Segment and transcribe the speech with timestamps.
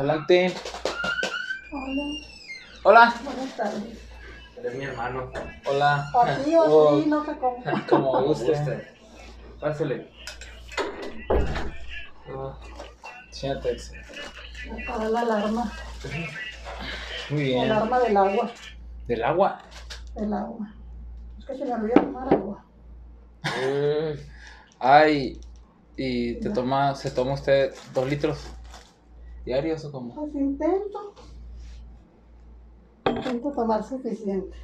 [0.00, 0.54] Adelante.
[1.70, 2.02] Hola,
[2.84, 3.14] Hola.
[3.22, 3.98] buenas tardes.
[4.56, 5.30] Eres mi hermano.
[5.66, 6.10] Hola.
[6.24, 7.62] Así o Oh, así, no sé cómo.
[7.90, 8.88] Como guste.
[9.60, 10.10] Pásale.
[12.34, 12.58] Ah,
[13.30, 13.76] Siéntate.
[14.88, 15.70] Apaga la alarma.
[17.28, 17.70] Muy La bien.
[17.70, 18.50] alarma del agua.
[19.06, 19.62] ¿Del agua?
[20.14, 20.74] Del agua.
[21.40, 22.64] Es que se me olvidó tomar agua.
[24.78, 25.38] Ay,
[25.98, 28.38] ¿y te toma, se toma usted dos litros
[29.44, 30.14] diarios o cómo?
[30.14, 31.14] Pues intento.
[33.06, 34.56] Intento tomar suficiente.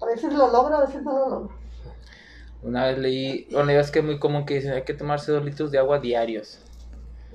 [0.00, 1.50] A veces lo logro, a veces no lo logro.
[2.62, 5.44] Una vez leí, bueno, es que es muy común que dicen hay que tomarse dos
[5.44, 6.58] litros de agua diarios.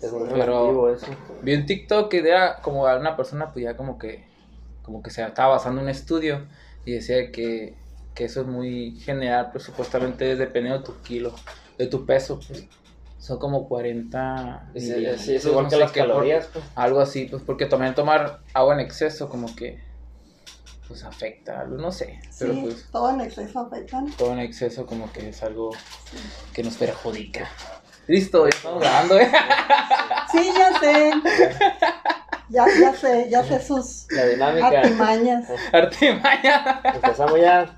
[0.02, 1.06] es muy Pero- eso.
[1.44, 4.26] Vi un TikTok que era como a una persona, pues ya como que,
[4.82, 6.48] como que se estaba basando en un estudio
[6.86, 7.76] y decía que,
[8.16, 11.34] que eso es muy general, pues supuestamente es dependiendo de tu kilo,
[11.78, 12.66] de tu peso, pues.
[13.20, 16.66] Son como 40 Es, es- es igual no que las qué, por- calorías, pues.
[16.76, 19.84] algo así, pues porque también tomar agua en exceso como que
[20.88, 24.02] pues afecta, algo, no sé, pero Sí, pues todo en exceso afecta.
[24.02, 24.08] ¿no?
[24.18, 25.70] todo en exceso como que es algo
[26.54, 27.48] que nos perjudica.
[28.08, 29.30] Listo, ya estamos grabando, ¿eh?
[30.32, 31.12] Sí, ya sé.
[32.50, 34.68] Ya, ya sé, ya sé sus La dinámica.
[34.68, 35.48] artimañas.
[35.72, 36.82] Artimaña.
[36.84, 37.78] Empezamos ya.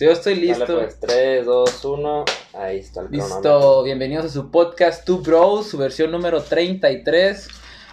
[0.00, 0.64] Yo estoy listo.
[0.64, 2.24] Dale pues, 3, 2, 1.
[2.54, 3.36] Ahí está el cronómetro.
[3.36, 7.48] Listo, bienvenidos a su podcast Two Bros, su versión número 33.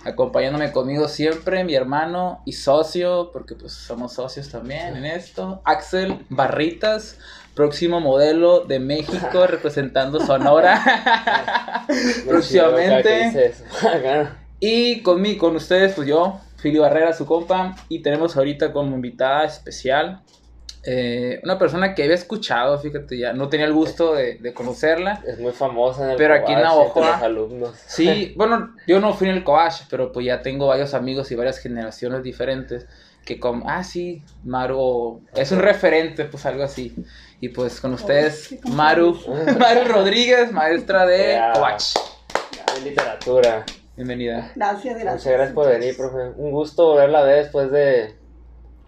[0.06, 5.62] Acompañándome conmigo siempre, mi hermano y socio, porque pues somos socios también en esto.
[5.66, 7.18] Axel Barritas,
[7.54, 11.86] próximo modelo de México representando Sonora.
[12.26, 13.54] Próximamente.
[14.66, 19.44] Y conmigo, con ustedes, pues yo, Fili Barrera, su compa, y tenemos ahorita como invitada
[19.44, 20.22] especial
[20.86, 25.22] eh, una persona que había escuchado, fíjate, ya no tenía el gusto de, de conocerla.
[25.28, 27.76] es muy famosa en el Pero aquí en Navajoa- entre los alumnos.
[27.88, 31.36] Sí, bueno, yo no fui en el Coach, pero pues ya tengo varios amigos y
[31.36, 32.86] varias generaciones diferentes
[33.26, 36.94] que como, ah, sí, Maru, es un referente, pues algo así.
[37.42, 39.18] Y pues con ustedes, Maru,
[39.60, 41.52] Maru Rodríguez, maestra de Ya.
[41.54, 41.96] Coach.
[42.76, 43.66] De literatura.
[43.96, 44.52] Bienvenida.
[44.56, 45.14] Gracias, gracias.
[45.14, 46.30] Muchas gracias por venir, profe.
[46.38, 48.16] Un gusto volverla a ver después de.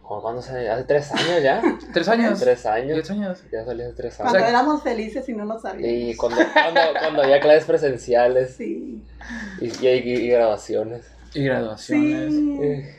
[0.01, 0.69] ¿Cómo cuándo se.?
[0.69, 1.61] Hace tres años ya.
[1.93, 2.39] ¿Tres años?
[2.39, 2.95] Tres años.
[2.97, 3.43] ¿Tres años?
[3.51, 4.49] Ya salí hace tres Cuando años.
[4.49, 5.87] éramos felices y no lo sabíamos.
[5.91, 9.03] Y cuando, cuando, cuando había clases presenciales Sí.
[9.61, 11.05] y, y, y grabaciones.
[11.33, 12.33] Y graduaciones.
[12.33, 12.59] Sí.
[12.61, 12.95] Eh,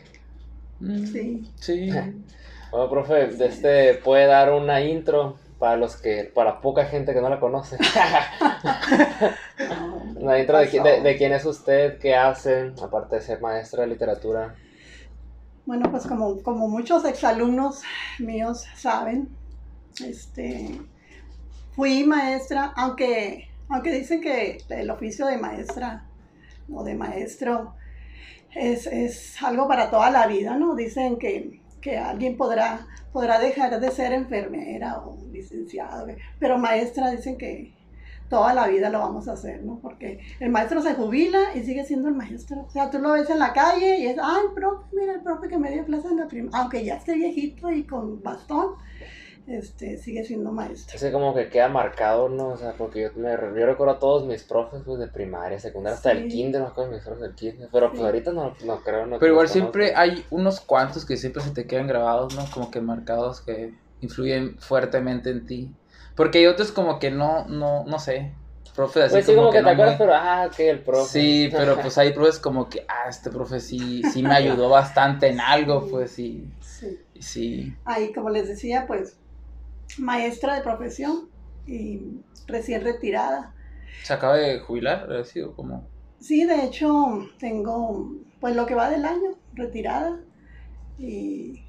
[0.78, 1.50] Mm, Sí.
[1.58, 1.90] Sí.
[2.70, 7.20] Bueno, profe, de este puede dar una intro para los que, para poca gente que
[7.20, 7.76] no la conoce.
[10.18, 14.54] Intro de, de, de quién es usted, qué hace, aparte de ser maestra de literatura.
[15.66, 17.82] Bueno, pues como, como muchos exalumnos
[18.18, 19.28] míos saben,
[20.04, 20.80] este,
[21.74, 26.06] fui maestra, aunque, aunque dicen que el oficio de maestra
[26.72, 27.74] o de maestro
[28.54, 30.76] es, es algo para toda la vida, ¿no?
[30.76, 36.08] Dicen que, que alguien podrá, podrá dejar de ser enfermera o licenciado,
[36.40, 37.76] pero maestra dicen que
[38.28, 39.78] toda la vida lo vamos a hacer, ¿no?
[39.78, 42.62] Porque el maestro se jubila y sigue siendo el maestro.
[42.62, 45.20] O sea, tú lo ves en la calle y es, ah, el profe, mira, el
[45.20, 48.74] profe que me dio clase en la primaria, aunque ya esté viejito y con bastón,
[49.46, 50.96] este, sigue siendo maestro.
[50.96, 52.48] Es que como que queda marcado, ¿no?
[52.48, 55.96] O sea, porque yo, me, yo recuerdo a todos mis profes pues, de primaria, secundaria,
[55.96, 57.68] hasta el kinder, me acuerdo mis profes del kinder.
[57.72, 58.06] Pero pues Sí.
[58.06, 60.00] ahorita no, no creo, no Pero igual siempre conozco.
[60.00, 62.44] hay unos cuantos que siempre se te quedan grabados, ¿no?
[62.52, 65.70] Como que marcados que influyen fuertemente en ti.
[66.16, 68.34] Porque hay otros como que no, no, no sé.
[68.74, 71.06] Profes así Pues sí, como que, te no acuerdas, muy- pero ah, que el profe.
[71.08, 75.28] Sí, pero pues hay profes como que, ah, este profe sí, sí me ayudó bastante
[75.28, 76.98] en algo, pues sí, Sí.
[77.20, 77.74] sí.
[77.84, 79.16] Ahí, como les decía, pues,
[79.98, 81.28] maestra de profesión
[81.66, 82.00] y
[82.46, 83.54] recién retirada.
[84.02, 85.88] Se acaba de jubilar, ha sido como...
[86.20, 90.18] Sí, de hecho, tengo, pues, lo que va del año, retirada.
[90.98, 91.62] Y,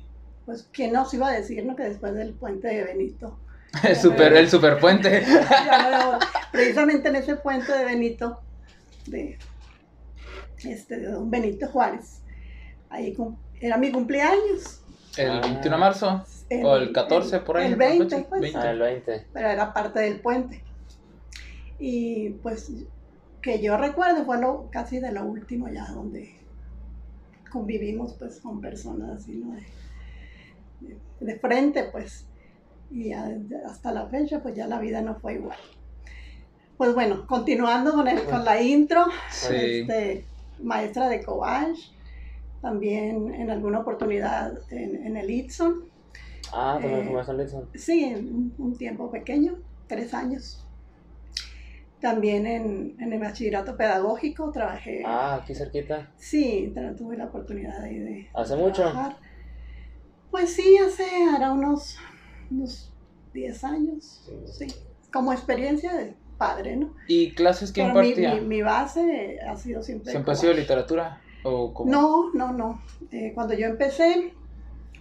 [0.45, 1.75] pues, ¿quién nos iba a decir, no?
[1.75, 3.39] Que después del puente de Benito.
[3.83, 5.23] El super, el superpuente.
[5.49, 6.19] Ya no,
[6.51, 8.39] precisamente en ese puente de Benito,
[9.05, 9.37] de,
[10.63, 12.21] este, de don Benito Juárez,
[12.89, 13.15] ahí
[13.59, 14.81] era mi cumpleaños.
[15.17, 15.41] El Ah.
[15.41, 16.25] 21 de marzo.
[16.63, 17.77] O el 14 por ahí, El ¿no?
[17.77, 18.59] 20, pues, 20.
[18.59, 19.27] Ah, el 20.
[19.33, 20.63] pero era parte del puente.
[21.79, 22.71] Y pues
[23.41, 26.35] que yo recuerdo fue lo, casi de lo último ya donde
[27.51, 29.55] convivimos pues con personas así, ¿no?
[29.55, 29.61] De,
[30.81, 32.25] de- de frente pues.
[32.89, 33.29] Y ya
[33.65, 35.57] hasta la fecha pues ya la vida no fue igual.
[36.77, 39.53] Pues bueno, continuando con, el, con la intro, Sí.
[39.81, 40.25] este,
[40.61, 41.75] maestra de Cobach,
[42.61, 45.85] también en alguna oportunidad en, en el Itson.
[46.53, 47.69] Ah, también Eh, fue maestro Linson.
[47.75, 50.63] Sí, en un, tiempo pequeño, tres años.
[51.99, 55.01] También en, en el bachillerato pedagógico trabajé.
[55.05, 56.11] Ah, aquí cerquita.
[56.17, 58.83] Sí, tuve la oportunidad ahí de ¿Hace mucho?
[58.83, 59.17] trabajar.
[60.29, 61.03] Pues sí, hace
[61.33, 61.97] ahora unos,
[62.51, 62.93] unos
[63.33, 64.29] 10 años.
[64.45, 64.67] Sí.
[65.11, 66.93] Como experiencia de padre, ¿no?
[67.07, 68.35] ¿Y clases que Pero mi, impartía?
[68.35, 70.11] mi, mi base ha sido siempre.
[70.11, 71.21] ¿Siempre ha sido literatura?
[71.43, 71.89] ¿O cómo?
[71.91, 72.81] No, no, no.
[73.11, 74.33] Eh, cuando yo empecé,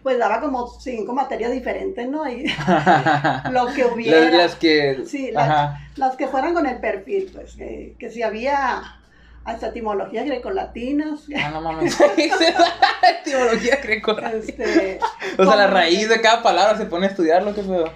[0.06, 2.28] pues daba como cinco materias diferentes, ¿no?
[2.30, 2.44] Y
[3.50, 4.20] lo que hubiera.
[4.20, 5.02] las, las que...
[5.04, 8.82] Sí, las- que fueran con el perfil, pues, que, que si había
[9.44, 11.98] hasta etimologías grecolatinas, Ah, no mames.
[13.20, 14.38] Etimología greco-latina.
[14.38, 15.00] este,
[15.38, 17.90] O sea, la raíz de cada palabra se pone a estudiarlo, qué pedo.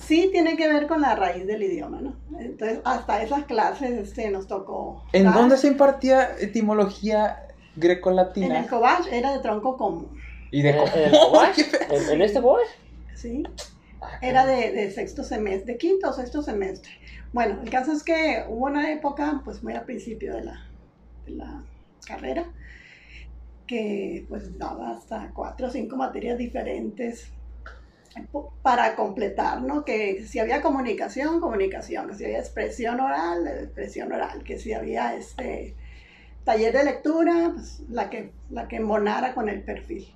[0.00, 2.14] sí tiene que ver con la raíz del idioma, ¿no?
[2.40, 5.04] Entonces, hasta esas clases este, nos tocó.
[5.12, 5.34] ¿En dar.
[5.34, 7.46] dónde se impartía etimología
[7.76, 8.58] En greco-latina?
[8.58, 10.18] el Cobach era de tronco común,
[10.54, 11.40] Y de ¿En, cómo-
[12.12, 12.62] en este boy?
[13.16, 13.42] ¿sí?
[14.22, 16.92] Era de, de sexto semestre, de quinto o sexto semestre.
[17.32, 20.64] Bueno, el caso es que hubo una época, pues muy al principio de la,
[21.26, 21.64] de la
[22.06, 22.46] carrera,
[23.66, 27.32] que pues daba hasta cuatro o cinco materias diferentes
[28.62, 29.84] para completar, ¿no?
[29.84, 35.16] Que si había comunicación, comunicación, que si había expresión oral, expresión oral, que si había
[35.16, 35.74] este
[36.44, 40.14] taller de lectura, pues la que, la que embonara con el perfil.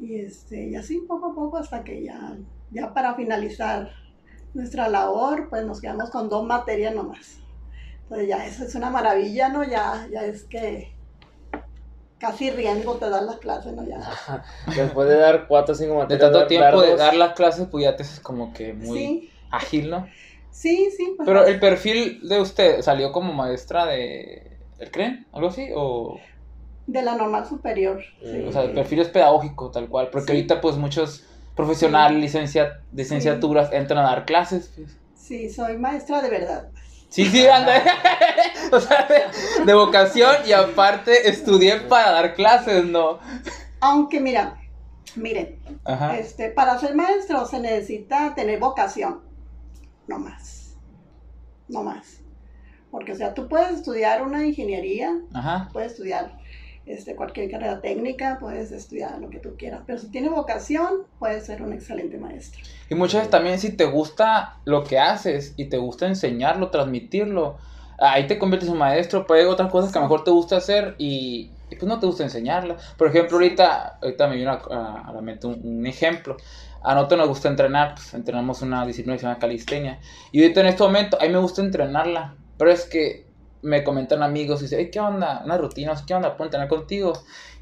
[0.00, 2.36] Y, este, y así poco a poco hasta que ya,
[2.70, 3.90] ya para finalizar
[4.54, 7.38] nuestra labor, pues nos quedamos con dos materias nomás.
[8.02, 9.64] Entonces ya eso es una maravilla, ¿no?
[9.64, 10.88] Ya, ya es que
[12.18, 13.86] casi riesgo te dan las clases, ¿no?
[13.86, 14.00] Ya.
[14.74, 16.20] Después de dar cuatro o cinco De materias.
[16.20, 19.30] tanto dar- tiempo de dar las clases, pues ya te haces como que muy Sí,
[19.50, 20.06] ágil, ¿no?
[20.50, 21.14] sí, sí.
[21.16, 24.58] pues, Pero el perfil de usted salió como maestra de...
[24.78, 25.26] ¿El creen?
[25.32, 25.68] ¿Algo así?
[25.74, 26.20] ¿O,
[26.86, 28.00] De la normal superior.
[28.22, 28.44] sí.
[28.46, 30.08] o sea, el perfil es pedagógico, tal cual?
[30.10, 30.32] Porque Sí.
[30.32, 31.24] ahorita pues muchos
[31.56, 34.70] profesionales, licencia, licenciaturas entran a dar clases.
[34.76, 34.96] pues.
[35.14, 36.68] Sí, soy maestra de verdad.
[37.08, 37.82] Sí, sí, anda.
[38.72, 43.18] o sea, de, de vocación y aparte estudié para dar clases, ¿no?
[43.80, 44.56] Aunque mira,
[45.16, 46.18] miren, Ajá.
[46.18, 49.22] este, para ser maestro se necesita tener vocación,
[50.06, 50.76] no más,
[51.68, 52.20] no más.
[52.90, 55.68] Porque, o sea, tú puedes estudiar una ingeniería, Ajá.
[55.72, 56.35] puedes estudiar
[56.86, 61.46] este, cualquier carrera técnica, puedes estudiar lo que tú quieras, pero si tienes vocación, puedes
[61.46, 62.62] ser un excelente maestro.
[62.88, 67.58] Y muchas veces también si te gusta lo que haces y te gusta enseñarlo, transmitirlo,
[67.98, 70.56] ahí te conviertes en maestro, pero hay otras cosas que a lo mejor te gusta
[70.56, 72.94] hacer y, pues no te gusta enseñarlas.
[72.96, 76.36] Por ejemplo, ahorita, ahorita me vino a, a- a la mente un, un ejemplo.
[76.82, 80.00] A nosotros nos gusta entrenar, pues entrenamos una disciplina que se llama calistenia.
[80.30, 83.25] Y ahorita en este momento, a mí me gusta entrenarla, pero es que
[83.66, 85.42] me comentan amigos y dicen, "Ey, ¿qué onda?
[85.44, 86.36] Una rutina, ¿qué onda?
[86.36, 87.12] ¿Puedo entrenar contigo?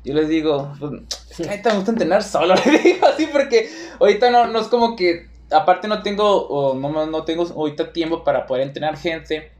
[0.04, 0.92] Yo les digo, pues,
[1.30, 4.68] es que ahorita me gusta entrenar solo, les digo así porque ahorita no, no es
[4.68, 9.50] como que, aparte no tengo, o no, no tengo ahorita tiempo para poder entrenar gente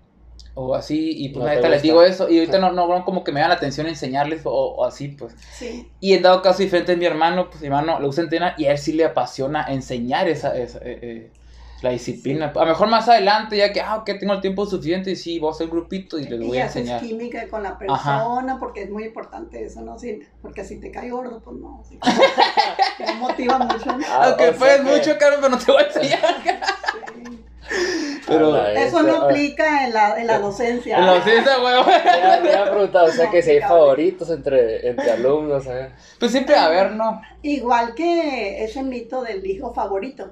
[0.56, 3.24] o así, y pues No ahorita les digo eso, y ahorita no, no, no como
[3.24, 5.34] que me da la atención enseñarles o, o así, pues.
[5.52, 8.54] Sí, Y en dado caso diferente es mi hermano, pues mi hermano le gusta entrenar
[8.56, 11.32] y a él sí le apasiona enseñar esa, esa, eh, eh,
[11.84, 12.52] la disciplina.
[12.54, 15.38] A lo mejor más adelante, ya que, ah, ok, tengo el tiempo suficiente y sí,
[15.38, 17.00] voy a hacer grupito y les voy y a haces enseñar.
[17.02, 19.98] química con la persona, porque es muy importante eso, ¿no?
[19.98, 21.82] Sí, porque si te cae gordo, pues no.
[21.88, 21.98] sí.
[22.98, 23.86] Te motiva mucho.
[23.96, 24.04] ¿no?
[24.08, 26.20] Ah, Aunque o sea puedes que- mucho, Carlos, pero no te voy a enseñar.
[27.68, 28.20] Sí.
[28.26, 30.98] Pero- Eso no aplica en la, en la docencia.
[30.98, 31.84] En la ciencia, huevo.
[32.04, 35.90] Me había preguntado, o sea, No, que si hay favoritos entre, entre alumnos, ¿eh?
[36.18, 37.20] Pues siempre a ver, ¿no?
[37.42, 40.30] Igual que ese mito del hijo favorito.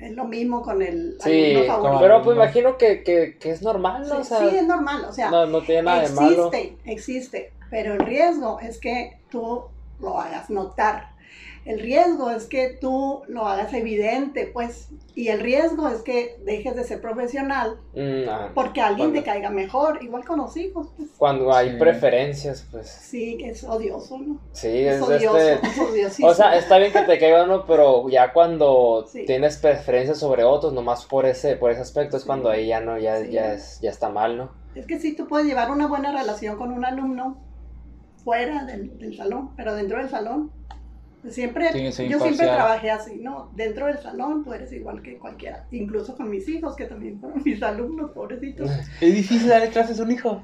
[0.00, 1.98] Es lo mismo con el Sí, favorito.
[2.00, 4.18] pero pues imagino que, que, que es normal, ¿no?
[4.18, 6.46] O Sí, sea, sí, es normal, o sea, no, no tiene nada de malo.
[6.46, 9.64] existe, existe, pero el riesgo es que tú
[10.00, 11.08] lo hagas notar.
[11.68, 16.74] El riesgo es que tú lo hagas evidente, pues, y el riesgo es que dejes
[16.74, 20.88] de ser profesional Mm, ah, porque alguien te Cuando- caiga mejor, igual con los hijos,
[20.96, 21.10] pues.
[21.18, 21.76] Cuando hay Sí.
[21.76, 24.38] preferencias, pues Sí, que es odioso, ¿no?
[24.52, 26.00] sí, Es es odioso, este...
[26.06, 26.18] es.
[26.22, 29.24] O sea, está bien que te caiga uno, pero ya cuando Sí.
[29.26, 32.26] tienes preferencias sobre otros, nomás por ese, por ese aspecto, es Sí.
[32.26, 33.30] cuando ahí ya no, ya, Sí.
[33.30, 34.50] ya, es, ya está mal, ¿no?
[34.74, 37.36] Es que sí, tú puedes llevar una buena relación con un alumno
[38.24, 40.50] fuera del, del salón, pero dentro del salón,
[41.30, 41.70] siempre,
[42.08, 43.50] yo siempre trabajé así, ¿no?
[43.54, 47.42] Dentro del salón tú eres igual que cualquiera, incluso con mis hijos, que también fueron
[47.44, 48.70] mis alumnos, pobrecitos.
[49.00, 50.42] Es difícil darle clases a un hijo.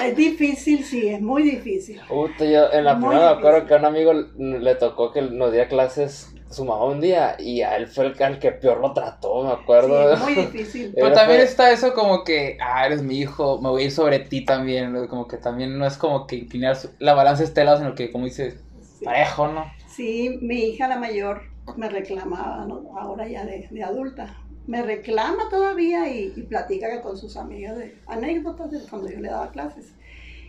[0.00, 2.00] es, es difícil, sí, es muy difícil.
[2.08, 5.22] Puta, yo en la Muy primera me acuerdo que a un amigo le tocó que
[5.22, 8.50] nos diera clases su mamá un día y a él fue el que, al que
[8.50, 10.16] peor lo trató, me acuerdo.
[10.16, 10.92] Sí, muy difícil.
[10.94, 13.92] Pero también fue- está eso como que, ah, eres mi hijo, me voy a ir
[13.92, 15.06] sobre ti también.
[15.06, 18.10] Como que también no es como que inclinar su- la balanza este lado, sino que,
[18.10, 18.64] como dices,
[19.00, 19.04] Sí.
[19.06, 19.64] parejo, ¿no?
[19.88, 21.42] Sí, mi hija la mayor
[21.76, 22.98] me reclamaba, ¿no?
[22.98, 27.98] ahora ya de, de adulta, me reclama todavía y, y platica con sus amigas de
[28.06, 29.94] anécdotas de cuando yo le daba clases.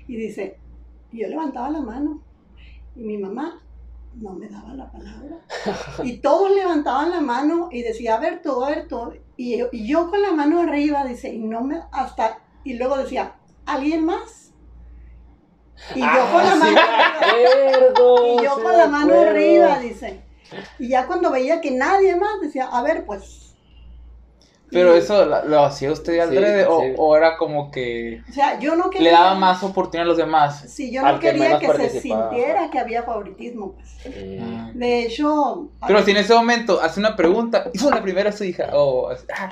[0.08, 0.58] Y dice,
[1.12, 2.22] yo levantaba la mano
[2.96, 3.62] y mi mamá
[4.15, 5.38] no me daba la palabra.
[6.03, 9.13] Y todos levantaban la mano y decía, a ver tú, a ver tú.
[9.38, 12.98] Y yo, y yo con la mano arriba, dice, y no me, hasta, y luego
[12.98, 14.50] decía, ¿alguien más?
[15.95, 16.77] Y yo con la Ah, mano
[17.19, 18.39] arriba.
[18.39, 19.29] Y yo con la mano acuerdo.
[19.31, 20.21] arriba, dice.
[20.79, 23.38] Y ya cuando veía que nadie más, decía, a ver, pues.
[24.69, 26.93] Pero Y, eso lo, lo hacía usted o, sí.
[26.97, 29.11] o era como que O sea, yo no quería.
[29.11, 30.63] le daba más oportunidad a los demás.
[30.69, 34.15] Sí, yo no Al que quería que se sintiera que había favoritismo, pues.
[34.15, 34.71] Mm.
[34.77, 35.67] De hecho.
[35.85, 39.09] Pero si en ese momento hace una pregunta, hizo la primera a su hija, o
[39.09, 39.51] ah,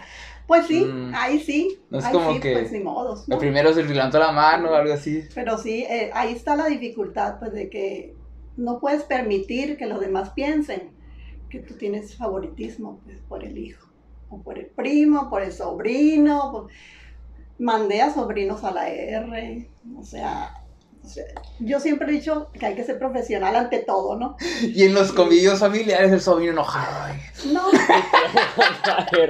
[0.49, 1.11] Pues sí, Mm.
[1.15, 1.79] ahí sí.
[1.91, 3.35] No es ahí como sí, que Pues ni modos, ¿no?
[3.35, 5.23] el primero se levantó la mano o algo así.
[5.35, 8.15] Pero sí, eh, ahí está la dificultad, pues, de que
[8.57, 10.91] no puedes permitir que los demás piensen
[11.49, 13.87] que tú tienes favoritismo pues, por el hijo,
[14.29, 16.51] o por el primo, por el sobrino.
[16.51, 16.67] por-
[17.59, 20.53] Mandé a sobrinos a la R, o sea,
[21.03, 21.25] o sea,
[21.59, 24.35] yo siempre he dicho que hay que ser profesional ante todo, ¿no?
[24.63, 27.03] Y en los convivios familiares el sobrino enojado.
[27.03, 27.19] ay.
[27.53, 27.63] No,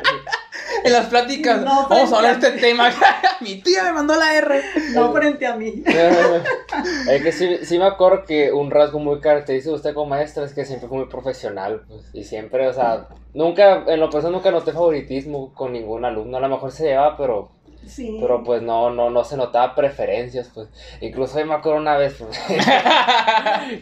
[0.83, 2.89] En las pláticas, No, vamos a hablar de este tema.
[3.41, 4.61] Mi tía me mandó la R.
[4.93, 5.83] no frente a mí.
[5.85, 10.45] es que sí, sí me acuerdo que un rasgo muy característico de usted como maestra
[10.45, 14.33] es que siempre fue muy profesional, pues, y siempre, o sea, nunca, en lo personal
[14.33, 17.51] nunca noté favoritismo con ningún alumno, a lo mejor se llevaba, pero,
[17.87, 18.17] Sí.
[18.21, 20.67] pero pues no, no, no se notaba preferencias, pues,
[21.01, 22.37] incluso yo me acuerdo una vez, pues,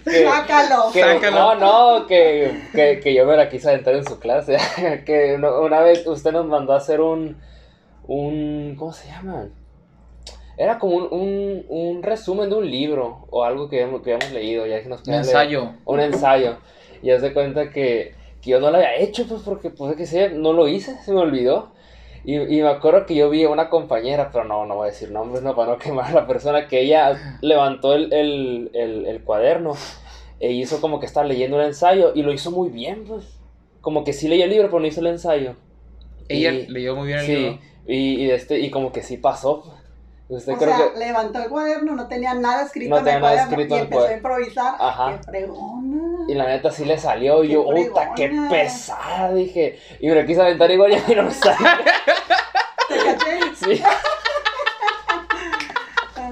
[0.04, 0.92] que, Sácalo.
[0.94, 1.56] que- Sácalo.
[1.56, 4.58] no, no, que, que, que yo me la quise aventar en su clase,
[5.06, 7.38] que una, una vez usted nos mandó a hacer un,
[8.08, 9.50] un, ¿cómo se llama?
[10.58, 14.34] Era como un, un, un resumen de un libro o algo que, hemos- que habíamos
[14.34, 15.36] leído, ya que nos Un quería leer.
[15.36, 15.72] ensayo.
[15.86, 16.58] Un ensayo.
[17.04, 20.06] Y haz de cuenta que, que yo no lo había hecho, pues porque, pues, que
[20.08, 21.75] sé, no lo hice, se me olvidó.
[22.29, 24.91] Y, y me acuerdo que yo vi a una compañera, pero no, no voy a
[24.91, 29.05] decir nombres, no, para no quemar a la persona, que ella levantó el, el, el,
[29.05, 29.75] el cuaderno
[30.41, 33.39] e hizo como que estaba leyendo el ensayo y lo hizo muy bien, pues.
[33.79, 35.55] Como que sí leía el libro, pero no hizo el ensayo.
[36.27, 37.60] Ella Y- leyó muy bien el Sí, libro.
[37.88, 39.63] y, y, este, y como que sí pasó.
[40.27, 41.00] Usted O creo sea, que...
[41.00, 43.77] levantó el cuaderno, no tenía nada escrito No en tenía el nada cuaderno escrito y
[43.77, 44.75] en el empezó a improvisar.
[44.77, 45.15] Ajá.
[45.15, 46.16] ¡Qué fregona!
[46.27, 47.43] Y la neta sí le salió.
[47.43, 49.79] Y yo, puta, qué pesada, dije.
[50.00, 51.67] Y me lo quise aventar igual y a mí no me salió.
[52.89, 53.39] ¿Te caché?
[53.55, 53.81] Sí.
[56.15, 56.31] Ah,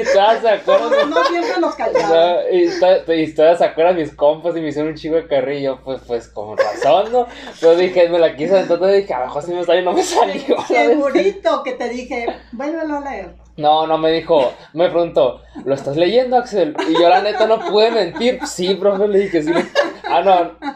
[0.00, 0.90] Y todas se acuerdan.
[1.10, 2.08] no, no siempre los o callaron.
[2.10, 2.68] sea, y,
[3.04, 5.78] to- y todas se acuerdan mis compas y me hicieron un chico de carrillo.
[5.84, 7.26] Pues, pues con razón, ¿no?
[7.60, 8.60] Pero dije, me la quise.
[8.60, 10.56] Entonces dije, abajo sí me salió y no me salió.
[10.66, 13.34] Segurito que te dije, vuélvelo a leer.
[13.56, 16.76] No, no me dijo, me preguntó, ¿lo estás leyendo, Axel?
[16.88, 18.40] Y yo la neta no pude mentir.
[18.46, 19.52] Sí, profe, le dije, sí.
[20.10, 20.74] Ah, no.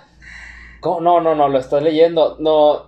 [0.80, 1.00] ¿Cómo?
[1.00, 2.37] No, no, no, lo estás leyendo.
[2.38, 2.88] No.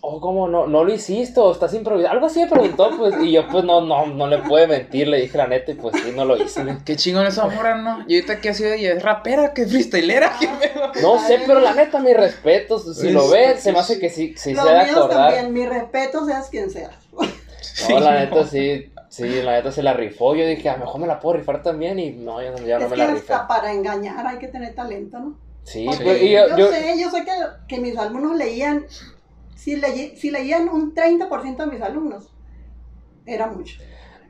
[0.00, 0.66] Oh, ¿cómo no?
[0.68, 2.12] ¿No lo hiciste o estás improvisando?
[2.14, 5.20] Algo así me preguntó, pues, y yo pues no, no, no le pude mentir, le
[5.20, 6.64] dije la neta y pues sí, no lo hice.
[6.84, 8.04] Qué chingón esa morra, ¿no?
[8.06, 10.92] Y ahorita que ha sido ella, es rapera, que freestylera, qué pedo.
[11.02, 14.34] No sé, pero la neta, mis respetos, si lo ven, se me hace que sí,
[14.36, 15.32] sí se míos acordar.
[15.34, 16.94] también, mi respeto seas quien seas.
[17.90, 20.34] No, la neta sí, sí, la neta se la rifó.
[20.34, 22.78] Yo dije, a lo mejor me la puedo rifar también y no, ya, no- ya
[22.78, 23.32] no es me que la rifé.
[23.32, 25.38] hasta para engañar hay que tener talento, ¿no?
[25.62, 27.32] Sí, Porque pues, yo, yo, yo- sé, yo sé que,
[27.68, 28.84] que mis alumnos leían,
[29.62, 32.22] si, leí- si leían un 30% de mis alumnos,
[33.26, 33.76] era mucho.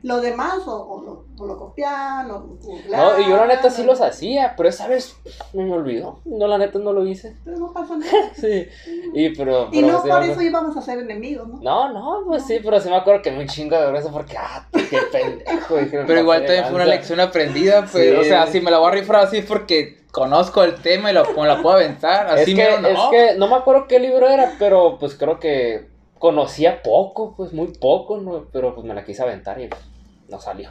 [0.01, 2.57] Lo demás, o, o lo, o lo copiaban, o
[2.89, 5.17] No, y yo la neta sí los hacía, pero esa vez
[5.53, 6.19] me me olvidó.
[6.25, 7.35] No, la neta no lo hice.
[7.43, 8.31] Pero no pasa nada.
[8.33, 8.67] Sí.
[9.13, 9.67] Y pero.
[9.71, 11.59] Y pero no sí por eso íbamos a ser enemigos, ¿no?
[11.61, 14.37] No, no, pues sí, pero sí me acuerdo que me un chingo de vergüenza porque,
[14.37, 15.75] ah, qué pendejo.
[16.07, 18.09] Pero igual también fue una lección aprendida, pues.
[18.09, 18.15] Sí.
[18.15, 21.13] O sea, si me la voy a rifar así es porque conozco el tema y
[21.13, 22.27] lo, me la puedo aventar.
[22.37, 22.89] Es Así que, mero, no.
[22.89, 25.87] es que no me acuerdo qué libro era, pero pues creo que
[26.19, 28.45] conocía poco, pues muy poco, ¿no?
[28.51, 29.81] pero pues me la quise aventar y pues,
[30.27, 30.69] no salió.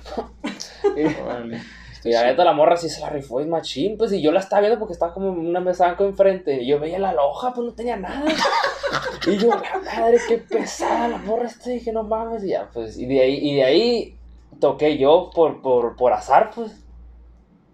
[2.04, 4.40] y, la neta la morra sí se la rifó y machín, pues y yo la
[4.40, 7.66] estaba viendo porque estaba como una mesa banco enfrente y yo veía la loja, pues
[7.66, 8.24] no tenía nada.
[9.26, 12.98] y yo, la madre, qué pesada la morra esta, dije, no mames, y ya, pues,
[12.98, 14.18] y de ahí, y de ahí
[14.60, 16.84] toqué yo por, por, por azar, pues.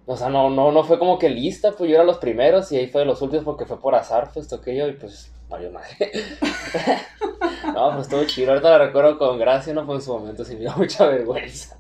[0.07, 2.77] O sea, no, no, no fue como que lista, pues yo era los primeros y
[2.77, 5.71] ahí fue de los últimos porque fue por azar, pues toqué yo y pues valió
[5.73, 6.13] madre.
[7.75, 8.51] no, pues estuvo chido.
[8.53, 11.79] Ahorita la recuerdo con gracia, no fue en su momento, sí me dio mucha vergüenza.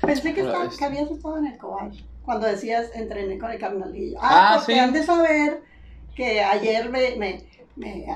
[0.00, 1.90] Pensé que, estaba- habías estado en el cobal
[2.22, 4.18] cuando decías entrené con el carnalillo.
[4.20, 4.78] Ah, Ah, porque sí.
[4.78, 5.62] han de saber
[6.14, 8.06] que ayer me, me, me,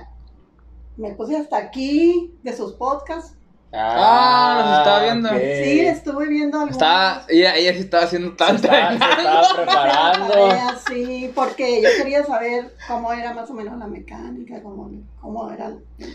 [0.97, 3.37] me puse hasta aquí de sus podcasts
[3.77, 5.29] Ah, los estaba viendo.
[5.31, 5.65] ok.
[5.65, 6.77] Sí, estuve viendo algunos.
[6.77, 8.63] Estaba, ella, ella sí estaba haciendo Se tanto.
[8.69, 10.35] estaba, se estaba preparando.
[10.87, 14.91] Sí, porque yo quería saber cómo era más o menos la mecánica, cómo,
[15.21, 15.73] cómo era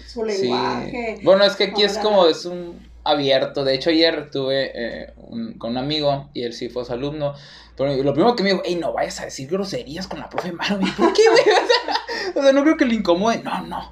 [0.07, 0.43] su Sí.
[0.43, 1.19] lenguaje.
[1.23, 3.63] Bueno, es que aquí es como, es un abierto.
[3.63, 7.33] De hecho, ayer tuve eh, un- con un amigo y él sí fue su alumno.
[7.75, 10.51] Pero lo primero que me dijo, hey, no vayas a decir groserías con la profe
[10.51, 10.79] Maro.
[10.97, 11.43] ¿Por qué, güey?
[12.29, 13.41] O sea, o sea, no creo que le incomode.
[13.43, 13.91] No, no.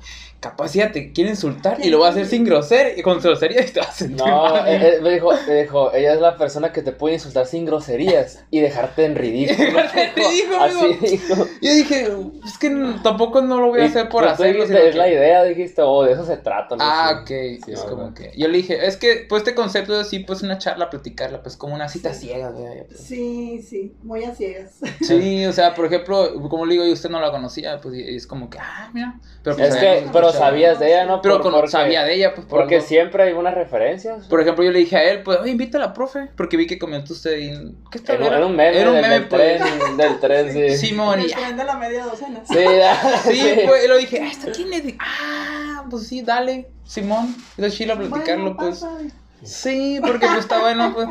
[0.50, 3.62] Capaz ya te quiere insultar y lo va a hacer sin grosería y con grosería
[3.66, 4.68] y te vas a sentir No, mal.
[4.68, 7.66] eh, eh, me, dijo, me dijo, ella es la persona que te puede insultar sin
[7.66, 9.58] groserías y dejarte en ridículo.
[9.58, 11.00] Dejarte en ridículo, Así amigo.
[11.02, 11.36] dijo.
[11.62, 12.08] Yo dije,
[12.46, 12.70] es que
[13.04, 14.64] tampoco no lo voy a Y hacer por hacerlo.
[14.64, 16.76] es la que- idea, dijiste, oh, de eso se trata.
[16.76, 16.84] ¿no?
[16.84, 17.28] Ah, ok.
[17.28, 18.14] Sí, es no, como no.
[18.14, 18.32] que.
[18.38, 21.58] Yo le dije, es que, pues este concepto es así, pues una charla, platicarla, pues
[21.58, 22.28] como una cita Sí.
[22.28, 22.86] ciega, güey.
[22.88, 23.00] pues.
[23.00, 24.72] Sí, sí, muy a ciegas.
[25.02, 28.16] Sí, o sea, por ejemplo, como le digo, y usted no la conocía, pues y
[28.16, 29.20] es como que, ah, mira.
[29.44, 30.32] Pero, pues, Es que, pero.
[30.38, 31.22] Sabías de ella, ¿no?
[31.22, 32.88] Pero Por- con- porque, sabía de ella, pues por Porque algo.
[32.88, 34.28] siempre hay unas referencias.
[34.28, 36.68] Por ejemplo, yo le dije a él, pues, oye, invita a la profe, porque vi
[36.68, 37.50] que comentó usted y...
[37.92, 39.58] ¿Qué está Era, era un meme, Era un meme, del pues.
[39.62, 40.78] tren, del tren, sí.
[40.88, 42.42] Simón, y de la media docena.
[42.46, 43.60] Sí, ya, Sí, sí.
[43.66, 44.84] pues, y lo dije, ah, ¿esta quién es?
[45.00, 47.36] Ah, pues sí, dale, Simón.
[47.58, 48.80] Es chilo platicarlo, Bueno, pues.
[48.80, 48.98] pasa.
[49.44, 51.08] Sí, porque pues está bueno, pues.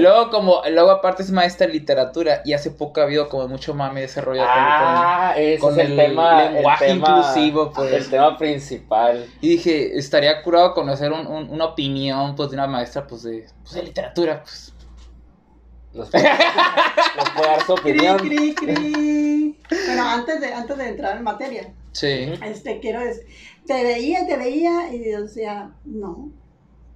[0.00, 3.72] Luego, como, luego aparte es maestra de literatura, y hace poco ha habido como mucho
[3.74, 6.42] mame de ese rollo con- Ah, ese con es el, el tema.
[6.50, 7.92] lenguaje el tema, inclusivo, pues.
[7.92, 9.26] El tema principal.
[9.40, 13.46] Y dije, estaría curado conocer un- un- una opinión, pues, de una maestra, pues, de,
[13.62, 14.74] pues, de literatura, pues.
[15.92, 16.24] Nos puede,
[17.16, 18.18] nos puede dar su Cri, opinión.
[18.18, 19.58] cri, cri.
[19.86, 22.32] Bueno, antes de, antes de entrar en materia, Sí.
[22.44, 23.24] este, quiero decir,
[23.66, 26.30] te veía, te veía, y decía, no,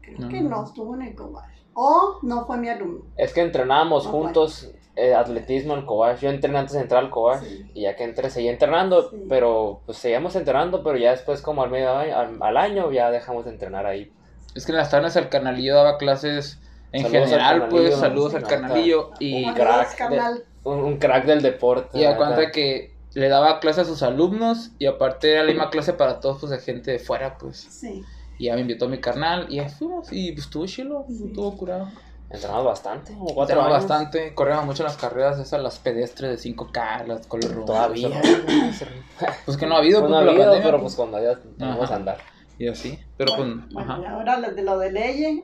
[0.05, 0.29] creo No.
[0.29, 1.49] que no estuvo en el cobar.
[1.75, 3.05] O no fue mi alumno.
[3.17, 6.21] Es que entrenábamos No, juntos eh, atletismo en Cobach.
[6.21, 7.43] Yo entrené antes de entrar al Cobach.
[7.43, 7.69] Sí.
[7.75, 9.11] Y ya que entré, seguí entrenando.
[9.11, 9.25] Sí.
[9.29, 10.85] Pero pues seguíamos entrenando.
[10.85, 14.13] Pero ya después, como al medio año, al, al año, ya dejamos de entrenar ahí.
[14.55, 16.61] Es que en las tardes el canalillo daba clases
[16.93, 19.11] en Saludos general, pues, saludos al canalillo.
[19.19, 20.45] Y, un crack de-.
[20.63, 21.99] Un, un crack del deporte.
[21.99, 25.71] y a cuenta que le daba clases a sus alumnos, y aparte era la misma
[25.71, 27.57] clase para todos, pues, de gente de fuera, pues.
[27.69, 28.05] Sí.
[28.39, 31.25] Y ya me invitó a mi carnal, y ahí fuimos, y pues estuvo chilo, Sí.
[31.27, 31.89] estuvo curado.
[32.31, 33.13] Entrenamos bastante.
[33.13, 33.89] Como cuatro Entrenamos años.
[33.89, 37.67] bastante, corríamos mucho en las carreras esas, las pedestres de 5K, las color rojo.
[37.67, 38.09] Todavía.
[39.45, 40.95] Pues que no ha habido, Pues pues, no ha por la habido, pandemia, pero pues,
[40.95, 42.19] pues cuando ya vamos a andar.
[42.59, 44.03] Y así, pero bueno, pues, bueno, ajá.
[44.03, 45.43] y ahora lo de lo de ley.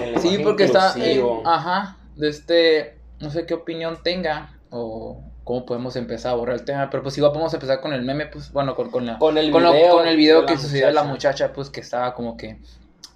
[0.00, 0.88] El Sí, porque está.
[0.96, 1.42] inclusivo.
[1.46, 1.96] Ajá.
[2.16, 2.98] De este.
[3.20, 4.58] No sé qué opinión tenga.
[4.70, 6.88] O cómo podemos empezar a borrar el tema.
[6.90, 8.52] Pero pues igual podemos empezar con el meme, pues.
[8.52, 9.18] Bueno, con, con la.
[9.18, 9.94] Con el Con, lo- video.
[9.96, 11.52] con el video de que sucedió de la muchacha.
[11.52, 12.58] pues que estaba como que.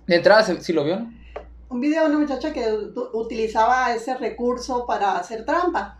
[0.06, 0.96] De entrada, ¿sí sí lo vio?
[1.00, 1.12] no?
[1.70, 2.64] Un video de una muchacha que
[3.14, 5.98] utilizaba ese recurso para hacer trampa.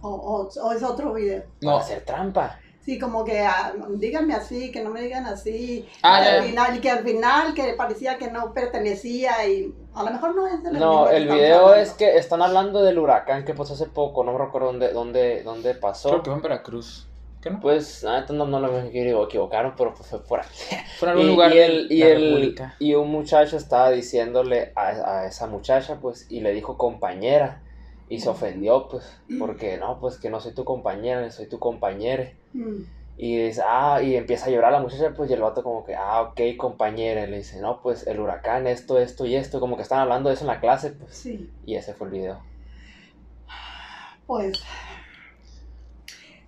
[0.00, 1.42] O, o- o es otro video.
[1.62, 1.78] Para No.
[1.78, 2.58] hacer trampa.
[2.84, 5.88] Sí, como que ah, díganme así, que no me digan así.
[6.02, 6.48] Ah, ya, al ya.
[6.48, 10.46] final, y que al final que parecía que no pertenecía y a lo mejor no
[10.46, 11.74] es de la No, el video hablando.
[11.82, 15.42] es que están hablando del huracán que pasó hace poco, no me recuerdo dónde, dónde,
[15.42, 16.10] dónde pasó.
[16.10, 17.10] Creo que fue en Veracruz.
[17.40, 17.60] ¿Qué no?
[17.60, 20.46] Pues, neta no, no lo me equivocaron, pero pues fue por ahí.
[20.98, 22.74] Fue en algún Y, lugar y el, y, el- República.
[22.78, 24.88] y un muchacho estaba diciéndole a,
[25.20, 27.62] a esa muchacha, pues, y le dijo compañera.
[28.08, 29.04] Y se ofendió, pues,
[29.38, 32.32] porque no, pues que no soy tu compañera, soy tu compañera.
[32.54, 32.84] Mm,
[33.16, 35.94] Y dice, ah, y empieza a llorar la muchacha, pues, y el vato como que,
[35.94, 37.24] ah, ok, compañera.
[37.24, 39.60] Y le dice, no, pues, el huracán, esto, esto y esto.
[39.60, 41.14] Como que están hablando de eso en la clase, pues.
[41.14, 42.40] sí, Y ese fue el video.
[44.26, 44.62] pues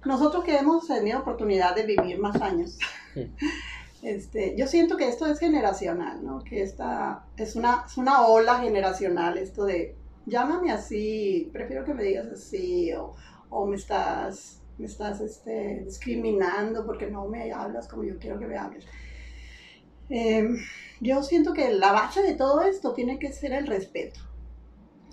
[0.07, 2.79] nosotros que hemos tenido oportunidad de vivir más años,
[4.03, 6.43] este, yo siento que esto es generacional, ¿no?
[6.45, 12.05] Que esta es una, es una ola generacional, esto de llámame así, prefiero que me
[12.05, 13.15] digas así, o,
[13.51, 18.47] o me estás, me estás este, discriminando porque no me hablas como yo quiero que
[18.47, 18.85] me hables.
[20.09, 20.49] Eh,
[21.01, 24.21] yo siento que la base de todo esto tiene que ser el respeto.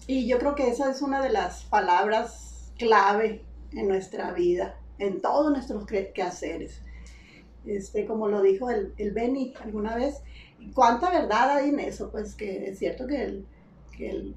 [0.05, 5.21] Y yo creo que esa es una de las palabras clave en nuestra vida, en
[5.21, 6.81] todos nuestros quehaceres.
[7.65, 10.21] Este, como lo dijo el, el Benny alguna vez,
[10.73, 12.11] ¿cuánta verdad hay en eso?
[12.11, 13.45] Pues que es cierto que el,
[13.97, 14.35] que el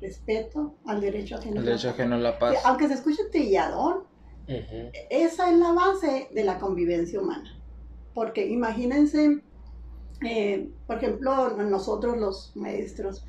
[0.00, 1.58] respeto al derecho ajeno.
[1.58, 2.58] El derecho ajeno a la Que paz.
[2.64, 4.04] aunque se escuche trilladón,
[5.10, 7.56] Esa es la base de la convivencia humana.
[8.14, 9.42] Porque imagínense,
[10.26, 13.24] eh, por ejemplo, nosotros los maestros,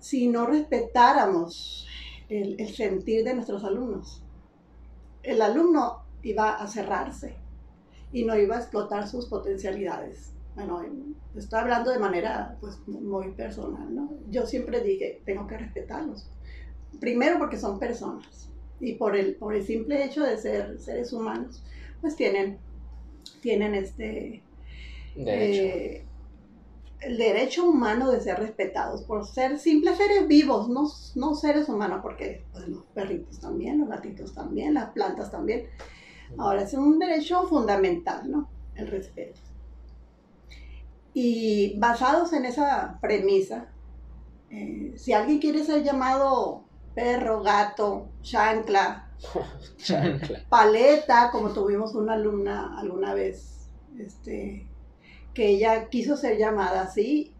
[0.00, 1.86] si no respetáramos
[2.28, 4.22] el, el sentir de nuestros alumnos,
[5.22, 7.36] el alumno iba a cerrarse
[8.12, 10.32] y no iba a explotar sus potencialidades.
[10.54, 10.82] Bueno,
[11.34, 14.10] estoy hablando de manera pues, muy personal, ¿no?
[14.28, 16.28] Yo siempre dije, tengo que respetarlos.
[17.00, 18.51] Primero porque son personas
[18.82, 21.62] y por el, por el simple hecho de ser seres humanos,
[22.00, 22.58] pues tienen,
[23.40, 24.42] tienen este,
[25.16, 26.04] eh,
[27.00, 32.00] el derecho humano de ser respetados por ser simples seres vivos, no, no seres humanos,
[32.02, 35.68] porque pues, los perritos también, los gatitos también, las plantas también.
[36.36, 38.48] Ahora es un derecho fundamental, ¿no?
[38.74, 39.38] El respeto.
[41.14, 43.68] Y basados en esa premisa,
[44.50, 49.08] eh, si alguien quiere ser llamado perro, gato, chancla,
[49.78, 50.40] Chancla.
[50.48, 54.66] paleta, como tuvimos una alumna alguna vez, este,
[55.34, 57.34] que ella quiso ser llamada así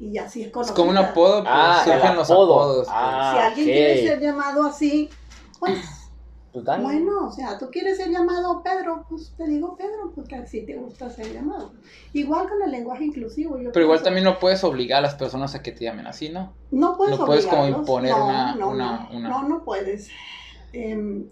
[0.00, 0.74] y así es Es conocida.
[0.76, 2.54] como un apodo, pues Ah, el surgen los apodo.
[2.60, 2.76] apodos.
[2.86, 2.88] pues.
[2.92, 3.32] Ah.
[3.34, 3.72] Si alguien ok.
[3.72, 5.10] quiere ser llamado así,
[5.58, 5.78] pues
[6.82, 10.76] Bueno, o sea, tú quieres ser llamado Pedro, pues te digo Pedro, porque así te
[10.76, 11.72] gusta ser llamado.
[12.12, 13.58] Igual con el lenguaje inclusivo.
[13.58, 16.28] Yo Pero igual también no puedes obligar a las personas a que te llamen así,
[16.28, 16.54] ¿no?
[16.70, 20.08] No puedes, no puedes como imponer No, una- no, una- no, una- no, no puedes.
[20.72, 21.28] Em,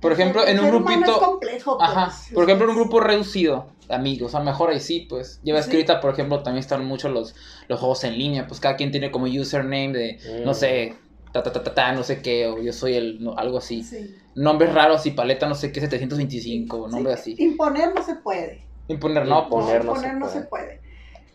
[0.00, 1.90] Por ejemplo, en un grupito- es complejo, pues.
[1.90, 5.40] Ajá, por ejemplo, en un grupo reducido de amigos, a lo mejor ahí sí, pues.
[5.64, 5.70] Sí.
[5.70, 7.34] que ahorita, por ejemplo, también están mucho los,
[7.68, 10.54] los juegos en línea, pues cada quien tiene como username de, no Mm.
[10.54, 10.96] sé,
[11.32, 13.82] ta ta ta ta ta, no sé qué, o yo soy el, no, algo así.
[13.82, 14.14] Sí.
[14.34, 17.42] Nombres raros y paleta, no sé qué, 725, o nombres Sí, así.
[17.44, 18.66] Imponer no se puede.
[18.88, 19.44] Imponer, no.
[19.44, 19.84] Imponer.
[19.84, 20.40] No, no se imponer no puede.
[20.40, 20.80] se puede.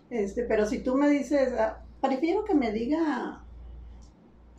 [0.10, 3.44] Este, pero si tú me dices, ah, prefiero que me diga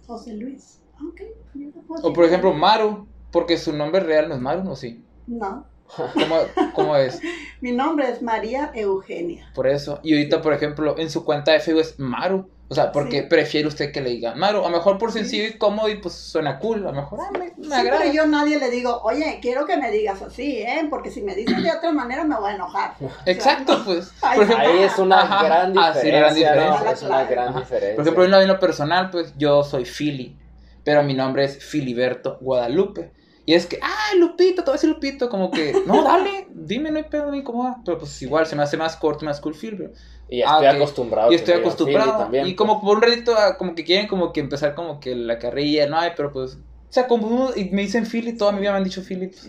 [0.06, 0.80] José Luis.
[1.08, 1.20] Ok,
[1.54, 4.76] yo te puedo O por ejemplo, Maru, porque su nombre real no es Maru, ¿no?
[4.76, 5.04] Sí.
[5.26, 5.66] No,
[6.14, 6.36] ¿Cómo,
[6.74, 7.20] cómo es?
[7.60, 9.50] mi nombre es María Eugenia.
[9.54, 10.00] Por eso.
[10.02, 12.48] Y ahorita, por ejemplo, en su cuenta de Facebook es Maru.
[12.68, 13.26] O sea, porque Sí.
[13.28, 14.58] prefiere usted que le digan Maru.
[14.64, 15.20] A lo mejor por Sí.
[15.20, 16.78] sencillo y cómodo y pues suena cool.
[16.86, 18.00] A lo mejor ah, me, me Sí, agrada.
[18.00, 20.84] pero yo a nadie le digo, oye, quiero que me digas así, ¿eh?
[20.90, 22.94] Porque si me dices de otra manera me voy a enojar.
[23.26, 24.12] Exacto, pues.
[24.20, 25.44] Ay, Por ejemplo, Ahí es una Ajá.
[25.44, 26.52] gran Ah, sí, diferencia.
[26.54, 26.72] gran ¿no?
[26.72, 26.92] diferencia.
[26.92, 27.58] Es una gran Ajá.
[27.60, 27.94] diferencia.
[27.94, 30.36] por ejemplo, en vida personal, pues yo soy Philly.
[30.82, 33.12] Pero mi nombre es Filiberto Guadalupe.
[33.46, 35.28] Y es que, ah, Lupito, te voy a decir Lupito.
[35.30, 37.76] Como que, no, dale, dime, no hay pedo, no me incomoda.
[37.84, 39.76] Pero pues igual se me hace más corto, más cool Phil.
[39.78, 39.92] pero-
[40.28, 40.74] Y ya Ah, estoy ok.
[40.76, 41.32] acostumbrado.
[41.32, 42.18] Y estoy acostumbrado.
[42.18, 42.56] También, y pues.
[42.58, 45.86] como por un ratito, ah, como que quieren como que empezar como que la carrilla,
[45.88, 46.56] no hay, pero pues.
[46.88, 49.28] O sea, como uno- y me dicen Philly, toda mi vida me han dicho Philly.
[49.28, 49.48] pues.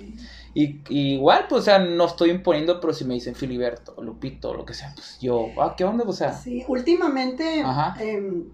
[0.54, 4.54] Y, y igual, pues, o sea, no estoy imponiendo, pero si me dicen Filiberto, Lupito,
[4.56, 6.04] lo que sea, pues yo, ah, ¿qué onda?
[6.08, 7.96] O sea, Sí, últimamente Ajá.
[8.04, 8.46] em,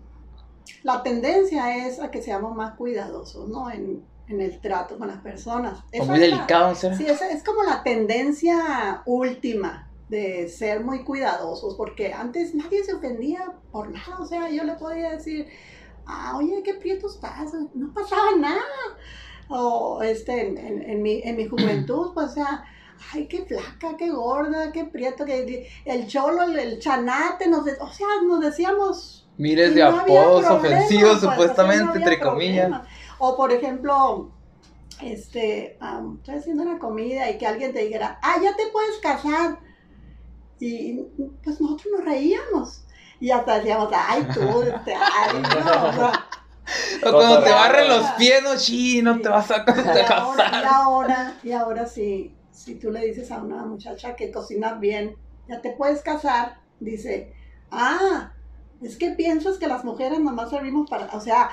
[0.83, 3.69] la tendencia es a que seamos más cuidadosos, ¿no?
[3.71, 5.79] En, en el trato con las personas.
[5.79, 6.95] o Esa muy es la- delicado, ¿será?
[6.97, 12.93] Sí, esa es como la tendencia última de ser muy cuidadosos, porque antes nadie se
[12.93, 15.47] ofendía por nada, o sea, yo le podía decir,
[16.05, 18.61] ah, oye, qué prieto estás, no pasaba nada.
[19.49, 22.63] O este, en, en- en mi, en mi juventud, pues, o sea,
[23.13, 27.77] ay, qué flaca, qué gorda, qué prieto, que el cholo, el, el chanate, nos de-
[27.79, 32.81] o sea, nos decíamos Miles de no apodos ofensivos, pues, supuestamente, no entre comillas.
[33.19, 34.31] O por ejemplo,
[35.01, 38.97] este, am, estoy haciendo una comida y que alguien te dijera, ah, ya te puedes
[38.97, 39.59] casar.
[40.59, 41.01] Y
[41.43, 42.85] pues nosotros nos reíamos.
[43.19, 46.25] Y hasta decíamos, ay, tú, este, ay, no, o sea,
[47.05, 50.05] O cuando te barren los pies, no, chi, no te vas a y ahora, y
[50.05, 50.65] casar.
[50.65, 55.15] ahora, y ahora si, si tú le dices a una muchacha que cocina bien,
[55.47, 57.33] ya te puedes casar, dice,
[57.71, 58.31] ah,
[58.81, 61.49] es que piensas que las mujeres nomás servimos para, o sea,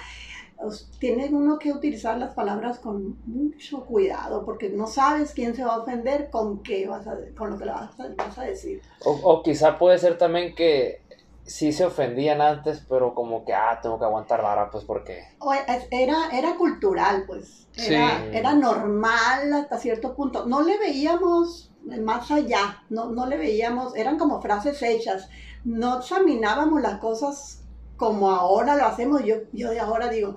[0.99, 5.75] tiene uno que utilizar las palabras con mucho cuidado, porque no sabes quién se va
[5.75, 8.83] a ofender con qué vas a, con lo que le vas a, vas a decir.
[9.05, 11.03] O, o quizá puede ser también que
[11.45, 15.25] sí se ofendían antes, pero como que, ah, tengo que aguantar vara, pues porque.
[15.41, 15.53] O
[15.91, 17.67] Era, era cultural, pues.
[17.77, 18.37] Era, Sí.
[18.37, 20.47] era normal hasta cierto punto.
[20.47, 21.71] No le veíamos
[22.03, 25.29] más allá, no, no le veíamos, eran como frases hechas.
[25.65, 27.60] No examinábamos las cosas
[28.01, 29.23] como ahora lo hacemos.
[29.27, 30.35] Yo, yo de ahora digo,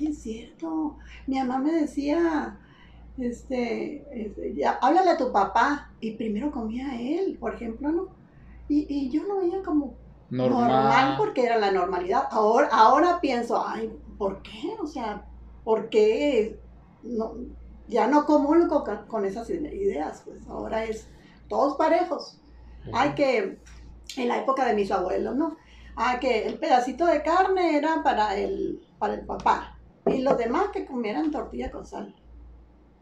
[0.00, 0.96] ay, es cierto.
[1.28, 2.58] Mi mamá me decía,
[3.16, 5.92] este, este, ya, háblale a tu papá.
[6.00, 8.08] Y primero comía él, por ejemplo, ¿no?
[8.68, 9.94] Y, y yo lo veía como
[10.28, 10.68] normal.
[10.68, 11.14] Normal.
[11.16, 12.26] porque era la normalidad.
[12.32, 14.74] Ahora, ahora pienso, ay, ¿por qué?
[14.82, 15.24] O sea,
[15.62, 16.58] ¿por qué?
[17.04, 17.34] No,
[17.86, 21.06] ya no comulgo con, con esas ideas, pues ahora es
[21.48, 22.40] todos parejos.
[22.92, 23.60] Hay que,
[24.16, 25.56] en la época de mis abuelos, ¿no?
[25.96, 30.64] Ah, que el pedacito de carne era para el, para el papá y los demás
[30.72, 32.14] que comieran tortilla con sal.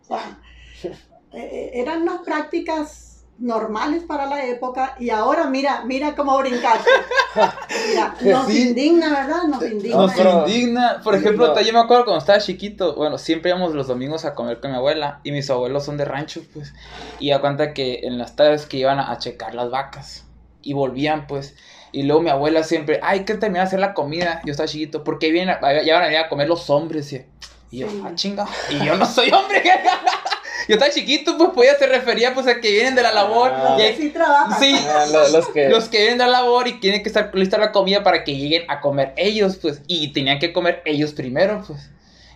[0.02, 0.38] O sea,
[0.84, 0.90] eh,
[1.32, 6.88] eh, eran unas prácticas normales para la época y ahora mira, mira cómo brincaste.
[7.88, 8.68] Mira, nos Sí.
[8.68, 9.42] indigna, ¿verdad?
[9.44, 9.96] Nos indigna.
[9.96, 11.00] Nos indigna.
[11.02, 11.60] Por ejemplo, no.
[11.60, 14.76] yo me acuerdo cuando estaba chiquito, bueno, siempre íbamos los domingos a comer con mi
[14.76, 16.74] abuela y mis abuelos son de rancho, pues.
[17.18, 20.26] Y a cuenta que en las tardes que iban a, a checar las vacas
[20.60, 21.56] y volvían, pues.
[21.92, 24.40] Y luego mi abuela siempre, ay, que terminar de hacer la comida.
[24.46, 27.12] Yo estaba chiquito, porque vienen, a- ya van a venir a comer los hombres.
[27.12, 27.24] Y,
[27.70, 28.02] y yo, Sí.
[28.04, 28.46] ah, chinga.
[28.70, 29.62] Y yo no soy hombre.
[30.68, 33.50] yo estaba chiquito, pues podía se refería pues a que vienen de la labor.
[33.54, 33.76] Ah.
[33.78, 34.58] y hay- sí trabajan.
[34.60, 34.74] Sí.
[34.88, 35.68] Ah, lo- los que.
[35.68, 38.34] los que vienen de la labor y tienen que estar lista la comida para que
[38.36, 39.82] lleguen a comer ellos, pues.
[39.86, 41.90] Y tenían que comer ellos primero, pues.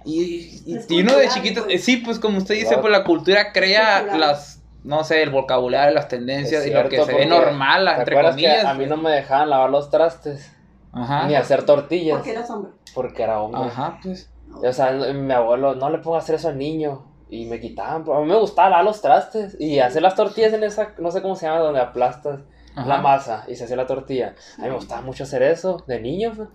[0.05, 1.75] Y, y- uno de chiquito, pues.
[1.77, 2.83] eh, sí, pues como usted dice, Claro.
[2.83, 4.56] pues la cultura crea las,
[4.87, 8.37] no sé, el vocabulario, las tendencias y lo que se ve normal, ¿te entre acuerdas
[8.37, 8.65] que comillas.
[8.65, 8.91] a mí pues.
[8.91, 10.53] no me dejaban lavar los trastes.
[10.93, 11.27] Ajá.
[11.27, 12.17] Ni hacer tortillas.
[12.17, 12.73] Porque eras hombre.
[12.95, 13.63] Porque era hombre.
[13.63, 14.31] Ajá, pues.
[14.63, 17.05] O sea, mi abuelo, no le pongo a hacer eso al niño.
[17.29, 18.05] Y me quitaban.
[18.09, 19.57] A mí me gustaba lavar los trastes.
[19.61, 22.41] Y hacer las tortillas en esa, no sé cómo se llama, donde aplastas
[22.77, 22.89] Ajá.
[22.89, 24.37] la masa y se hacía la tortilla.
[24.59, 26.33] A mí me gustaba mucho hacer eso, de niño.
[26.35, 26.49] pues.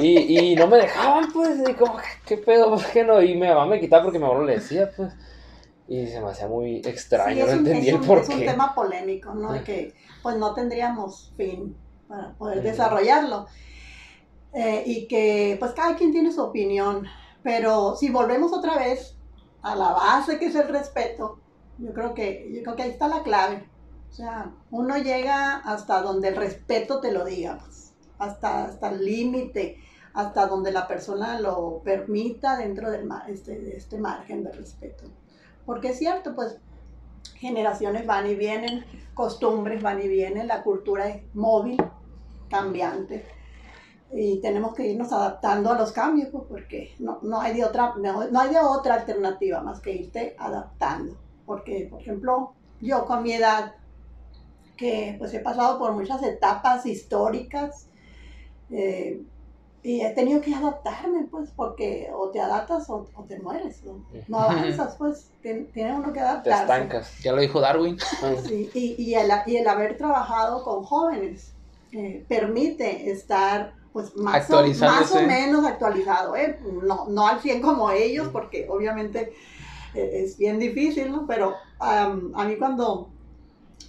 [0.00, 1.62] Y, y no me dejaban, pues.
[1.66, 1.96] Y como,
[2.26, 2.70] ¿qué pedo?
[2.70, 3.22] ¿Por qué no?
[3.22, 5.14] Y mi mamá me quitaba porque mi abuelo le decía, pues.
[5.92, 8.18] Y se me hacía muy extraño, Sí, no es un, entendía es el un- por
[8.18, 8.46] es un qué.
[8.46, 9.52] tema polémico, ¿no?
[9.52, 11.76] De que pues no tendríamos fin
[12.08, 13.46] para poder desarrollarlo.
[14.54, 17.06] Eh, y que pues cada quien tiene su opinión.
[17.42, 19.16] Pero si volvemos otra vez
[19.62, 21.38] a la base que es el respeto,
[21.78, 23.68] yo creo que, yo creo que ahí está la clave.
[24.10, 29.04] O sea, uno llega hasta donde el respeto te lo diga, pues, hasta, hasta el
[29.04, 29.78] límite,
[30.14, 35.04] hasta donde la persona lo permita dentro del, este, de este margen de respeto.
[35.72, 36.58] Porque es cierto, pues
[37.36, 41.82] generaciones van y vienen, costumbres van y vienen, la cultura es móvil,
[42.50, 43.24] cambiante.
[44.12, 47.94] Y tenemos que irnos adaptando a los cambios, pues, porque no, no, hay de otra,
[47.96, 51.16] no, no hay de otra alternativa más que irte adaptando.
[51.46, 53.74] Porque, por ejemplo, yo con mi edad,
[54.76, 57.88] que pues he pasado por muchas etapas históricas,
[58.68, 59.22] eh,
[59.84, 64.04] y he tenido que adaptarme, pues, porque o te adaptas o, o te mueres, ¿no?
[64.28, 66.62] No avanzas, pues, tien- tiene uno que Te adaptarse.
[66.62, 67.18] estancas.
[67.22, 67.98] Ya lo dijo Darwin.
[68.46, 71.52] Sí, y, y, el, y el haber trabajado con jóvenes
[71.92, 76.58] eh, permite estar pues más o, más o menos actualizado, ¿eh?
[76.82, 79.34] no, no al 100 como ellos, porque obviamente
[79.94, 81.26] eh, es bien difícil, ¿no?
[81.26, 83.11] Pero am, a mí cuando,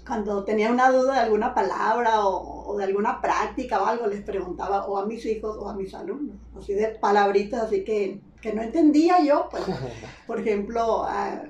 [0.05, 4.23] cuando tenía una duda de alguna palabra o, o de alguna práctica o algo, les
[4.23, 8.53] preguntaba o a mis hijos o a mis alumnos, así de palabritas así que, que
[8.53, 9.63] no entendía yo, pues,
[10.25, 11.43] por ejemplo, ah,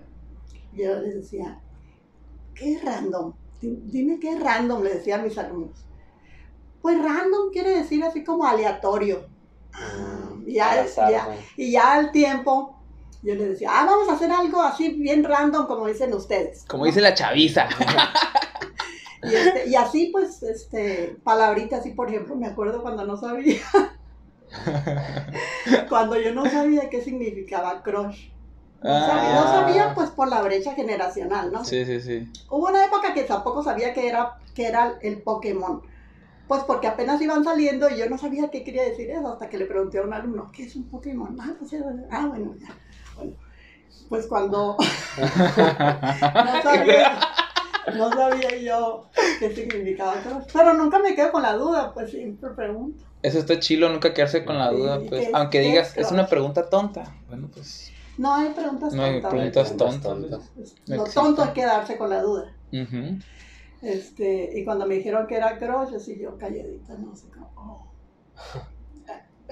[0.72, 1.64] yo les decía,
[2.56, 3.34] ¿qué es random?
[3.62, 5.88] Di- Dime qué es random, le decía a mis alumnos.
[6.82, 9.30] Pues random quiere decir así como aleatorio.
[9.74, 12.83] Ah, ya, y ya al tiempo
[13.24, 16.66] yo les decía, ah, vamos a hacer algo así bien random como dicen ustedes.
[16.68, 16.88] Como ¿no?
[16.88, 17.68] dice la chaviza.
[19.26, 23.62] Y, este, y así pues, este, palabritas así, por ejemplo, me acuerdo cuando no sabía,
[25.90, 28.30] cuando yo no sabía qué significaba crush.
[28.84, 29.48] No sabía, no Ah.
[29.66, 31.64] sabía, pues por la brecha generacional, ¿no?
[31.64, 32.30] Sí, sí, sí.
[32.50, 35.82] Hubo una época que tampoco sabía que era, que era el Pokémon.
[36.50, 39.58] Pues porque apenas iban saliendo y yo no sabía qué quería decir eso hasta que
[39.58, 41.38] le pregunté a un alumno, ¿qué es un Pokémon?
[41.40, 41.74] Ah, pues,
[42.12, 42.76] ah, bueno, ya.
[43.16, 43.34] Bueno,
[44.10, 44.78] pues cuando
[45.18, 47.20] no sabía,
[47.96, 50.16] no sabía yo qué significaba.
[50.52, 53.06] Pero nunca me quedo con la duda, pues siempre pregunto.
[53.22, 55.28] Eso está chilo, nunca quedarse con la duda, ¿qué pues.
[55.28, 57.16] es- Aunque digas, es es una pregunta tonta.
[57.28, 57.92] Bueno, pues.
[58.18, 59.32] No hay preguntas No hay tontas.
[59.32, 60.02] preguntas tontas.
[60.04, 60.52] tontas.
[60.88, 62.56] No Lo tonto es quedarse con la duda.
[63.82, 67.52] Este, y cuando me dijeron que era crush, así yo calladita, no sé cómo.
[67.56, 67.92] oh.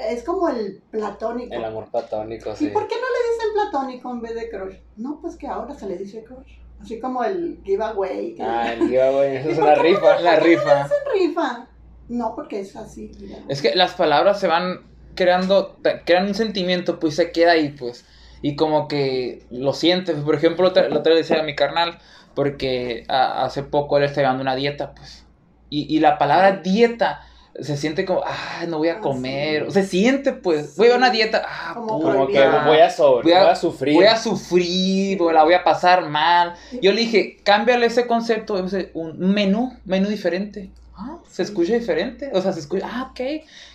[0.10, 1.54] Es como el platónico.
[1.54, 2.68] El amor platónico, ¿Y sí.
[2.68, 4.76] por qué no le dicen platónico en vez de crush?
[4.98, 6.58] No, pues que ahora se le dice crush.
[6.82, 8.34] Así como el giveaway.
[8.36, 10.20] Que Ah, el giveaway, eso ¿Y es una rifa.
[10.20, 10.84] La rifa.
[10.84, 11.68] dicen rifa.
[12.10, 13.12] No, porque es así.
[13.20, 13.38] mira.
[13.48, 14.82] Es que las palabras se van
[15.16, 18.06] creando, crean un sentimiento, pues se queda ahí, pues.
[18.42, 20.16] Y como que lo sientes.
[20.18, 22.00] Por ejemplo, otra, la otra vez decía a mi carnal,
[22.34, 25.26] porque a- hace poco él está llevando una dieta, pues.
[25.70, 27.22] Y, y la palabra dieta
[27.60, 29.66] se siente como, ah, no voy a Ah, comer.
[29.68, 29.72] sí.
[29.74, 33.24] Se siente, pues, voy a una dieta, ah, Como puta, Como que voy a sobre,
[33.24, 33.96] Voy a- voy a sufrir.
[33.96, 36.54] voy a sufrir, voy- la voy a pasar mal.
[36.82, 40.70] Yo le dije, cámbiale ese concepto, ese- un menú, menú diferente.
[40.96, 42.30] Ah, se escucha diferente.
[42.34, 43.20] O sea, se escucha, ah, ok.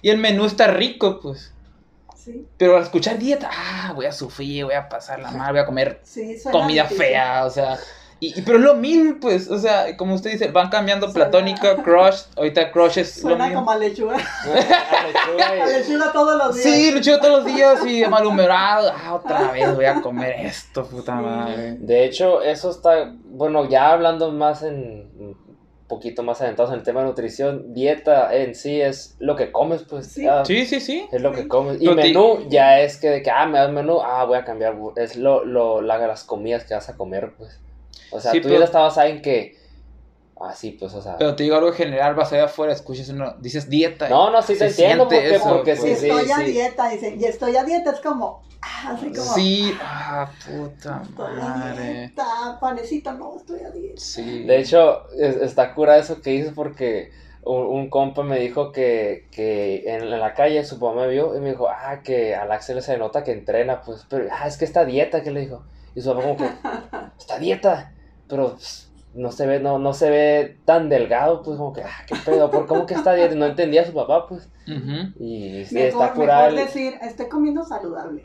[0.02, 1.52] Y el menú está rico, pues.
[2.16, 5.66] Sí, Pero al escuchar dieta, ah, voy a sufrir, voy a pasarla mal, voy a
[5.66, 7.04] comer sí, comida difícil.
[7.04, 7.78] fea, o sea.
[8.18, 11.28] Y, y- pero es lo mismo, pues, o sea, como usted dice, van cambiando Suena-
[11.30, 13.60] platónica, crush, ahorita crush es lo Suena mismo.
[13.60, 14.16] como a lechuga.
[14.46, 16.66] Lechuga A lechuga todos los días.
[16.76, 20.86] Sí, lo chido todos los días y malhumorado, ah, otra vez voy a comer esto,
[20.86, 21.22] puta Sí.
[21.24, 21.76] madre.
[21.78, 25.36] De hecho, eso está, bueno, ya hablando más en, un
[25.86, 29.82] poquito más adentrados en el tema de nutrición, dieta en sí es lo que comes,
[29.82, 30.24] pues, Sí.
[30.24, 31.06] ya Sí, sí, sí.
[31.12, 31.80] es lo que comes.
[31.82, 34.74] Y menú ya es que de que, ah, me das menú, ah, voy a cambiar,
[34.96, 37.60] es lo, lo, la- las comidas que vas a comer, pues.
[38.10, 39.56] O sea, Sí, tú pero- ya estabas basada en que
[40.38, 41.16] Así, pues, o sea.
[41.16, 44.06] Pero te digo algo general, vas allá afuera, escuchas uno, dices dieta.
[44.10, 45.80] No, no, sí te entiendo, porque, eso, porque pues.
[45.80, 46.44] sí, sí, estoy a sí.
[46.44, 51.36] dieta, dice, y estoy a dieta es como, ah, así como, Sí, ah, puta estoy
[51.40, 51.84] a madre.
[52.00, 53.98] dieta, panecito, no, estoy a dieta.
[53.98, 54.42] Sí.
[54.44, 59.28] De hecho, es- está cura eso que hizo porque un, un compa me dijo que,
[59.32, 62.52] que en, en la calle su papá me vio y me dijo, ah, que al
[62.52, 65.40] Axel se nota que entrena, pues, pero, ah, es que está a dieta, que le
[65.40, 65.64] dijo.
[65.96, 66.44] Y su papá como que,
[67.18, 67.92] está a dieta,
[68.28, 72.04] pero pues, no se ve, no, no se ve tan delgado, pues, como que, ah,
[72.06, 73.34] qué pedo, ¿por cómo que está a dieta?
[73.34, 74.48] No entendía a su papá, pues.
[75.18, 76.50] Y sí, Mejor, está curado.
[76.52, 78.24] mejor decir, estoy comiendo saludable.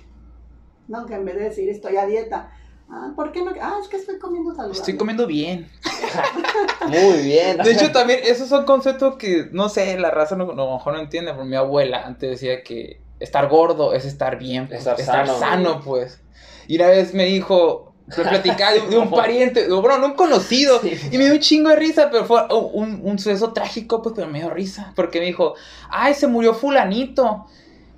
[0.87, 2.51] No, que en vez de decir, estoy a dieta.
[2.89, 3.51] Ah, ¿por qué no?
[3.61, 4.77] Ah, es que estoy comiendo saludable.
[4.77, 5.71] Estoy comiendo bien.
[6.89, 7.57] Muy bien.
[7.57, 10.73] De hecho, también, esos son conceptos que, no sé, la raza no, no- a lo
[10.73, 11.31] mejor no entiende.
[11.31, 15.39] Pero mi abuela antes decía que estar gordo es estar bien, pues, Estar estar, sano.
[15.39, 15.81] sano.
[15.85, 16.21] pues.
[16.71, 20.13] Y una vez me dijo, me platicaba de, de un pariente, o bueno, no un
[20.13, 20.97] conocido, Sí.
[21.11, 24.29] y me dio un chingo de risa, pero fue un, un suceso trágico, pues, pero
[24.29, 25.55] me dio risa, porque me dijo,
[25.89, 27.45] ay, se murió fulanito.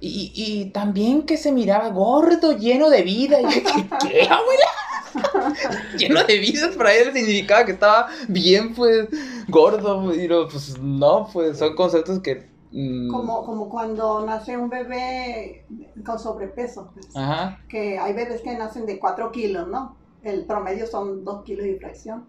[0.01, 3.39] Y, y también que se miraba gordo, lleno de vida.
[3.41, 5.53] Y yo, ¿qué, qué, abuela?
[5.99, 9.07] lleno de vida, para él significaba que estaba bien, pues,
[9.49, 10.15] gordo.
[10.15, 12.51] Y no, pues, no, pues, son conceptos que...
[12.73, 15.65] mm, Como, como cuando nace un bebé
[16.05, 16.91] con sobrepeso.
[16.93, 17.59] pues, Ajá.
[17.69, 19.95] Que hay bebés que nacen de 4 kilos, ¿no?
[20.21, 22.27] El promedio son 2 kilos y fracción.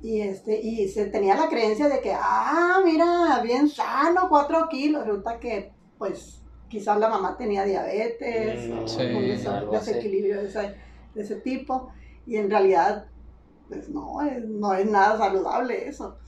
[0.00, 5.06] Y, este, y se tenía la creencia de que, ah, mira, bien sano, 4 kilos.
[5.06, 9.90] Resulta que, pues, quizás la mamá tenía diabetes Mm, o sí, un des- algo así.
[9.92, 10.74] desequilibrio de ese,
[11.14, 11.88] de ese tipo.
[12.26, 13.06] Y en realidad,
[13.68, 16.18] pues no, es- no es nada saludable eso.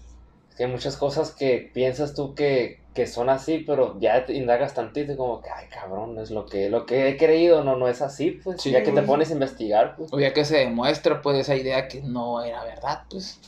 [0.56, 4.72] Que hay muchas cosas que piensas tú que, que son así, pero ya te indagas
[4.74, 7.88] tantito y como que, ay, cabrón, es lo que, lo que he creído, no, no
[7.88, 8.62] es así, pues.
[8.62, 8.70] Sí.
[8.70, 10.12] ya que te pones a investigar, pues.
[10.12, 13.38] O ya que se demuestra, pues, esa idea que no era verdad, pues.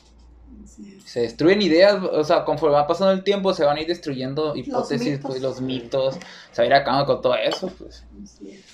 [1.06, 4.54] Se destruyen ideas, o sea, conforme va pasando el tiempo, se van a ir destruyendo
[4.54, 6.16] hipótesis, pues, los mitos.
[6.52, 8.04] Se va a ir acabando con todo eso, pues.
[8.22, 8.64] Así es.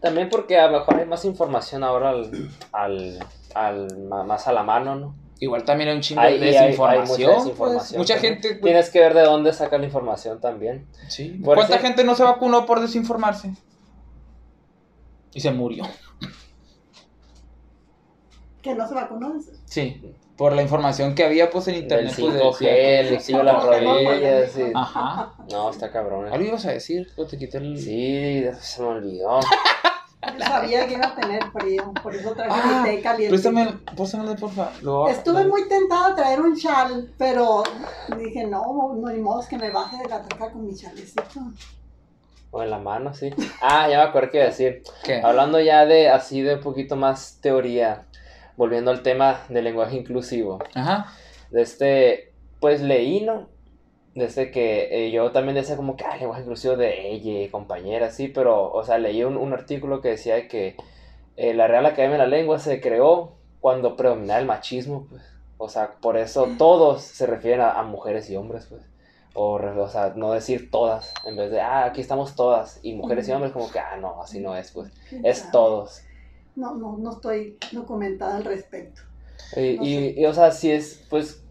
[0.00, 2.30] También porque a lo mejor hay más información ahora al,
[2.72, 3.18] al,
[3.54, 5.14] al- más a la mano, ¿no?
[5.42, 7.08] Igual también hay un chingo Hay- de y hay- hay desinformación.
[7.18, 7.44] mucha pues.
[7.44, 8.32] desinformación Mucha también.
[8.34, 8.48] gente.
[8.50, 10.86] pues, Tienes que ver de dónde saca la información también.
[11.08, 11.30] sí.
[11.44, 13.52] Por ¿Cuánta ese- gente no se vacunó por desinformarse?
[15.34, 15.84] Y se murió.
[18.62, 19.34] Que no se vacunó.
[19.64, 20.00] Sí.
[20.36, 22.14] Por la información que había, pues, en El internet.
[22.16, 24.62] pues, 5G, decía el líquido de las 5G, rodillas, sí.
[24.62, 25.32] que- Ajá.
[25.50, 26.32] No, está cabrón.
[26.32, 27.76] Algo ibas a decir, te quité el.
[27.80, 29.40] Sí, se me olvidó.
[30.22, 33.30] Yo sabía que iba a tener frío, por eso traje Ah, mi té caliente.
[33.30, 34.70] Préstame, préstamelo, porfa.
[34.80, 37.64] Lo Estuve muy tentada a traer un chal, pero
[38.18, 41.22] dije, no, no hay modo que me baje de la troca con mi chalecito.
[42.52, 43.30] O en la mano, sí.
[43.60, 44.82] Ah, ya me acuerdo que iba a decir.
[45.02, 45.20] ¿Qué?
[45.22, 48.06] Hablando ya de así de un poquito más teoría,
[48.56, 50.58] volviendo al tema del lenguaje inclusivo.
[50.74, 51.12] Ajá.
[51.50, 53.48] De este, pues leí, ¿no?
[54.14, 58.28] Desde que eh, yo también decía como que, ah, lenguaje inclusivo de ella, compañera, sí,
[58.28, 60.76] pero, o sea, leí un, un artículo que decía que
[61.36, 65.22] eh, la Real Academia de la Lengua se creó cuando predominaba el machismo, pues.
[65.56, 68.82] O sea, por eso todos se refieren a, a mujeres y hombres, pues.
[69.34, 73.26] O, o sea, no decir todas, en vez de, ah, aquí estamos todas, y mujeres
[73.28, 74.92] y hombres, como que, ah, no, así no es, pues.
[75.08, 75.52] ¿Quién Es sabe?
[75.52, 76.02] todos.
[76.54, 79.00] No, no, no estoy documentada al respecto.
[79.56, 81.41] Y, No y- y, o sea, sí es, pues,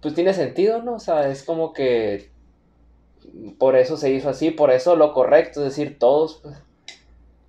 [0.00, 0.94] pues tiene sentido, ¿no?
[0.94, 2.30] O sea, es como que
[3.58, 6.56] por eso se hizo así, por eso lo correcto es decir todos, pues.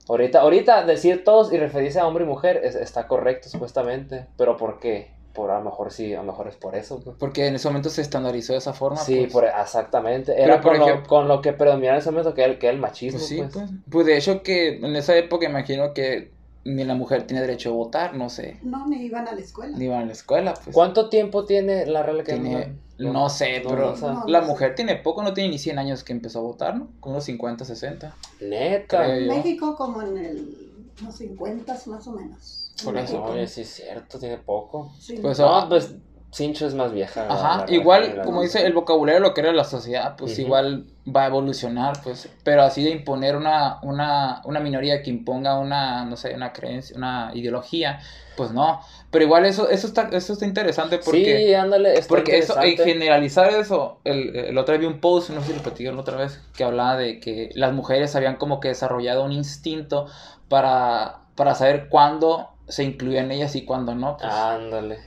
[0.10, 4.56] Ahorita, ahorita decir todos y referirse a hombre y mujer es- está correcto supuestamente, pero
[4.56, 5.12] ¿por qué?
[5.34, 7.18] Por a lo mejor sí, a lo mejor es por eso, pues.
[7.20, 8.98] Porque en ese momento se estandarizó de esa forma.
[8.98, 9.34] Sí, pues.
[9.34, 10.32] por, exactamente.
[10.34, 12.54] Pero, Era por con, lo, ejemplo- con lo que predominaba en ese momento que era,
[12.54, 13.70] el- que era el machismo, Pues sí, pues.
[13.92, 16.32] Pues de hecho que en esa época imagino que
[16.68, 18.60] ni la mujer tiene derecho a votar, no sé.
[18.62, 19.78] No, ni iban a la escuela.
[19.78, 20.74] Ni iban a la escuela, pues.
[20.74, 22.76] ¿Cuánto tiempo tiene la Real Academia?
[22.98, 24.24] Tiene, no sé, no, pero no, o sea, no.
[24.28, 26.90] la mujer tiene poco, no tiene ni 100 años que empezó a votar, ¿no?
[27.00, 28.16] Con unos 50, 60.
[28.42, 29.18] Neta.
[29.18, 29.28] En.
[29.28, 32.74] México como en el, los 50 más o menos.
[32.84, 33.24] Por eso.
[33.24, 34.92] Oye, sí es cierto, tiene poco.
[35.00, 35.18] Sí.
[35.22, 35.96] Pues, No, ah, pues
[36.34, 37.26] Cincho es más vieja.
[37.30, 41.28] Ajá, igual, como dice el vocabulario, lo que era la sociedad, pues igual va a
[41.28, 46.36] evolucionar, pues, pero así de imponer una, una, una minoría que imponga una, no sé,
[46.36, 48.02] una creencia, una ideología,
[48.36, 52.38] pues no, pero igual eso, eso está, eso está interesante porque, Sí, ándale, está porque
[52.38, 55.64] eso, en generalizar eso, el, el otro día vi un post, no sé si lo
[55.64, 59.32] platicaron la otra vez, que hablaba de que las mujeres habían como que desarrollado un
[59.32, 60.08] instinto
[60.50, 64.32] para, para saber cuándo se incluían ellas y cuándo no, pues.
[64.32, 65.00] Ándale.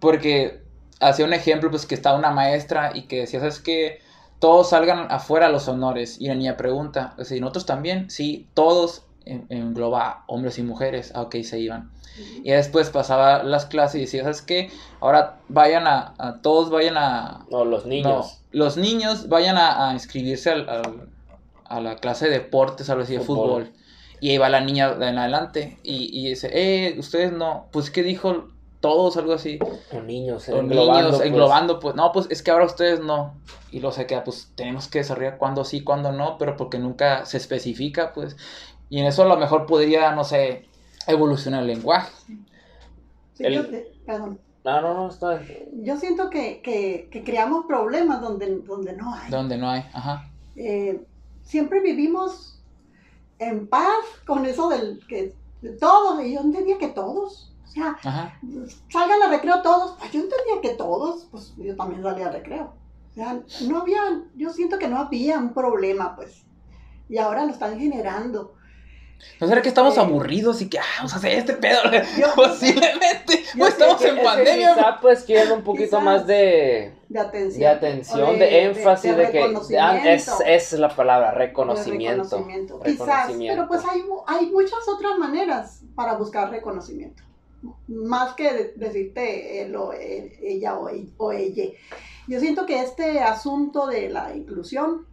[0.00, 0.61] Porque
[1.02, 4.00] hacía un ejemplo, pues que estaba una maestra y que decía, ¿sabes qué?
[4.38, 6.20] Todos salgan afuera a los honores.
[6.20, 8.10] Y la niña pregunta, ¿y nosotros también?
[8.10, 11.12] Sí, todos en- engloba hombres y mujeres.
[11.14, 11.90] Ah, ok, se iban.
[12.44, 14.70] Y después pasaba las clases y decía, ¿sabes qué?
[15.00, 17.46] Ahora vayan a, a- todos vayan a...
[17.50, 18.40] No, los niños.
[18.52, 21.08] No, los niños vayan a, a inscribirse al- al-
[21.64, 23.64] a la clase de deportes, algo así, de Fútbol.
[23.66, 23.72] fútbol.
[24.20, 28.02] Y ahí va la niña en adelante y, y dice, eh, ustedes no, pues ¿qué
[28.02, 28.51] dijo?
[28.82, 29.58] Todos, algo así.
[29.92, 31.28] Los niños, Los englobando, niños pues.
[31.28, 33.34] englobando, pues, no, pues es que ahora ustedes no.
[33.70, 37.24] Y luego se queda, pues tenemos que desarrollar cuándo sí, cuándo no, pero porque nunca
[37.24, 38.36] se especifica, pues.
[38.90, 40.66] Y en eso a lo mejor podría, no sé,
[41.06, 42.12] evolucionar el lenguaje.
[43.34, 44.38] Sí, El- yo, eh, perdón.
[44.64, 45.40] No, no, no, está.
[45.74, 49.30] Yo siento que, que, que creamos problemas donde, donde no hay.
[49.30, 50.28] Donde no hay, ajá.
[50.56, 51.00] Eh,
[51.42, 52.60] siempre vivimos
[53.38, 55.34] en paz con eso del que
[55.80, 58.38] todos, y yo entendía que todos, o sea, Ajá.
[58.90, 62.74] salgan al recreo todos, pues yo entendía que todos, pues yo también salía al recreo.
[63.10, 64.00] O sea, no había,
[64.36, 66.44] yo siento que no había un problema, pues.
[67.08, 68.54] Y ahora lo están generando.
[69.40, 71.78] ¿No será que estamos Eh, aburridos y que, ah, vamos a hacer este pedo?
[72.18, 73.44] Yo- Posiblemente.
[73.54, 74.74] yo o estamos en pandemia.
[74.74, 77.60] quizá pues quieren un poquito más de, De atención.
[77.60, 82.24] de atención, de, énfasis, de, que ah, es, es la palabra, reconocimiento.
[82.24, 82.80] reconocimiento.
[82.80, 83.54] Quizás, Reconocimiento.
[83.56, 87.22] pero pues hay, hay muchas otras maneras para buscar reconocimiento.
[87.88, 90.88] Más que de- decirte él o él, ella o,
[91.18, 91.64] o ella.
[92.28, 95.06] Yo siento que este asunto de la inclusión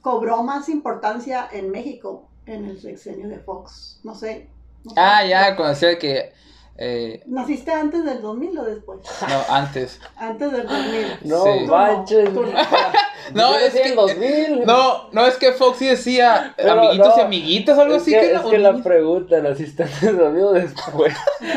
[0.00, 4.00] cobró más importancia en México en el sexenio de Fox.
[4.04, 4.48] No sé.
[4.84, 4.96] no sé.
[5.00, 6.32] Ah, ya, cuando decía que.
[6.76, 9.00] eh, ¿Naciste antes del 2000 o después?
[9.28, 10.00] no, antes.
[10.16, 11.06] Antes del 2000.
[11.24, 11.50] No Sí.
[11.60, 12.34] Tú no, manches.
[12.34, 12.48] tú no.
[13.34, 14.64] No, Yo es que- en 2000.
[14.66, 18.10] No, no, es que Foxy decía Pero amiguitos y amiguitas, algo es así.
[18.12, 21.14] que, que es que la pregunta, ¿el asistente de amigo después?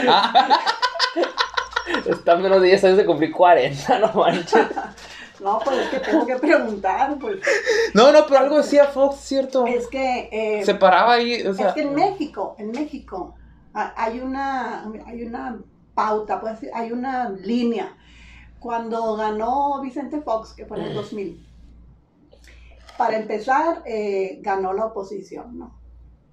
[0.07, 0.49] Ah,
[2.05, 4.67] Está menos de 10 años de cumplir 40, no manches.
[5.41, 7.17] No, pues es que tengo que preguntar.
[7.17, 7.37] Pues.
[7.93, 9.65] no, no, pero algo decía Fox, ¿cierto?
[9.67, 10.27] Es que.
[10.33, 11.69] eh, Se paraba ahí, o sea.
[11.69, 13.35] es que en México, en México,
[13.73, 15.57] ha- hay una, hay una
[15.93, 17.95] pauta, pues, hay una línea.
[18.59, 21.47] Cuando ganó Vicente Fox, que fue en el 2000,
[22.99, 25.79] para empezar, eh, ganó la oposición, ¿no?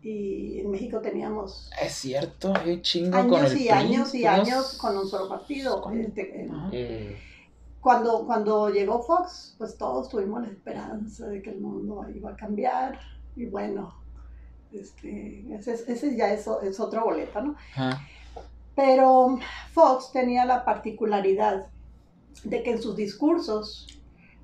[0.02, 4.26] Y en México teníamos Es cierto, un chingo con años el y PRI, años y
[4.26, 5.80] años con un solo partido.
[5.80, 6.42] con- este,
[6.72, 7.16] eh.
[7.16, 7.80] Mm.
[7.80, 12.36] cuando, cuando llegó Fox, pues todos tuvimos la esperanza de que el mundo iba a
[12.36, 12.98] cambiar.
[13.36, 13.94] Y bueno,
[14.72, 17.54] este, ese, es- ese ya es, es otro boleto, ¿no?
[18.74, 19.38] Pero
[19.72, 21.66] Fox tenía la particularidad
[22.44, 23.86] de que en sus discursos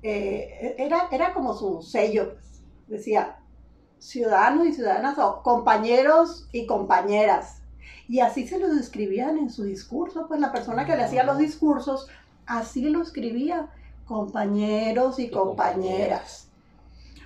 [0.03, 2.61] eh, era, era como su sello, pues.
[2.87, 3.39] decía
[3.99, 7.61] ciudadanos y ciudadanas o compañeros y compañeras.
[8.09, 11.37] Y así se lo describían en su discurso, pues la persona que le hacía los
[11.37, 12.07] discursos
[12.45, 13.69] así lo escribía,
[14.05, 16.49] compañeros y Y compañeras,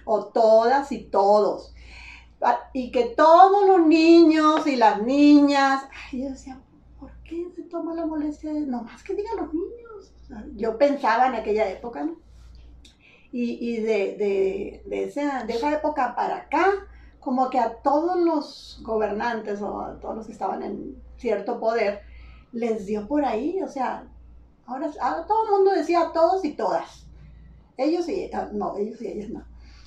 [0.06, 1.74] o todas y todos.
[2.42, 6.60] Ah, Y que todos los niños y las niñas, ay, yo decía,
[7.00, 10.14] ¿por qué se toma la molestia de nomás que digan los niños?
[10.56, 12.27] Yo pensaba en aquella época, ¿no?
[13.32, 16.72] Y, y de, de, de, esa, de esa época para acá,
[17.20, 22.02] como que a todos los gobernantes o a todos los que estaban en cierto poder,
[22.54, 24.06] les dio por ahí, o sea,
[24.66, 24.90] ahora,
[25.28, 27.06] todo el mundo decía todos y todas.
[27.76, 29.44] Ellos y, ah, no, ellos y ellas no.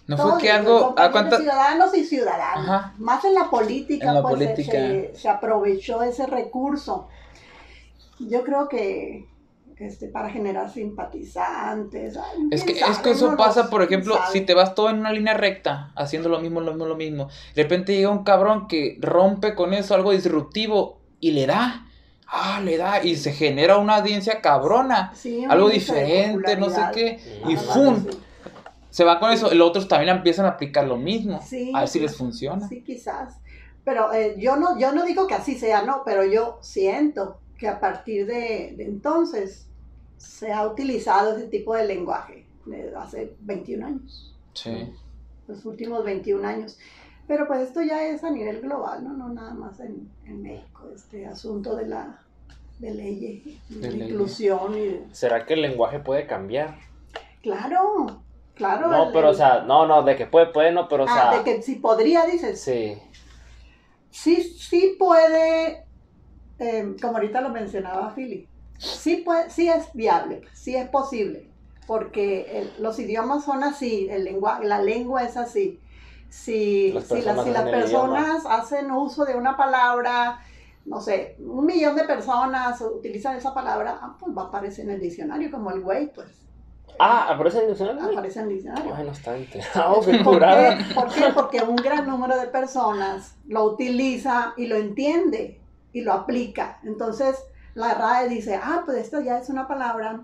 [0.07, 0.95] No Todos, fue que algo.
[0.97, 1.39] ¿A cuántas?
[1.41, 2.69] Ciudadanos y ciudadanas.
[2.69, 2.95] Ajá.
[2.99, 4.73] Más en la política, En la pues, se- política.
[4.73, 7.09] Se, se aprovechó ese recurso.
[8.19, 9.29] Yo creo que
[9.81, 12.17] este, para generar simpatizantes.
[12.17, 14.99] ay, Es que, es que eso pasa, los- por ejemplo, si te vas todo en
[14.99, 18.69] una línea recta, haciendo lo mismo, lo mismo, lo mismo, de repente llega un cabrón
[18.69, 21.87] que rompe con eso, algo disruptivo, y le da,
[22.27, 27.21] ah, le da, y se genera una audiencia cabrona, Sí, algo diferente, no sé qué,
[27.49, 28.05] y Ajá, ¡fum!
[28.05, 28.19] sí.
[28.91, 31.89] Se va con eso, los otros también empiezan a aplicar lo mismo, Sí, a ver
[31.89, 32.69] si les funciona.
[32.69, 33.39] Sí, quizás.
[33.85, 37.69] Pero eh, yo, no, yo no digo que así sea, no, pero yo siento que
[37.69, 39.70] a partir de, de entonces
[40.21, 44.93] se ha utilizado ese tipo de lenguaje desde hace 21 años, Sí.
[45.49, 46.79] los últimos 21 años.
[47.27, 49.15] Pero pues esto ya es a nivel global, ¿no?
[49.15, 52.21] No nada más en, en México, este asunto de la
[52.81, 56.77] de leyes, de, De la inclusión y de- ¿Será que el lenguaje puede cambiar?
[57.43, 58.23] Claro,
[58.55, 58.89] claro.
[58.89, 61.31] No, el- pero o sea, no, no, de que puede, puede, no, pero o ah,
[61.31, 61.39] sea.
[61.39, 62.61] de que si podría, dices.
[62.61, 62.99] Sí.
[64.11, 65.85] sí, sí puede,
[66.59, 68.49] eh, como ahorita lo mencionaba Philly,
[68.81, 71.49] sí, puede, sí es viable, sí es posible,
[71.87, 75.81] porque el- los idiomas son así, el lengua, la lengua es así.
[76.29, 80.41] Si, Las si, las- personas si las hacen el personas hacen uso de una palabra,
[80.87, 84.93] no sé, un millón de personas utilizan esa palabra, ah, pues va a aparecer en
[84.93, 86.29] el diccionario como el güey, pues.
[86.99, 88.11] Ah, ¿aparece en el diccionario?
[88.11, 88.95] Aparece en el diccionario.
[88.95, 90.77] Ay, no está enterado, qué ¿Por curada.
[90.79, 90.95] qué?
[90.95, 91.25] ¿Por qué?
[91.35, 95.61] Porque un gran número de personas lo utiliza y lo entiende
[95.93, 96.79] y lo aplica.
[96.85, 97.37] Entonces,
[97.75, 100.21] la RAE dice, ah, pues esta ya es una palabra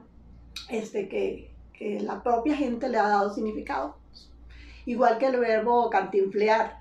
[0.69, 3.97] este, que, que la propia gente le ha dado significado.
[4.85, 6.79] Igual que el verbo cantinflear,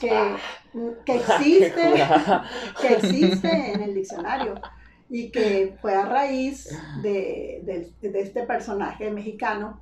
[0.00, 0.36] que, que
[1.04, 1.92] Qué existe
[2.80, 4.54] que existe en el diccionario
[5.08, 6.68] y que fue a raíz
[7.02, 9.80] de, de- de este personaje mexicano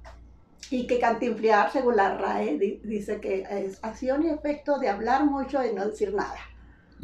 [0.70, 5.24] y que cantinflear, según la RAE, di- dice que es acción y efecto de hablar
[5.24, 6.36] mucho y no decir nada.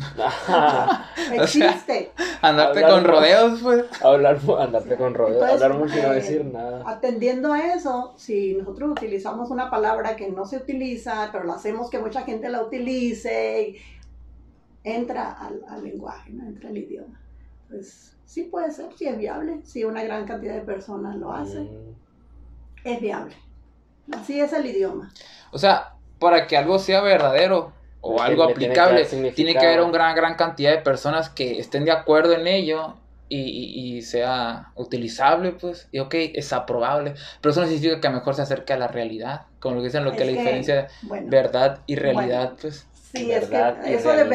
[0.21, 2.13] O sea, Existe.
[2.43, 3.85] Andarte Hablar con rodeos, pues.
[4.03, 6.83] Hablar, andarte con rodeos, Entonces, hablar mucho y no decir nada.
[6.91, 11.91] Atendiendo a eso, si nosotros utilizamos una palabra que no se utiliza, pero lo hacemos
[11.91, 13.77] que mucha gente la utilice,
[14.85, 16.47] entra al, al lenguaje, ¿no?
[16.47, 17.21] entra al idioma.
[17.69, 21.65] Pues sí puede ser, sí es viable, si una gran cantidad de personas lo hacen,
[21.65, 21.95] Mm.
[22.85, 23.35] es viable.
[24.13, 25.13] Así es el idioma.
[25.53, 27.73] O sea, para que algo sea verdadero
[28.03, 30.79] o Le- algo le tiene que aplicable, tiene que haber una gran, gran cantidad de
[30.79, 32.95] personas que estén de acuerdo en ello
[33.29, 35.89] y, y- y sea utilizable, pues.
[35.93, 37.15] Y ok, es aprobable.
[37.41, 39.43] Pero eso no significa que a lo mejor se acerque a la realidad.
[39.61, 42.55] Como lo que dicen, lo que Es la que, diferencia de Bueno, verdad y realidad,
[42.61, 42.87] pues.
[43.13, 43.57] sí, es que
[43.95, 44.27] eso de realidad.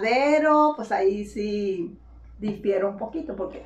[0.00, 1.98] verdadero, pues ahí sí
[2.38, 3.64] difiere un poquito, porque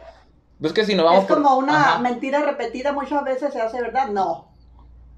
[0.61, 1.99] Pues que si nos vamos es como por- una Ajá.
[2.01, 4.09] mentira repetida muchas veces se hace verdad.
[4.09, 4.49] No.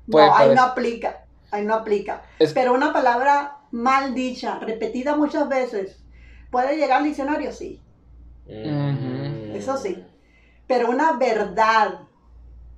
[0.07, 1.25] No, Puede ahí no aplica.
[1.53, 2.23] Ahí no aplica.
[2.39, 6.03] Es- Pero una palabra mal dicha, repetida muchas veces,
[6.51, 7.53] ¿puede llegar al diccionario?
[7.53, 7.81] Sí.
[8.47, 9.55] Mm.
[9.55, 10.03] Eso sí.
[10.67, 12.01] Pero una verdad,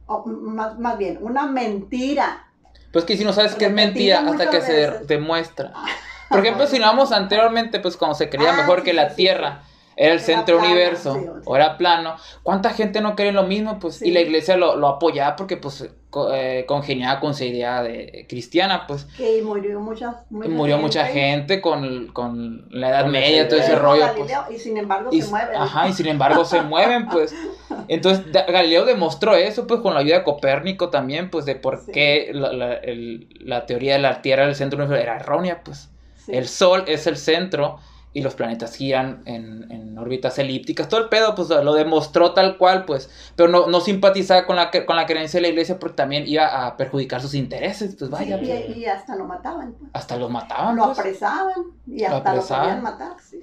[0.06, 2.46] o más, más bien, una mentira.
[2.92, 5.06] Pues que si no sabes que es mentira hasta que se veces.
[5.06, 5.72] demuestra.
[6.28, 9.10] Por ejemplo, si nos vamos anteriormente, pues cuando se creía Ah, mejor sí, que la
[9.10, 9.62] sí, Tierra
[9.96, 11.26] era el Era centro plana, universo sí, sí.
[11.44, 13.78] o era plano, ¿cuánta gente no cree lo mismo?
[13.78, 17.82] Pues y la iglesia lo, lo apoyaba porque pues co- eh, congeniaba con su idea
[17.82, 23.12] de cristiana, pues Que murió mucha, mucha murió mucha gente con, con la Edad Con
[23.12, 24.28] Media, todo ese rollo, pues.
[24.28, 25.56] Galileo, y sin embargo Y, se mueve.
[25.56, 27.34] ajá, y sin embargo se mueven, pues.
[27.88, 31.78] Entonces, da- Galileo demostró eso, pues, con la ayuda de Copérnico también, pues, de por
[31.84, 31.92] Sí.
[31.92, 35.88] qué la, la- el- la teoría de la Tierra del centro universo era errónea, pues.
[36.24, 36.32] Sí.
[36.34, 37.78] El Sol es el centro
[38.14, 40.88] y los planetas giran en, en órbitas elípticas.
[40.88, 43.08] Todo el pedo, pues, lo demostró tal cual, pues.
[43.36, 46.66] Pero no, no simpatizaba con la, con la creencia de la iglesia porque también iba
[46.66, 48.38] a perjudicar sus intereses, pues, vaya.
[48.38, 48.76] Sí, pues.
[48.76, 49.72] y, hasta lo mataban.
[49.78, 49.90] pues.
[49.94, 50.98] Hasta los mataban, Lo pues.
[50.98, 51.54] apresaban
[51.86, 52.64] y Lo hasta lo, apresaban.
[52.66, 53.12] podían matar.
[53.20, 53.42] Sí.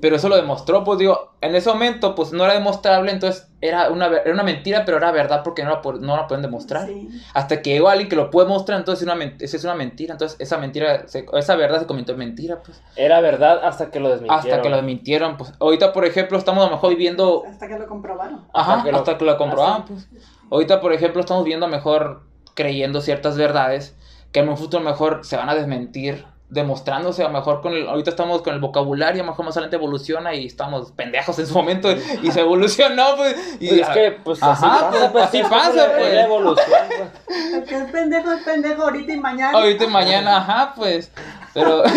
[0.00, 3.90] Pero eso lo demostró, pues digo, en ese momento pues no era demostrable, entonces era
[3.90, 6.86] una, era una mentira, pero era verdad porque no la, no la pueden demostrar.
[6.86, 7.08] Sí.
[7.34, 10.12] Hasta que llegó alguien que lo puede mostrar, entonces es una, esa es una mentira,
[10.14, 12.82] entonces esa mentira, se- esa verdad se convirtió en mentira, pues.
[12.96, 14.38] Era verdad hasta que lo desmintieron.
[14.52, 15.52] Hasta que lo mintieron, pues.
[15.60, 17.42] Ahorita, por ejemplo, estamos a lo mejor viviendo...
[17.46, 18.46] Hasta que lo comprobaron.
[18.54, 20.08] Ajá, Hasta que lo- hasta que lo comprobaban, hasta- pues.
[20.50, 22.22] Ahorita, por ejemplo, estamos viendo a lo mejor
[22.54, 23.94] creyendo ciertas verdades
[24.32, 27.88] que en un futuro mejor se van a desmentir demostrándose a lo mejor con el
[27.88, 31.46] ahorita estamos con el vocabulario a lo mejor más adelante evoluciona y estamos pendejos en
[31.46, 31.88] su momento
[32.22, 35.48] y se evolucionó pues y Pues es que, pues, así Ajá, pasa, pues, así es
[35.48, 36.12] pasa, pues.
[36.14, 37.10] la evolución, pues.
[37.54, 39.56] El que es pendejo es pendejo ahorita y mañana.
[39.58, 41.10] ahorita y mañana ajá pues
[41.54, 41.82] pero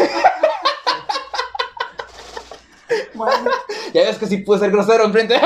[3.15, 3.49] Bueno,
[3.93, 5.39] ya ves que sí puede ser grosero enfrente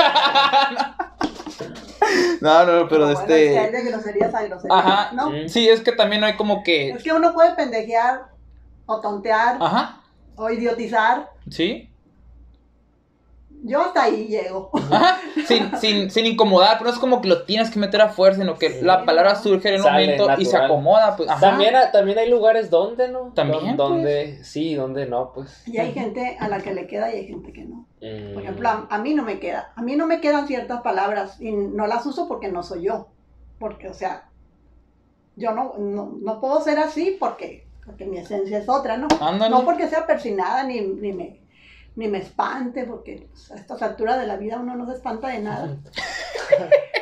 [2.40, 4.78] no no pero bueno, es que hay este de groserías a groserías.
[4.84, 5.30] ajá ¿no?
[5.48, 8.26] Sí es que también hay como que Es que uno puede pendejear
[8.88, 10.00] o tontear ajá
[10.36, 11.30] o idiotizar.
[11.50, 11.88] sí
[13.64, 14.70] Yo hasta ahí llego.
[14.72, 18.08] Ajá, sin, sin, sin incomodar, pero no es como que lo tienes que meter a
[18.08, 18.84] fuerza, sino que Sí.
[18.84, 21.28] la palabra surge en el Sale momento y se acomoda, pues.
[21.28, 21.40] ajá.
[21.40, 23.32] También, ha- también hay lugares donde, ¿no?
[23.34, 25.66] También, Don- Donde sí, donde no, pues.
[25.66, 27.86] Y hay gente a la que le queda y hay gente que no.
[28.00, 28.34] Mm.
[28.34, 29.72] Por ejemplo, a, a mí no me queda.
[29.74, 33.08] A mí no me quedan ciertas palabras y no las uso porque no soy yo.
[33.58, 34.28] Porque, o sea,
[35.34, 39.08] yo no, no, no puedo ser así porque, porque mi esencia es otra, ¿no?
[39.20, 39.50] Ándale.
[39.50, 41.40] No porque sea persinada ni, ni, me,
[41.96, 45.40] ni me espante, porque a estas alturas de la vida uno no se espanta de
[45.40, 45.78] nada.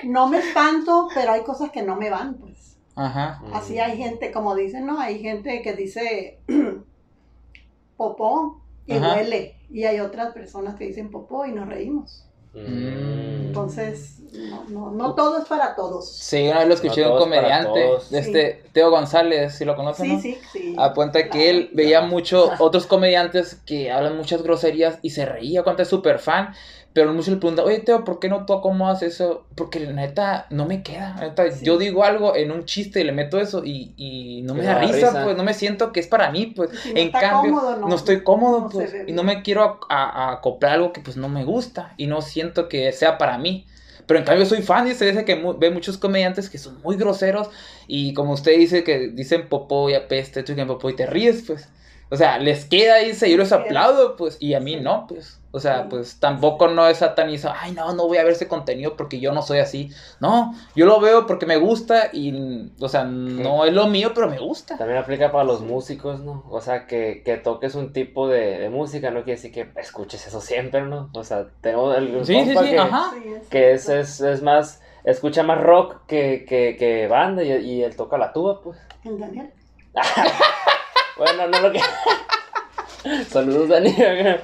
[0.04, 2.78] No me espanto, pero hay cosas que no me van, pues.
[2.94, 3.42] Ajá.
[3.52, 5.00] Así hay gente, como dicen, ¿no?
[5.00, 6.38] Hay gente que dice
[7.96, 9.16] popó y Ajá.
[9.16, 9.56] huele.
[9.68, 12.25] Y hay otras personas que dicen popó y nos reímos.
[12.64, 13.46] Mm.
[13.46, 16.10] Entonces, no, no, no todo es para todos.
[16.10, 17.80] Sí, una vez lo escuché de No un comediante,
[18.10, 20.20] de este Teo González, si lo conocen, Sí, ¿no?
[20.20, 20.74] sí, sí.
[20.78, 21.44] Apunta que Claro.
[21.46, 22.06] él veía Claro.
[22.12, 26.54] mucho otros comediantes que hablan muchas groserías y se reía cuando es súper fan.
[26.96, 29.44] Pero muchos le preguntan, oye Teo, ¿por qué no tú acomodas eso?
[29.54, 31.14] Porque la neta no me queda.
[31.20, 31.62] la neta, Sí.
[31.62, 34.76] Yo digo algo en un chiste y le meto eso y, y no me da
[34.80, 35.24] no da risa, risa.
[35.24, 36.70] pues no me siento que es para mí, pues.
[36.70, 38.94] Si no en está cambio, cómodo, no, estoy cómodo, no se pues.
[39.08, 42.06] y no me quiero a- a- a acoplar algo que pues no me gusta y
[42.06, 43.66] no siento que sea para mí.
[44.06, 46.80] Pero en cambio soy fan y usted dice que mu- ve muchos comediantes que son
[46.82, 47.50] muy groseros
[47.86, 51.44] y como usted dice que dicen popó y apeste, tú dicen popó y te ríes,
[51.46, 51.68] pues.
[52.08, 55.40] O sea, les queda y dice, yo les aplaudo, pues, y a mí no, pues.
[55.50, 58.94] O sea, pues tampoco no es satanizo, ay, no, no voy a ver ese contenido
[58.94, 59.90] porque yo no soy así.
[60.20, 64.28] No, yo lo veo porque me gusta y, o sea, no es lo mío, pero
[64.28, 64.76] me gusta.
[64.76, 66.44] También aplica para los músicos, ¿no?
[66.50, 70.26] O sea, que, que toques un tipo de, de música, no quiere decir que escuches
[70.26, 71.08] eso siempre, ¿no?
[71.14, 73.12] O sea, tengo el Sí, sí, sí, que, ajá.
[73.48, 77.96] Que es, es, es más, escucha más rock que, que, que banda y, y él
[77.96, 78.78] toca la tuba, pues.
[79.04, 79.50] El Daniel.
[81.16, 81.80] Bueno, no lo que...
[83.28, 84.40] Saludos, Daniel.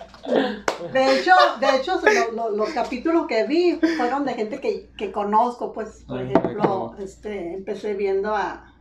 [0.93, 5.11] De hecho, de hecho lo- lo- los capítulos que vi fueron de gente que, que
[5.11, 8.73] conozco, pues, por Ay, ejemplo, este, empecé viendo a,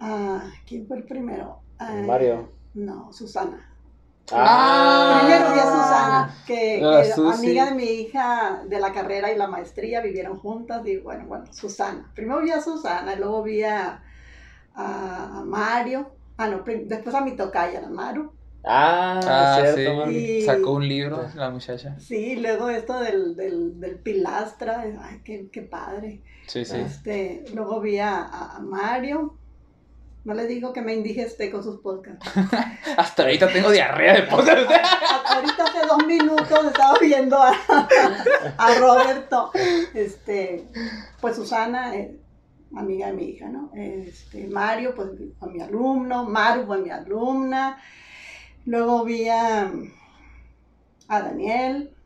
[0.00, 1.60] a ¿quién fue el primero?
[1.78, 2.52] A- Mario.
[2.74, 3.72] No, Susana.
[4.32, 5.20] Ah.
[5.22, 9.38] Primero vi a Susana, que, Ah, que amiga de mi hija de la carrera y
[9.38, 12.10] la maestría, vivieron juntas y bueno, bueno, Susana.
[12.14, 14.02] Primero vi a Susana, y luego vi a,
[14.76, 18.32] a- a Mario, ah no, después a mi tocaya, a Maru.
[18.68, 20.42] Ah, Ah, cierto, sí.
[20.42, 21.94] Sacó un libro la muchacha.
[22.00, 26.20] Sí, luego esto del, del, del pilastra, ay, qué, qué padre.
[26.48, 26.76] Sí, sí.
[26.76, 29.36] Este, luego vi a, Mario.
[30.24, 32.28] No le digo que me indigeste con sus podcasts.
[32.96, 34.68] Hasta ahorita tengo diarrea de podcast.
[34.68, 37.52] A- Ahorita hace dos minutos estaba viendo a,
[38.58, 39.52] a Roberto.
[39.94, 40.64] Este,
[41.20, 42.16] pues Susana, eh,
[42.74, 43.70] amiga de mi hija, ¿no?
[43.74, 46.24] Este, Mario, pues fue mi alumno.
[46.24, 47.78] Maru fue mi alumna.
[48.64, 49.72] Luego vi a,
[51.08, 51.96] a Daniel,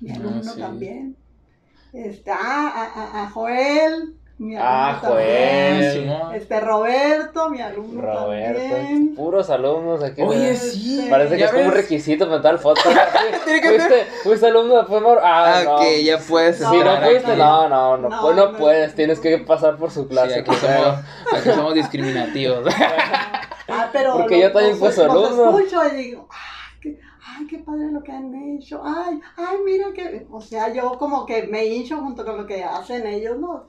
[0.00, 0.60] mi Ah, alumno sí.
[0.60, 1.18] también.
[1.92, 5.00] Este, ah, a, a- a Joel, mi alumno Ah.
[5.02, 5.92] Joel.
[5.92, 6.34] Simón.
[6.34, 8.60] Este, Roberto, mi alumno Roberto.
[8.74, 9.14] también.
[9.14, 10.22] Puros alumnos aquí.
[10.22, 10.56] Oye, ¿no?
[10.58, 11.06] sí.
[11.08, 12.88] Parece que ¿Ya es como un requisito para entrar al podcast.
[13.44, 15.20] Tiene que ¿Fuiste, fuiste alumno de Fomor?
[15.22, 15.74] Ah, Ah, no.
[15.76, 18.58] ok, ya puedes No, Si no fuiste, no, no, no, No, pues no no.
[18.58, 20.40] puedes, tienes que pasar por su Sí, clase.
[20.40, 20.98] aquí, somos,
[21.32, 22.64] aquí somos discriminativos.
[23.66, 25.58] Ah, pero Porque yo también fui alumno.
[25.58, 28.82] escucho y digo, ay qué, ay, qué padre lo que han hecho.
[28.84, 30.26] Ay, ay, mira que.
[30.30, 33.66] O sea, yo como que me hincho junto con lo que hacen ellos, ¿no?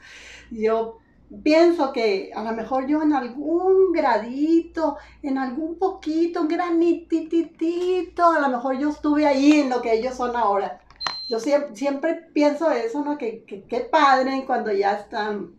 [0.51, 0.97] Yo
[1.43, 8.39] pienso que a lo mejor yo en algún gradito, en algún poquito, un granititito, a
[8.39, 10.79] lo mejor yo estuve ahí en lo que ellos son ahora.
[11.27, 13.17] Yo siempre, siempre pienso eso, ¿no?
[13.17, 15.51] Que, que qué padre cuando ya están,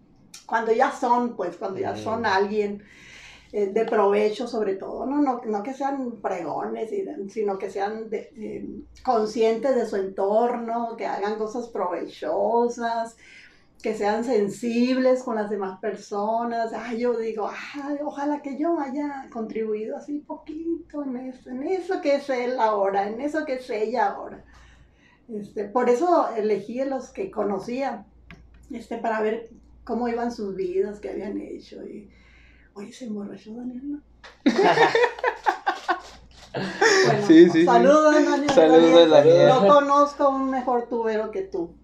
[0.47, 2.83] cuando ya son, pues, cuando ya son alguien
[3.53, 5.21] eh, de provecho sobre todo, ¿no?
[5.23, 6.91] No, no que sean pregones,
[7.31, 8.69] sino que sean de- eh,
[9.05, 13.17] conscientes de su entorno, que hagan cosas provechosas,
[13.87, 16.73] que sean sensibles con las demás personas.
[16.73, 22.01] Ay, yo digo, ay, ojalá que yo haya contribuido así poquito en eso, en eso
[22.01, 24.45] que es él ahora, en eso que es ella ahora.
[25.33, 28.05] Este, por eso elegí a los que conocía,
[28.73, 29.51] este, para ver
[29.85, 31.87] cómo iban sus vidas, qué habían hecho.
[31.87, 32.11] Y,
[32.75, 34.03] oye, se emborrachó Daniel, ¿no?
[37.07, 37.65] Bueno, Sí, sí, sí.
[37.67, 38.51] Saludos, Daniel.
[38.51, 39.49] Saludos, Daniel.
[39.49, 41.77] No conozco un mejor tubero que tú.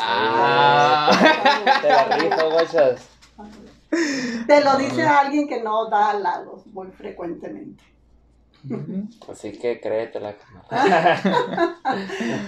[0.00, 1.10] Ah.
[1.82, 3.08] Te la rifo, guachas.
[4.46, 7.82] Te lo dice alguien que no da halagos muy frecuentemente.
[9.30, 10.36] Así que créetela.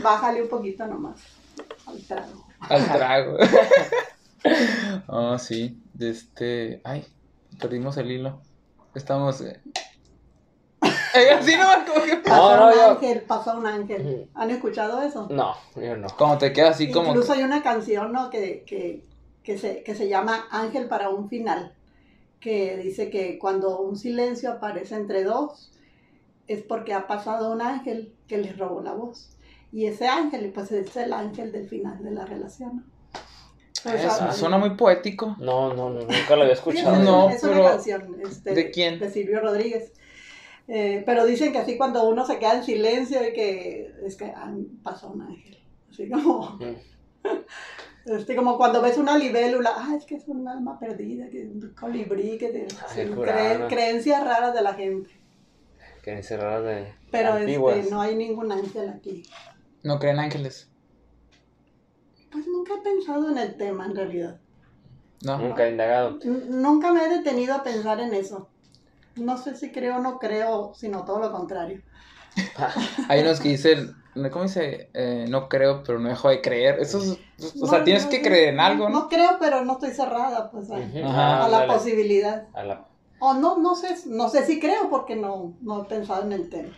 [0.03, 1.21] Bájale un poquito nomás
[1.87, 2.47] al trago.
[2.61, 3.37] Al trago.
[5.07, 5.81] Oh, sí.
[5.95, 6.81] De este.
[6.85, 7.07] Ay,
[7.59, 8.41] perdimos el hilo.
[8.95, 9.43] Estamos.
[11.39, 12.17] Así no, como que.
[12.17, 14.29] Pasó no, un yo- ángel, pasó un ángel.
[14.35, 15.27] ¿Han escuchado eso?
[15.31, 16.09] No, yo no.
[16.17, 17.09] Como te quedas así como.
[17.09, 18.31] Incluso hay una canción ¿no?
[18.31, 19.05] que, que,
[19.43, 21.75] que, se, que se llama Ángel para un final,
[22.41, 25.73] que dice que cuando un silencio aparece entre dos,
[26.47, 29.37] es porque ha pasado un ángel que les robó la voz.
[29.73, 32.77] Y ese ángel, pues es el ángel del final de la relación.
[32.77, 32.83] ¿no?
[33.85, 35.37] Pues, Eso, ah, suena muy poético.
[35.39, 36.97] No, no, no, nunca lo había sí, escuchado.
[36.97, 38.17] es, No, es pero- una canción.
[38.23, 38.99] este, ¿de quién?
[38.99, 39.93] De Silvio Rodríguez.
[40.73, 44.27] Eh, pero dicen que así cuando uno se queda en silencio y que es que
[44.27, 44.55] ah,
[44.85, 45.59] pasó un ángel.
[45.91, 46.59] Así como...
[46.61, 46.77] Mm.
[48.07, 51.49] Este, como cuando ves una libélula, ah, es que es un alma perdida, que es
[51.49, 53.59] un colibrí, que te, Ay, sí, curada.
[53.59, 55.11] cre- creencias raras de la gente.
[56.03, 57.77] Que encerradas de Pero antiguas.
[57.77, 59.23] este, no hay ningún ángel aquí.
[59.83, 60.71] No creen ángeles.
[62.33, 64.41] Pues nunca he pensado en el tema en realidad.
[65.23, 65.37] No.
[65.39, 66.19] Nunca he indagado.
[66.23, 68.49] N- nunca me he detenido a pensar en eso.
[69.17, 71.83] No sé si creo o no creo, sino todo lo contrario.
[73.09, 73.95] Hay unos que dicen.
[74.15, 74.91] no, ¿Cómo dice?
[74.95, 76.79] Eh, no creo, pero no dejo de creer.
[76.81, 77.19] Eso es-
[77.61, 79.01] O sea, No, tienes no, que creer en algo, ¿no?
[79.03, 80.99] No creo, pero no estoy cerrada pues, a, Ujú.
[81.05, 81.45] Ajá.
[81.45, 82.47] a la posibilidad.
[82.55, 82.87] A la-
[83.19, 86.49] O no, no sé, no sé si creo porque no, no he pensado en el
[86.49, 86.71] tema.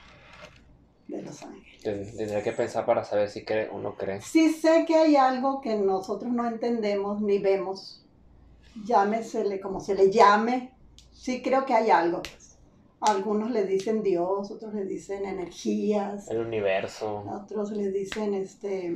[1.08, 1.82] de los ángeles.
[1.82, 4.22] Ten- Tendría que pensar para saber si cree o no cree.
[4.22, 8.02] Sí sé que hay algo que nosotros no entendemos ni vemos.
[8.84, 10.72] Llámesele como se le llame.
[11.22, 12.20] Sí creo que hay algo.
[12.22, 12.58] pues.
[13.00, 17.22] Algunos le dicen Dios, otros le dicen energías, El universo.
[17.28, 18.86] otros le dicen este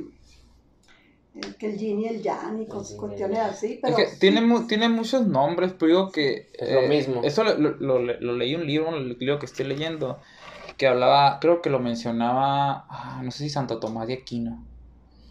[1.35, 3.73] eh, que el yin y el yang y El cos- yin y el cuestiones así.
[3.73, 6.47] Es Pero que sí, tiene, mu- tiene muchos nombres, pero digo que...
[6.57, 7.21] Es lo mismo.
[7.23, 10.19] Eso lo, lo- lo- lo leí en un libro, un libro que estoy leyendo,
[10.77, 14.65] que hablaba, creo que lo mencionaba, ah, no sé si Santo Tomás de Aquino,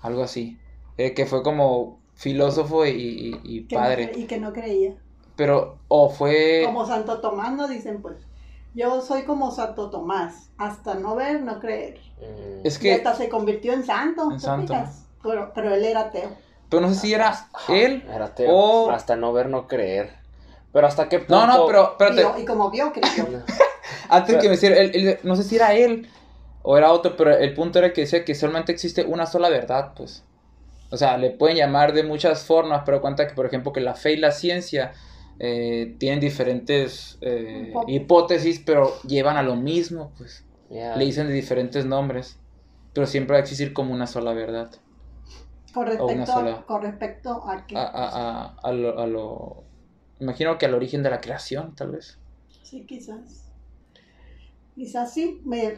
[0.01, 0.59] algo así,
[0.97, 4.97] eh, que fue como filósofo y, y- y que no padre, y que no creía.
[5.37, 6.63] Pero, o fue...
[6.65, 8.17] Como Santo Tomás no dicen pues.
[8.75, 11.99] Yo soy como Santo Tomás, hasta no ver, no creer.
[12.19, 12.67] Mm.
[12.67, 14.85] Es Y que, hasta se convirtió en santo, En.
[15.23, 16.31] Pero, pero él era ateo.
[16.69, 18.55] pero no sé si era él, Era ateo.
[18.55, 20.15] o- Hasta no ver, no creer.
[20.73, 21.47] Pero hasta qué punto.
[21.47, 23.27] no, no, pero, espérate, Vio- y como vio, creyó.
[24.11, 26.09] Antes que me decir, él- él- no sé si era él
[26.63, 29.93] o era otro, pero el punto era que decía que solamente existe una sola verdad,
[29.97, 30.23] pues.
[30.91, 33.95] O sea, le pueden llamar de muchas formas, pero cuenta que, por ejemplo, que la
[33.95, 34.93] fe y la ciencia
[35.39, 40.45] eh, tienen diferentes eh, hipótesis, pero llevan a lo mismo, pues.
[40.71, 42.39] Le dicen de diferentes nombres,
[42.93, 44.71] pero siempre va a existir como una sola verdad.
[45.73, 46.65] Con respecto, sola.
[46.67, 47.77] con respecto a que.
[47.77, 48.07] A, a,
[48.45, 49.65] a, a lo, a lo-
[50.19, 52.19] Imagino que al origen de la creación, tal vez.
[52.63, 53.45] Sí, quizás.
[54.75, 55.41] Quizás sí.
[55.45, 55.75] Me...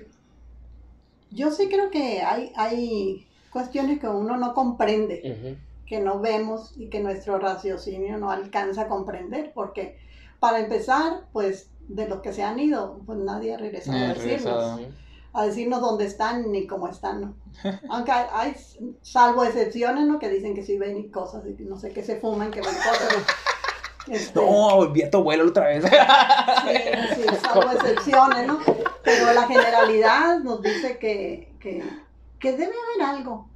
[1.30, 5.56] Yo sí creo que hay, hay cuestiones que uno no comprende, Ujú.
[5.89, 9.99] Que no vemos y que nuestro raciocinio no alcanza a comprender, porque
[10.39, 14.14] para empezar, pues de los que se han ido, pues nadie ha regresado Nadie a
[14.14, 14.55] decirnos.
[14.55, 14.80] regresado.
[15.32, 17.34] A decirnos dónde están ni cómo están, ¿no?
[17.91, 18.57] Aunque hay, hay,
[19.03, 20.18] salvo excepciones, ¿no?
[20.18, 23.14] Que dicen que sí ven cosas, y no sé, que se fuman, que ven cosas.
[24.11, 25.84] Este, No, volví a tu abuelo otra vez.
[25.84, 28.59] Sí, sí, salvo excepciones, ¿no?
[29.05, 31.84] Pero la generalidad nos dice que, que,
[32.39, 33.47] que debe haber algo.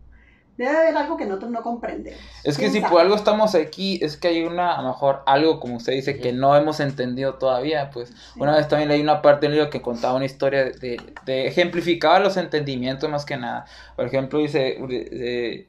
[0.56, 2.20] Debe haber algo que nosotros no comprendemos.
[2.44, 2.92] Es que ¿Quién si sabe?
[2.92, 6.20] por algo estamos aquí, es que hay una, a lo mejor, algo como usted dice,
[6.20, 8.12] que no hemos entendido todavía, pues.
[8.36, 12.18] Una vez también leí una parte del libro que contaba una historia de, de ejemplificaba
[12.18, 13.64] los entendimientos más que nada.
[13.96, 15.68] Por ejemplo, dice, eh,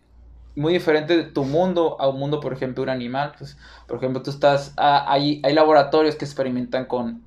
[0.55, 3.57] muy diferente de tu mundo a un mundo, por ejemplo, un animal, pues.
[3.87, 7.23] Por ejemplo, tú estás, ah, hay, hay laboratorios que experimentan con,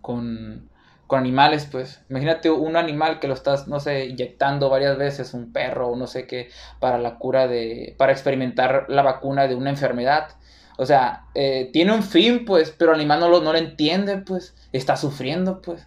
[0.00, 0.68] con,
[1.06, 2.00] con animales, pues.
[2.10, 6.06] Imagínate un animal que lo estás, no sé, inyectando varias veces, un perro o no
[6.06, 6.48] sé qué,
[6.80, 10.28] para la cura de, para experimentar la vacuna de una enfermedad.
[10.76, 14.18] O sea, eh, tiene un fin, pues, pero el animal no lo, no lo entiende,
[14.18, 15.86] pues, está sufriendo, pues.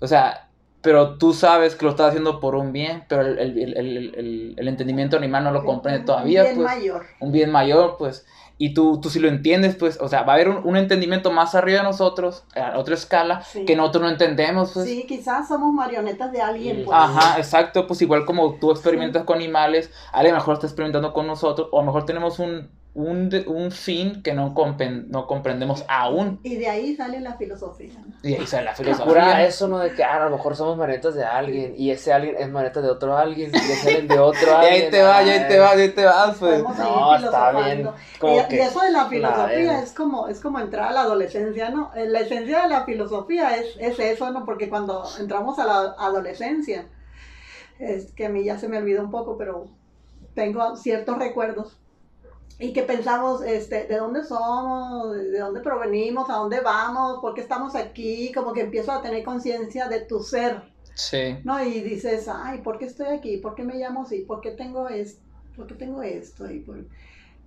[0.00, 0.48] O sea,
[0.82, 4.68] pero tú sabes que lo estás haciendo por un bien, pero el, el- el- el-
[4.68, 7.06] entendimiento animal no lo comprende todavía, Bien pues mayor.
[7.20, 8.24] un bien mayor, pues,
[8.58, 11.30] y tú, tú si lo entiendes, pues, o sea, va a haber un, un entendimiento
[11.30, 13.64] más arriba de nosotros, a otra escala, Sí.
[13.66, 14.86] que nosotros no entendemos, pues.
[14.86, 16.96] Sí, quizás somos marionetas de alguien, pues.
[16.98, 21.26] Ajá, exacto, pues igual como tú experimentas con animales, a lo mejor está experimentando con
[21.26, 25.84] nosotros, o a lo mejor tenemos un, un, un fin que no, compren- no comprendemos
[25.88, 27.92] aún, Y de ahí sale la filosofía.
[28.06, 28.14] ¿no?
[28.22, 29.44] y ahí sale la filosofía.
[29.46, 29.78] eso, ¿no?
[29.78, 32.80] De que ah, a lo mejor somos manetas de alguien y ese alguien es maneta
[32.80, 34.84] de otro alguien y ese de otro Y alguien.
[34.84, 36.62] ahí te vas, y ahí te vas, y ahí te vas, pues.
[36.62, 37.88] No, está bien.
[38.18, 41.00] Como y, que y eso de la filosofía es como, es como entrar a la
[41.02, 41.92] adolescencia, ¿no?
[41.94, 44.44] Eh, La esencia de la filosofía es, es eso, ¿no?
[44.46, 46.86] Porque cuando entramos a la adolescencia,
[47.78, 49.66] es que a mí ya se me olvidó un poco, pero
[50.34, 51.76] tengo ciertos recuerdos.
[52.58, 55.14] Y que pensamos, este, ¿de dónde somos?
[55.14, 56.30] ¿De dónde provenimos?
[56.30, 57.18] ¿A dónde vamos?
[57.20, 58.32] ¿Por qué estamos aquí?
[58.32, 60.62] Como que empiezo a tener conciencia de tu ser,
[60.94, 61.36] Sí.
[61.44, 61.62] ¿no?
[61.62, 63.36] Y dices, ay, ¿por qué estoy aquí?
[63.36, 64.20] ¿Por qué me llamo así?
[64.20, 65.20] ¿Por qué tengo esto?
[65.54, 66.50] ¿Por qué tengo esto?
[66.50, 66.86] Y por-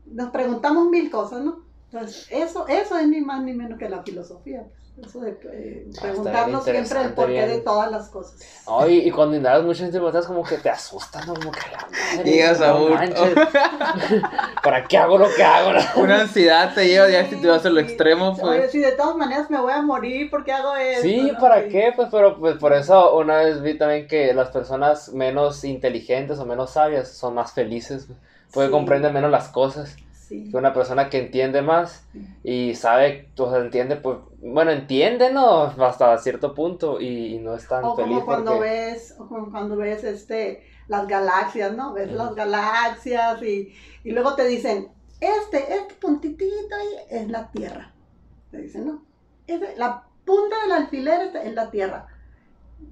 [0.06, 1.64] Nos preguntamos mil cosas, ¿no?
[1.92, 4.64] Entonces, eso, eso es ni más ni menos que la filosofía.
[4.64, 4.89] pues.
[5.06, 7.48] Eso de eh, Ah, preguntarnos siempre el porqué bien.
[7.50, 8.40] de todas las cosas.
[8.68, 11.34] Ay, y cuando indagas mucho en preguntas como que te asustan, ¿no?
[11.36, 11.88] Como que a la
[12.18, 12.32] madre.
[12.32, 13.00] Llegas a no un-.
[14.64, 15.74] ¿Para qué hago lo que hago?
[15.74, 15.80] no?
[16.04, 18.42] Una ansiedad te lleva ya si te vas al Sí, extremo, sí.
[18.42, 18.60] pues.
[18.60, 21.02] Oye, si de todas maneras me voy a morir, ¿por qué hago eso?
[21.02, 21.40] Sí, no?
[21.40, 21.70] ¿para Sí.
[21.70, 21.94] qué?
[21.96, 26.46] Pues, pero pues por eso una vez vi también que las personas menos inteligentes o
[26.46, 28.20] menos sabias son más felices, güey,
[28.54, 28.72] porque Sí.
[28.72, 29.96] comprenden menos las cosas.
[30.30, 30.48] Sí.
[30.52, 32.06] Que una persona que entiende más
[32.44, 35.64] y sabe, o sea, entiende, pues, bueno, entiende, ¿no?
[35.64, 38.70] Hasta cierto punto y, y no es tan O feliz como cuando porque...
[38.70, 41.94] ves, o como cuando ves este, las galaxias, ¿no?
[41.94, 43.74] Ves las galaxias y,
[44.04, 47.92] y luego te dicen, este, este puntitito ahí es la Tierra.
[48.52, 49.04] Te dicen, ¿no?
[49.48, 52.06] Ese- la punta del alfiler es- es la Tierra.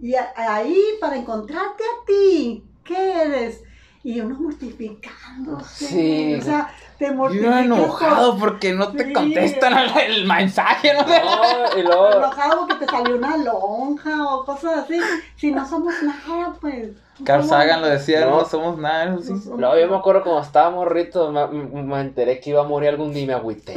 [0.01, 3.61] Y a- ahí, para encontrarte a ti, ¿qué eres?
[4.03, 5.85] Y uno mortificándose.
[5.87, 6.35] Sí.
[6.35, 7.51] O sea, te Yo mortificas.
[7.55, 9.13] por- enojado porque no te Sí.
[9.13, 9.73] contestan
[10.07, 11.21] el mensaje, no sé.
[11.23, 12.11] No, y luego.
[12.13, 14.99] enojado porque te salió una lonja o cosas así.
[15.35, 16.89] Si no somos nada, pues.
[17.19, 18.45] no Carl Sagan lo decía, no, No.
[18.45, 19.15] somos nada.
[19.15, 19.49] eso sí.
[19.57, 22.89] no yo me acuerdo cuando estaba morrito, me, me- me enteré que iba a morir
[22.89, 23.73] algún día y me agüité.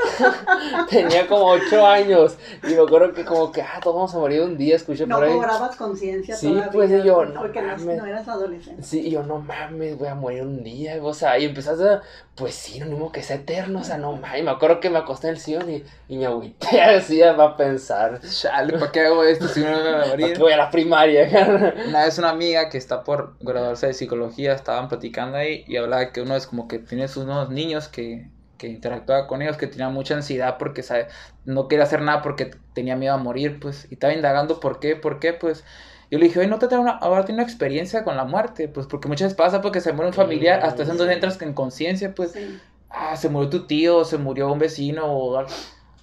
[0.90, 4.42] Tenía como ocho años y me acuerdo que como que, ah, todos vamos a morir
[4.42, 5.32] un día, escuché No por ahí.
[5.34, 6.70] cobrabas conciencia Sí, todavía.
[6.72, 7.98] pues, y yo, no Porque no, mames.
[7.98, 8.82] no eras adolescente.
[8.82, 12.02] Sí, y yo, no mames, voy a morir un día, o sea, y empezaste a,
[12.34, 14.98] pues sí, no mismo que sea eterno, o sea, no mames, me acuerdo que me
[14.98, 19.00] acosté en el sillón y, y me agüité así va a pensar, Chale, ¿para qué
[19.06, 20.38] hago esto si no me voy a ¿para morir?
[20.38, 21.72] voy a la primaria?
[21.88, 26.12] Una vez una amiga que está por graduarse de psicología, estaban platicando ahí y hablaba
[26.12, 28.28] que uno es como que tiene sus unos niños que,
[28.60, 31.08] que interactuaba con ellos, que tenía mucha ansiedad porque sabe,
[31.46, 34.96] no quería hacer nada porque tenía miedo a morir, pues, y estaba indagando por qué,
[34.96, 35.64] por qué, pues.
[36.10, 38.68] Yo le dije, oye, ¿no te trae una, ahora tiene una experiencia con la muerte?
[38.68, 41.54] Pues porque muchas veces pasa porque se muere un familiar, hasta eso entonces entras en
[41.54, 42.60] conciencia, pues, Sí.
[42.90, 45.50] ah, se murió tu tío, se murió un vecino, o algo.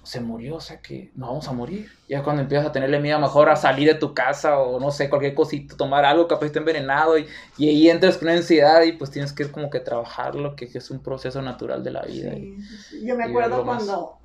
[0.08, 1.90] Se murió, o sea que no vamos a morir.
[2.08, 5.10] Ya cuando empiezas a tenerle miedo, mejor a salir de tu casa o no sé,
[5.10, 7.26] cualquier cosita, tomar algo, capaz esté envenenado y,
[7.58, 10.90] y ahí entras con una ansiedad y pues tienes que como que trabajarlo, que es
[10.90, 12.32] un proceso natural de la vida.
[12.32, 12.56] Sí.
[13.04, 14.17] Yo me acuerdo cuando,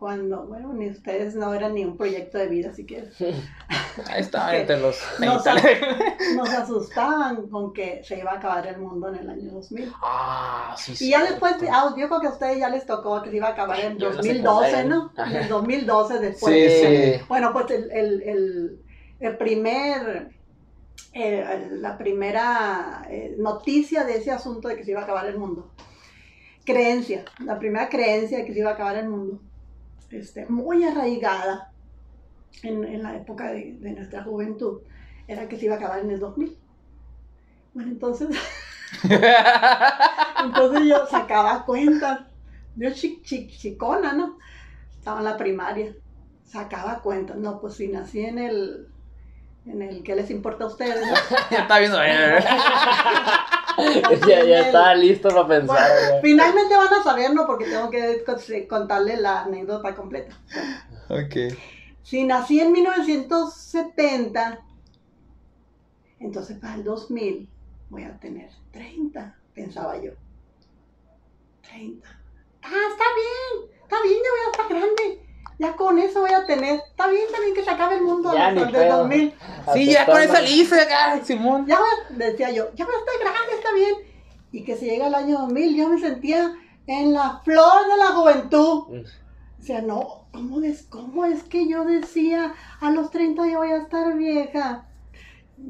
[0.00, 3.06] cuando, bueno, ni ustedes no eran ni un proyecto de vida siquiera.
[4.08, 5.60] Ahí estaban entre los No 30.
[6.36, 9.92] Nos asustaban con que se iba a acabar el mundo en el año 2000.
[10.02, 11.06] Ah, sí, sí.
[11.06, 13.48] Y ya después, ah, yo creo que a ustedes ya les tocó que se iba
[13.48, 14.84] a acabar en Yo en la 2012, secundaria.
[14.88, 15.12] ¿no?
[15.26, 16.54] En el 2012 después.
[16.54, 17.24] Sí, de- sí.
[17.28, 18.80] Bueno, pues el, el, el,
[19.20, 20.30] el primer,
[21.12, 25.36] eh, la primera eh, noticia de ese asunto de que se iba a acabar el
[25.36, 25.70] mundo.
[26.64, 29.40] Creencia, la primera creencia de que se iba a acabar el mundo.
[30.10, 31.72] Este, muy arraigada
[32.62, 34.80] en, en la época de, de nuestra juventud,
[35.28, 36.58] era que se iba a acabar en el 2000.
[37.74, 38.28] Bueno, entonces,
[40.44, 42.20] entonces yo sacaba cuentas.
[42.76, 44.38] Yo chi, chi- chicona, ¿no?
[44.98, 45.94] Estaba en la primaria.
[46.44, 47.36] Sacaba cuentas.
[47.36, 48.86] No, pues si nací en el...
[49.66, 51.06] En el que les importa a ustedes.
[51.50, 51.98] está viendo.
[54.26, 55.88] ya, ya estaba listo para pensar.
[55.88, 57.46] Bueno, finalmente van a saber, ¿no?
[57.46, 60.36] Porque tengo que con- contarle la anécdota completa.
[61.08, 61.36] ok.
[62.02, 64.64] Si nací en 1970,
[66.18, 67.50] entonces para el 2000
[67.88, 70.12] voy a tener 30, pensaba yo.
[71.62, 72.08] 30.
[72.62, 75.29] Ah, está bien, está bien, ya voy a estar grande.
[75.60, 76.80] Ya con eso voy a tener.
[76.88, 78.96] Está bien, está bien que se acabe el mundo Ya, ni del pedo.
[78.98, 79.34] 2000.
[79.74, 80.50] Sí, ya con esa Aceptando.
[80.50, 81.66] lista, acá, Simón.
[81.66, 81.78] Ya
[82.10, 83.94] decía yo, ya voy a estar grande, está bien.
[84.52, 86.54] Y que se llega el año 2000, yo me sentía
[86.86, 89.04] en la flor de la juventud.
[89.60, 93.70] O sea, no, ¿cómo es, ¿cómo es que yo decía a los 30 ya voy
[93.72, 94.86] a estar vieja?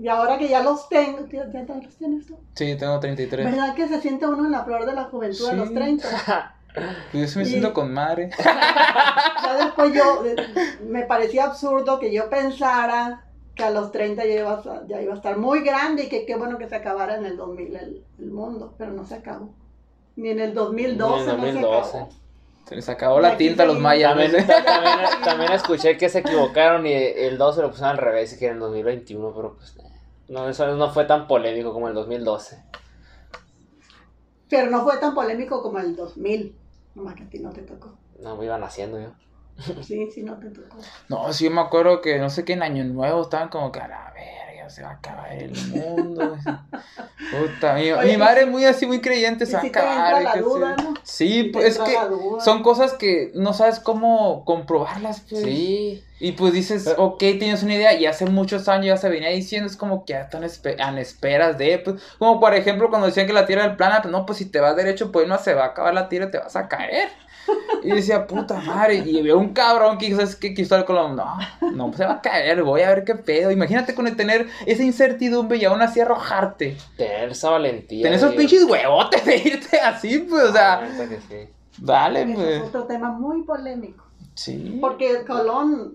[0.01, 2.39] Y ahora que ya los tengo, ¿ya, ya los tienes tú?
[2.55, 3.45] Sí, tengo 33.
[3.45, 5.75] ¿Verdad que se siente uno en la flor de la juventud a los Sí.
[5.75, 6.55] 30?
[6.75, 8.31] Pues yo sí me Y- siento con madre.
[8.39, 10.37] Ya después yo, eh,
[10.87, 13.25] me parecía absurdo que yo pensara
[13.57, 16.09] que a los 30 ya iba a, estar- ya iba a estar muy grande y
[16.09, 19.15] que qué bueno que se acabara en el 2000 el, el mundo, pero no se
[19.17, 19.51] acabó.
[20.17, 21.97] Ni en el 2012, Ni en el no se 2012.
[21.99, 22.09] acabó.
[22.69, 24.11] Se les acabó la tinta a los mayas.
[24.11, 24.47] También, ¿ves?
[24.65, 28.45] también, también escuché que se equivocaron y el 12 lo pusieron al revés y que
[28.45, 29.83] era en 2021, pero pues eh,
[30.29, 32.63] no, eso no fue tan polémico como el 2012.
[34.49, 36.57] Pero no fue tan polémico como el 2000.
[36.95, 37.99] Nomás que a ti no te tocó.
[38.21, 39.13] No me iban haciendo yo.
[39.83, 40.79] Sí, sí, no te tocó.
[41.09, 43.81] No, sí, yo me acuerdo que no sé qué en Año Nuevo estaban como que
[43.81, 44.40] a la verga,
[44.71, 46.37] se va a acabar el mundo.
[47.31, 50.23] Puta, mi, Oye, mi madre es muy así, muy creyente, se va a acabar.
[50.23, 51.51] la duda, sí.
[51.53, 51.97] pues es que
[52.43, 55.21] son cosas que no sabes cómo comprobarlas.
[55.29, 55.43] Pues.
[55.43, 56.05] Sí.
[56.19, 59.31] Y pues dices, Pero- ok, tienes una idea, y hace muchos años ya se venía
[59.31, 63.07] diciendo, es como que ya están espe- en esperas de, pues, como por ejemplo cuando
[63.07, 65.39] decían que la Tierra era plana, pues no, pues si te vas derecho, pues no
[65.39, 67.09] se va a acabar la Tierra y te vas a caer.
[67.83, 70.53] Y decía, puta madre, y veo un cabrón que ¿sabes qué?
[70.55, 71.37] quiso con lo- no,
[71.73, 73.51] no pues se va a caer, voy a ver qué pedo.
[73.51, 76.77] Imagínate con el tener esa incertidumbre y aún así arrojarte.
[76.97, 78.03] Tener esa valentía.
[78.03, 81.51] Tener esos pinches huevotes de irte así, pues, o Ah, sea, neta que sí.
[81.79, 82.63] dale, Ese es pues.
[82.69, 84.05] otro tema muy polémico.
[84.35, 84.79] Sí.
[84.81, 85.95] Porque Colón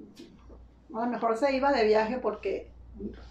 [0.96, 2.72] a lo mejor se iba de viaje porque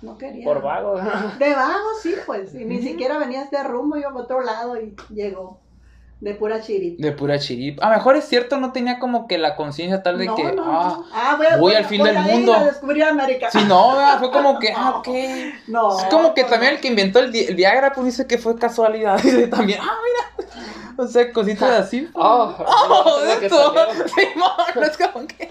[0.03, 0.45] no quería.
[0.45, 0.97] Por vago.
[1.39, 2.55] De vago, sí, pues.
[2.55, 5.61] Y ni siquiera venía este rumbo, iba a otro lado y llegó.
[6.21, 7.03] De pura chirita.
[7.03, 7.85] De pura chiripa.
[7.85, 10.53] A lo mejor es cierto, no tenía como que la conciencia tal de no, que,
[10.53, 11.05] no, ah, no.
[11.13, 12.55] Ah, voy, a- voy voy al fin voy del a mundo.
[12.55, 13.51] a descubrir América.
[13.51, 14.19] Si no, ¿verdad?
[14.21, 15.09] fue como que, ah, ok.
[15.69, 15.99] No.
[15.99, 19.19] Es como que también el que inventó el, el Viagra, pues dice que fue casualidad.
[19.23, 20.55] Dice también, ah, mira.
[20.97, 22.03] O sea, cositas así.
[22.03, 22.13] pues.
[22.15, 23.75] Oh, Oh, qué esto.
[24.07, 25.51] Simón, no es como que.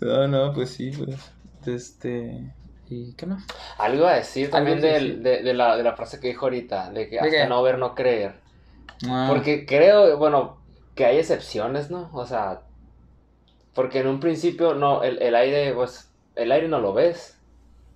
[0.00, 1.16] No, no, pues sí, pues.
[1.66, 2.52] Este.
[2.88, 3.44] ¿Y qué más?
[3.78, 6.90] Algo iba a decir también del- de, de la, de la frase que dijo ahorita,
[6.90, 7.46] de que ¿De hasta qué?
[7.48, 8.40] no ver, no creer.
[9.08, 10.58] Ah, Porque creo, bueno,
[10.94, 12.10] que hay excepciones, ¿no?
[12.12, 12.62] O sea,
[13.74, 17.38] porque en un principio no, el, el aire, pues, el aire no lo ves,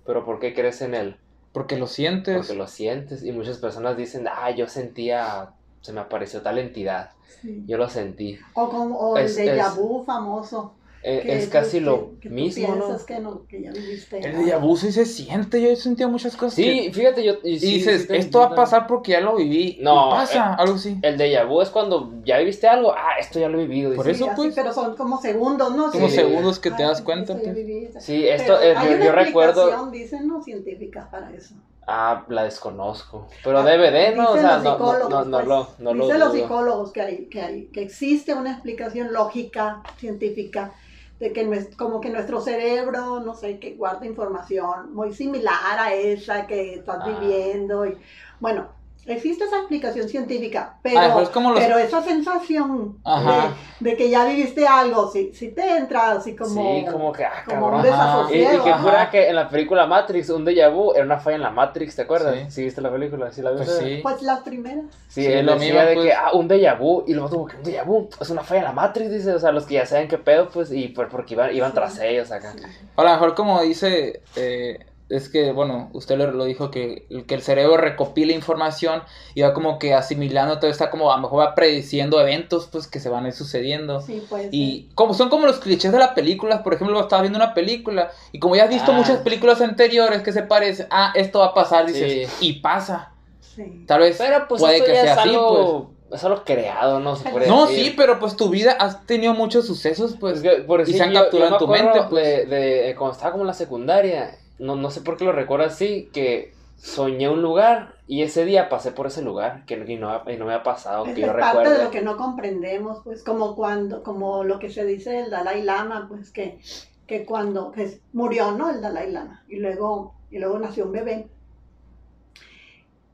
[0.05, 1.17] pero ¿por qué crees en él?
[1.51, 2.35] Porque lo sientes.
[2.37, 7.11] Porque lo sientes y muchas personas dicen, ah, yo sentía, se me apareció tal entidad,
[7.41, 7.63] Sí.
[7.67, 8.39] yo lo sentí.
[8.53, 10.73] O como o Es- el déjà es- vu famoso.
[11.09, 13.05] Eh, que es casi que- lo que mismo, ¿no?
[13.05, 14.19] que, no, que ya viviste.
[14.19, 15.61] El déjà vu sí se siente.
[15.61, 16.55] Yo he sentido muchas cosas.
[16.55, 17.35] que- Sí, fíjate, yo...
[17.45, 19.77] Y dices, esto va a pasar porque ya lo viví.
[19.79, 20.97] No, pasa, algo así.
[21.01, 23.95] El déjà vu es cuando ya viviste algo, ah, esto ya lo he vivido.
[23.95, 24.21] Por dices.
[24.21, 24.53] eso, pues.
[24.53, 25.91] Pero son como segundos, ¿no?
[25.91, 26.15] Como Sí.
[26.15, 27.33] segundos que te das cuenta.
[27.33, 27.55] esto pues.
[27.55, 27.87] viví.
[27.99, 29.61] Sí, esto, Pero eh, hay yo, una yo recuerdo...
[29.61, 30.43] explicación, dicen, ¿no?
[30.43, 31.55] Científica para eso.
[31.89, 33.27] Ah, la desconozco.
[33.45, 34.31] Pero Ah, DVD, ¿no?
[34.31, 36.41] O sea, los no, no, psicólogos, no, no pues, lo, no lo Dicen los dudo.
[36.41, 40.73] psicólogos que hay, que hay, que existe una explicación lógica, científica,
[41.19, 45.93] de que nues- como que nuestro cerebro, no sé, que guarda información muy similar a
[45.93, 47.07] esa que estás Ah.
[47.19, 47.85] viviendo.
[47.85, 47.97] Y,
[48.39, 48.76] bueno,
[49.07, 53.53] existe esa explicación científica, pero, Ah, pero es como los- pero esa sensación Ajá.
[53.79, 57.23] de, de que ya viviste algo, si, si te entra así como, sí, como que,
[57.25, 57.75] ah, como un.
[57.75, 58.27] Ajá.
[58.29, 58.63] Y, y desasosiego.
[58.63, 58.77] que ¿no?
[58.79, 61.95] jura que en la película Matrix, un déjà vu era una falla en la Matrix,
[61.95, 62.35] ¿te acuerdas?
[62.35, 62.45] Sí.
[62.51, 63.83] Sí, viste la película, sí la Pues viste.
[63.95, 63.99] sí.
[64.03, 64.85] Pues las primeras.
[65.07, 66.05] Sí, Sí, él lo mismo, de pues.
[66.07, 68.59] que, ah, un déjà vu, y luego tuvo que un déjà vu, es una falla
[68.59, 71.07] en la Matrix, dice, o sea, los que ya saben qué pedo, pues, y por,
[71.09, 71.75] porque iban, iban Sí.
[71.75, 72.53] tras ellos acá.
[72.55, 72.63] Sí.
[72.95, 77.35] A lo mejor como dice, eh, es que, bueno, usted lo, lo dijo, que, que
[77.35, 79.03] el cerebro recopila información
[79.35, 82.87] y va como que asimilando todo, está como a lo mejor va prediciendo eventos pues
[82.87, 84.01] que se van a ir sucediendo.
[84.01, 84.49] Sí, pues.
[84.51, 88.11] Y como son como los clichés de las películas, por ejemplo, estaba viendo una película
[88.33, 88.95] y como ya has visto Ah.
[88.95, 92.47] muchas películas anteriores que se parecen, ah, esto va a pasar, dices, Sí.
[92.49, 93.13] y pasa.
[93.39, 93.85] Sí.
[93.87, 97.15] Tal vez Pero pues puede que sea así, algo, es algo creado, ¿no?
[97.15, 97.85] Se puede No, decir.
[97.85, 100.37] sí, pero pues tu vida has tenido muchos sucesos, pues.
[100.37, 102.49] Es que, por y se han yo- capturado yo en tu mente, pues.
[102.49, 105.65] De, de cuando estaba como en la secundaria, no, no sé por qué lo recuerdo
[105.65, 110.21] así, que soñé un lugar y ese día pasé por ese lugar que, y no,
[110.29, 113.23] y no me ha pasado, Es que yo parte de lo que no comprendemos, pues
[113.23, 116.59] como cuando, como lo que se dice del Dalai Lama, pues que,
[117.07, 118.69] que cuando que murió, ¿no?
[118.69, 121.27] El Dalai Lama y luego y luego nació un bebé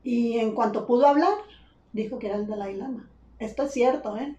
[0.02, 1.34] y en cuanto pudo hablar
[1.92, 3.08] dijo que era el Dalai Lama.
[3.38, 4.36] Esto es cierto, ¿eh?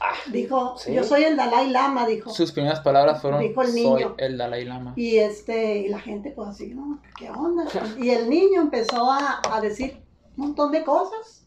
[0.00, 0.92] Ah, Dijo, ¿sí?
[0.92, 2.30] yo soy el Dalai Lama, dijo.
[2.30, 4.14] Sus primeras palabras fueron Dijo el soy niño.
[4.18, 4.92] el Dalai Lama.
[4.96, 7.00] Y este, y la gente pues así, ¿no?
[7.16, 7.64] ¿Qué onda?
[7.98, 10.00] Y el niño empezó a, a decir
[10.36, 11.44] un montón de cosas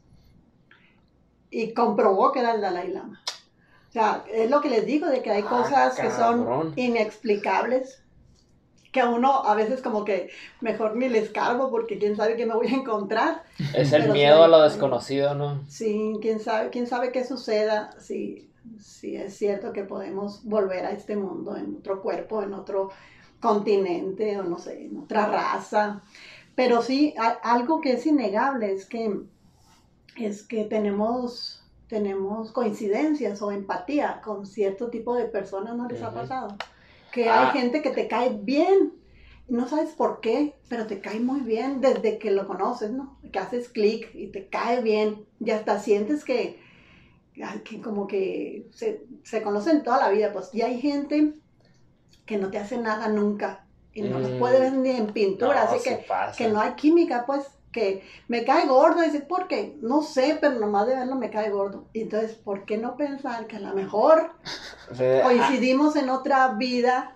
[1.49, 3.21] y comprobó que era el Dalai Lama.
[3.89, 8.00] O sea, es lo que les digo, de que hay Ah, cosas que son inexplicables,
[8.91, 10.29] que a uno a veces como que
[10.61, 13.43] mejor ni les cargo porque quién sabe qué me voy a encontrar.
[13.73, 15.61] Es el Pero sí miedo a lo desconocido, ¿no?
[15.67, 20.91] Sí, quién sabe, quién sabe qué suceda si, si es cierto que podemos volver a
[20.91, 22.91] este mundo en otro cuerpo, en otro
[23.39, 26.03] continente o no sé, en otra raza.
[26.55, 29.21] Pero sí, a- algo que es innegable es que,
[30.17, 36.13] es que tenemos, tenemos coincidencias o empatía con cierto tipo de personas, ¿no les ha
[36.13, 36.55] pasado?
[37.13, 37.51] Que Ah.
[37.51, 38.93] hay gente que te cae bien,
[39.47, 43.17] no sabes por qué, pero te cae muy bien desde que lo conoces, ¿no?
[43.31, 46.59] Que haces clic y te cae bien y hasta sientes que,
[47.65, 51.33] que como que se, se conocen toda la vida, pues y hay gente
[52.25, 54.39] que no te hace nada nunca y no los Mm.
[54.39, 56.05] puedes ver ni en pintura, No, así sí que,
[56.37, 59.75] que no hay química, pues que me cae gordo, dice, ¿por qué?
[59.81, 61.85] No sé, pero nomás de verlo me cae gordo.
[61.93, 67.13] Entonces, ¿por qué no pensar que a lo mejor ah, coincidimos en otra vida?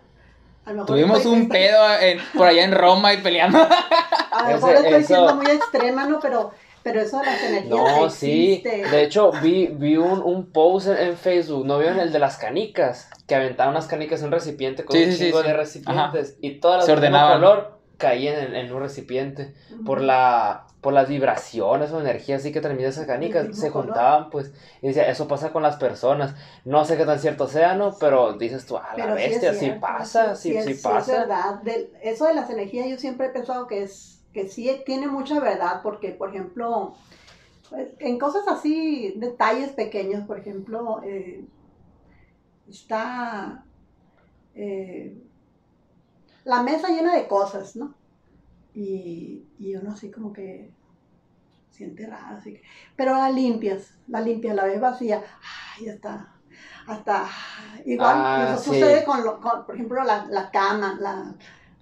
[0.65, 3.59] A lo mejor Tuvimos un pedo en- por allá en Roma y peleando.
[3.59, 6.19] A lo mejor estoy eso- siendo muy extrema, ¿no?
[6.19, 6.51] Pero,
[6.81, 8.61] pero eso de las energías No, sí.
[8.63, 13.09] De hecho, vi, vi un, un post en, Facebook, ¿no vieron el de las canicas?
[13.27, 15.47] Que aventaban unas canicas en un recipiente con Sí, un sí, chingo sí.
[15.47, 16.37] de recipientes.
[16.41, 17.39] Y todas las Se ordenaban.
[17.41, 19.53] color caían en, en un recipiente.
[19.83, 23.87] Por la por las vibraciones o energías así que transmiten esas canicas, se color.
[23.87, 26.35] juntaban, pues, y decía, eso pasa con las personas.
[26.63, 27.95] No sé qué tan cierto sea, ¿no?
[27.99, 30.83] Pero dices tú, a la Pero sí bestia, sí, cierto, pasa, sí, es- sí, es
[30.83, 31.21] pasa.
[31.21, 31.61] verdad.
[32.03, 35.79] Eso de las energías yo siempre he pensado que es que sí tiene mucha verdad
[35.81, 36.93] porque, por ejemplo,
[37.71, 41.45] pues, en cosas así, detalles pequeños, por ejemplo, eh,
[42.67, 43.63] está
[44.55, 45.13] eh,
[46.45, 47.93] la mesa llena de cosas, ¿no?
[48.73, 50.71] Y, y uno así como que
[51.69, 52.61] siente raro, así que-
[52.95, 55.21] pero la limpias, la limpias, la ves vacía,
[55.77, 56.33] ay, ya está,
[56.87, 57.27] hasta,
[57.85, 58.69] igual, Ah, eso sí.
[58.79, 61.35] sucede con, lo- con, por ejemplo, la, la cama, la,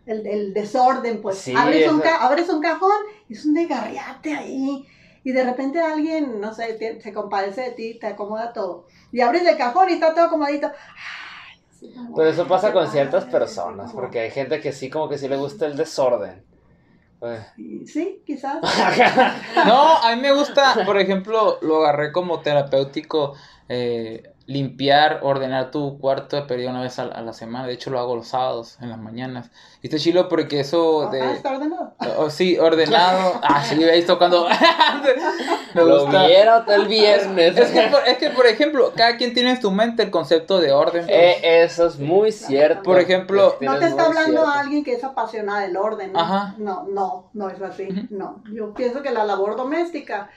[0.06, 2.98] el, el desorden, pues, Sí, abres, un eso- ca- abres un cajón
[3.28, 4.86] y es un desgarriate ahí,
[5.24, 9.22] y de repente alguien, no sé, te- se compadece de ti, te acomoda todo, y
[9.22, 10.72] abres el cajón y está todo acomodito,
[12.16, 15.28] Pero eso pasa ¿qué con ciertas personas, porque hay gente que sí, como que sí
[15.28, 16.44] le gusta el desorden.
[17.58, 18.58] Y- Sí, quizás.
[19.66, 23.36] No, a mí me gusta, por ejemplo, lo agarré como terapéutico,
[23.70, 27.66] eh, limpiar, ordenar tu cuarto de periodo una vez a, a la semana.
[27.66, 29.52] De hecho, lo hago los sábados, en las mañanas.
[29.82, 31.34] Y está chilo porque eso Ah, de...
[31.34, 31.94] está ordenado.
[32.18, 33.40] Oh, sí, ordenado.
[33.44, 34.48] Ah, sí, he visto cuando...
[35.74, 36.28] me lo gusta.
[36.28, 37.58] vieron el viernes.
[37.58, 40.60] Es que, por, es que, por ejemplo, cada quien tiene en su mente el concepto
[40.60, 41.06] de orden.
[41.06, 41.16] pues.
[41.18, 42.84] Eh, eso es muy cierto.
[42.84, 44.60] Por ejemplo, No te está hablando cierto.
[44.60, 46.14] alguien que es apasionada del orden.
[46.14, 46.20] ¿no?
[46.20, 46.56] Ajá.
[46.58, 47.88] No, no, no es así.
[48.10, 50.30] No, yo pienso que la labor doméstica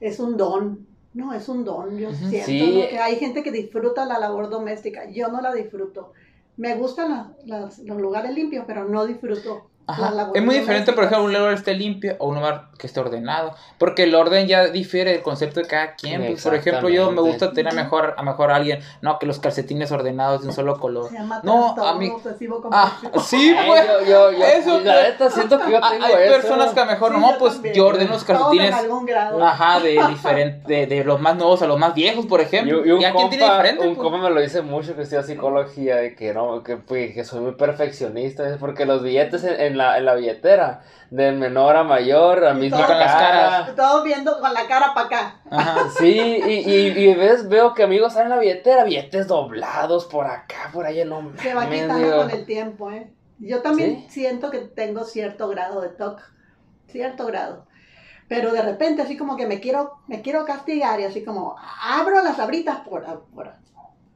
[0.00, 0.86] es un don.
[1.16, 1.96] No, es un don.
[1.98, 2.60] Yo siento Sí.
[2.82, 2.88] ¿no?
[2.88, 5.08] que hay gente que disfruta la labor doméstica.
[5.10, 6.12] Yo no la disfruto.
[6.58, 10.10] Me gustan la- las- los lugares limpios, pero no disfruto Ajá.
[10.10, 13.00] la Es muy diferente, por ejemplo, un lugar esté limpio o un lugar que esté
[13.00, 13.54] ordenado.
[13.78, 16.24] Porque el orden ya difiere del concepto de cada quien.
[16.26, 19.38] pues, por ejemplo, yo me gusta tener mejor, a mejor a alguien, no, que los
[19.38, 21.08] calcetines ordenados de un solo color.
[21.08, 22.12] Se llama No, a mí-
[22.72, 23.86] Ah, sí, Ay, pues.
[23.86, 26.32] yo, yo, yo, eso, la neta siento que yo tengo Hay eso.
[26.40, 27.74] personas que a mejor, Sí, no, pues también.
[27.74, 28.74] yo ordeno los calcetines.
[28.74, 29.44] algún grado.
[29.44, 32.84] Ajá, de diferente, de, de los más nuevos a los más viejos, por ejemplo.
[32.84, 33.86] Y, y un, ya quien tiene compa, diferente.
[33.88, 34.04] un pues.
[34.04, 37.40] compa me lo dice mucho que estudia psicología, de que no, que, pues, que soy
[37.40, 41.84] muy perfeccionista, es porque los billetes en, en la, en la billetera, de menor a
[41.84, 43.50] mayor, a misma con las cara.
[43.50, 43.76] caras.
[43.76, 45.40] Todos viendo con la cara para acá.
[45.50, 45.88] Ajá.
[45.98, 50.26] Sí, y, y, y ves, veo que amigos salen en la billetera, billetes doblados por
[50.26, 52.16] acá, por allá, no Se va quitando digo.
[52.22, 53.12] con el tiempo, ¿eh?
[53.38, 54.20] Yo también ¿Sí?
[54.22, 56.20] siento que tengo cierto grado de TOC,
[56.88, 57.66] cierto grado.
[58.28, 62.22] Pero de repente así como que me quiero, me quiero castigar y así como abro
[62.22, 63.52] las abritas por, por,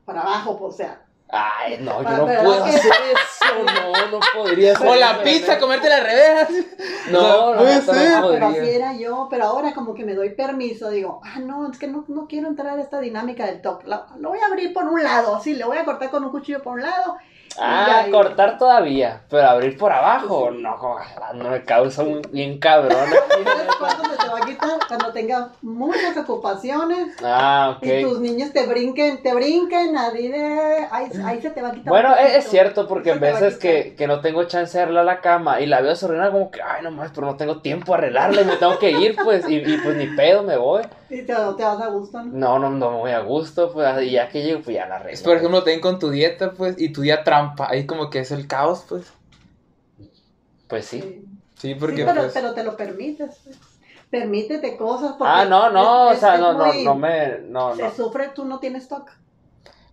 [0.04, 1.02] por abajo, pues, o sea.
[1.32, 5.60] Ay, no, yo no puedo hacer eso, no, no podría hacer O la pizza, no.
[5.60, 6.48] comerte las revejas.
[7.10, 8.22] No, no, puede no, ser.
[8.30, 11.78] Pero así era yo, pero ahora como que me doy permiso, digo, ah, no, es
[11.78, 13.84] que no, no quiero entrar a esta dinámica del TOC.
[13.84, 16.30] Lo, lo voy a abrir por un lado, así, le voy a cortar con un
[16.30, 17.16] cuchillo por un lado.
[17.58, 20.62] Ah, cortar todavía, pero abrir por abajo, Sí.
[20.62, 20.76] no,
[21.34, 22.92] no me causa un bien cabrón.
[23.02, 23.72] aquí, ¿Sabes neta.
[23.78, 24.70] cuándo se te va a quitar?
[24.88, 27.16] Cuando tengas muchas ocupaciones.
[27.24, 27.82] Ah, ok.
[27.86, 30.86] Y tus niños te brinquen, te brinquen, así de...
[30.90, 31.88] Ahí, ahí se te va a quitar.
[31.90, 35.20] Bueno, un es, cierto, porque en veces que, que no tengo chance de arreglar la
[35.20, 37.98] cama y la veo desordenada como que, ay, no más, pero no tengo tiempo a
[37.98, 40.82] arreglarla y me tengo que ir, pues, y, y pues ni pedo me voy.
[41.10, 41.34] Y te, te
[41.64, 42.32] vas a gusto, ¿no?
[42.32, 44.98] No, no, no me voy a gusto, pues, y ya que llego, pues ya la.
[45.10, 47.68] Es, por ejemplo, también con tu dieta, pues, y tu día trampa.
[47.68, 49.12] Ahí como que es el caos, pues.
[50.68, 51.00] Pues sí.
[51.00, 51.24] Sí.
[51.56, 52.32] Sí, Sí, porque pero, pues.
[52.32, 53.38] pero te lo permites.
[53.44, 53.58] pues.
[54.08, 55.12] Permítete cosas.
[55.18, 57.82] porque Ah, no, no, es- o sea, es no, no, muy- no me, no, Se
[57.82, 57.90] no.
[57.92, 59.10] sufre, tú no tienes TOC.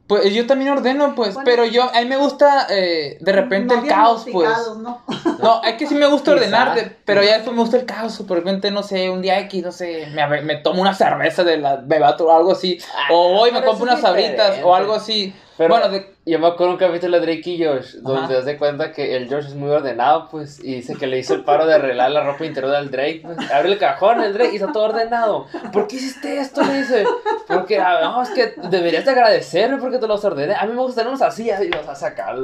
[0.08, 1.46] Pues yo también ordeno, pues, Bueno.
[1.46, 4.50] pero yo, a mí me gusta de repente No el caos, pues.
[4.78, 5.02] ¿no?
[5.40, 8.26] No, es que sí me gusta ordenar, de- pero ya después me gusta el caos.
[8.26, 11.58] De repente, no sé, un día X, no sé, me, me tomo una cerveza de
[11.58, 12.80] la bebato o algo así.
[13.12, 14.64] O voy y me compro unas sabritas diferente.
[14.64, 15.36] o algo así.
[15.58, 18.28] Pero bueno, de, yo me acuerdo un capítulo de Drake y Josh, donde Ajá.
[18.28, 21.20] te das de cuenta que el Josh es muy ordenado, pues, y dice que le
[21.20, 24.34] hizo el paro de arreglar la ropa interior del Drake, pues, abre el cajón, el
[24.34, 25.48] Drake, y está todo ordenado.
[25.72, 26.62] ¿Por qué hiciste esto?
[26.64, 27.06] Le dice,
[27.48, 30.56] porque, ah, no, es que deberías de agradecerme porque te los ordené.
[30.56, 32.36] A mí me gusta tenerlos así, y los hace acá,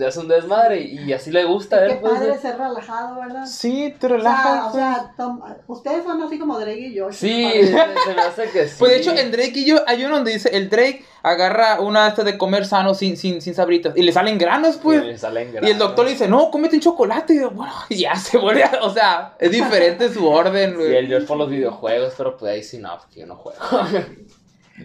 [0.00, 2.12] es un desmadre, y, así le gusta a Qué él, pues.
[2.12, 3.46] padre ser relajado, ¿verdad?
[3.46, 4.64] sí, te O sea, relajas.
[4.66, 7.10] o sea, tom- ustedes son así como Drake y yo.
[7.12, 7.72] Sí, se,
[8.14, 8.76] me hace que sí.
[8.78, 12.04] Pues de hecho, en Drake y yo, hay uno donde dice, el Drake agarra una
[12.04, 13.94] de estas de comer sano sin, sin, sin sabritas.
[13.96, 15.00] Y le salen granos, pues.
[15.02, 15.78] Sí, le salen Y el granos.
[15.78, 17.34] doctor le dice, no, cómete un chocolate.
[17.34, 20.76] Y yo, bueno, y ya se vuelve, a- o sea, es diferente su orden, Sí,
[20.76, 20.96] güey.
[20.96, 23.58] el Josh por los videojuegos, pero pues ahí sí no, porque yo no juego.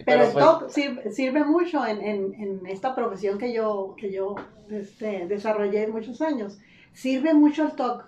[0.04, 4.12] Pero, el pues, TOC sirve, sirve mucho en, en, en esta profesión que yo, que
[4.12, 4.34] yo
[4.70, 6.58] este, desarrollé muchos años.
[6.92, 8.04] Sirve mucho el TOC.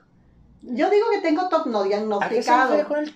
[0.61, 2.75] Yo digo que tengo TOC no ¿A qué se diagnosticado.
[2.75, 3.15] el?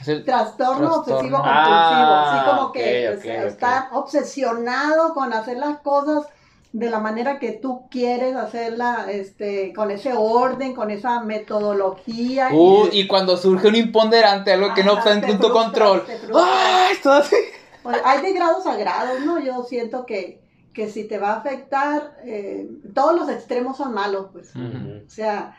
[0.00, 0.94] Es el- Trastorno Trastorno.
[0.96, 1.42] obsesivo compulsivo.
[1.44, 3.46] Ah, sí, como que ok, es- ok.
[3.48, 6.26] estar obsesionado con hacer las cosas
[6.74, 12.48] de la manera que tú quieres hacerla, este, con ese orden, con esa metodología.
[12.52, 16.04] y- Uh, y cuando surge un imponderante, algo que no está en tu control.
[16.34, 16.88] ¡Ah!
[16.90, 17.36] Esto así.
[17.84, 19.38] Pues, hay de grados a grados, ¿no?
[19.38, 20.40] Yo siento que,
[20.72, 24.52] que si te va a afectar, eh, todos los extremos son malos, pues.
[24.56, 25.56] O sea,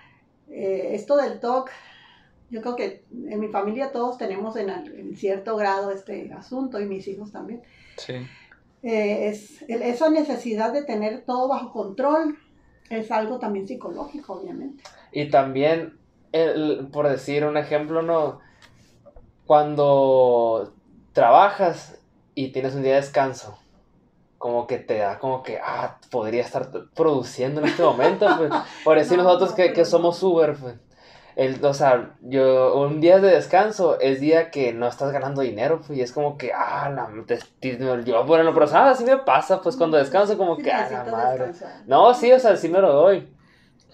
[0.49, 1.69] eh, esto del TOC,
[2.49, 6.85] yo creo que en mi familia todos tenemos en, en cierto grado este asunto y
[6.85, 7.61] mis hijos también.
[7.97, 8.15] Sí.
[8.83, 12.37] Eh, es, el- esa necesidad de tener todo bajo control
[12.89, 14.83] es algo también psicológico, obviamente.
[15.11, 15.97] Y también,
[16.31, 18.39] el- por decir un ejemplo, ¿no?
[19.45, 20.73] Cuando
[21.13, 21.99] trabajas
[22.33, 23.57] y tienes un día de descanso,
[24.37, 28.51] como que te da como que, ah, podría estar produciendo en este momento, pues.
[28.83, 30.75] Por decir No, nosotros no, que, que somos Uber, pues.
[31.35, 35.81] El, o sea, yo, un día de descanso es día que no estás ganando dinero,
[35.85, 38.93] pues, y es como que, ah, la, te, te- yo, bueno, pero ¿sabes?
[38.93, 41.39] Así me pasa, pues, cuando descanso, como Sí que, ah, la madre.
[41.47, 41.83] descansar.
[41.87, 43.27] No, sí, o sea, sí me lo doy,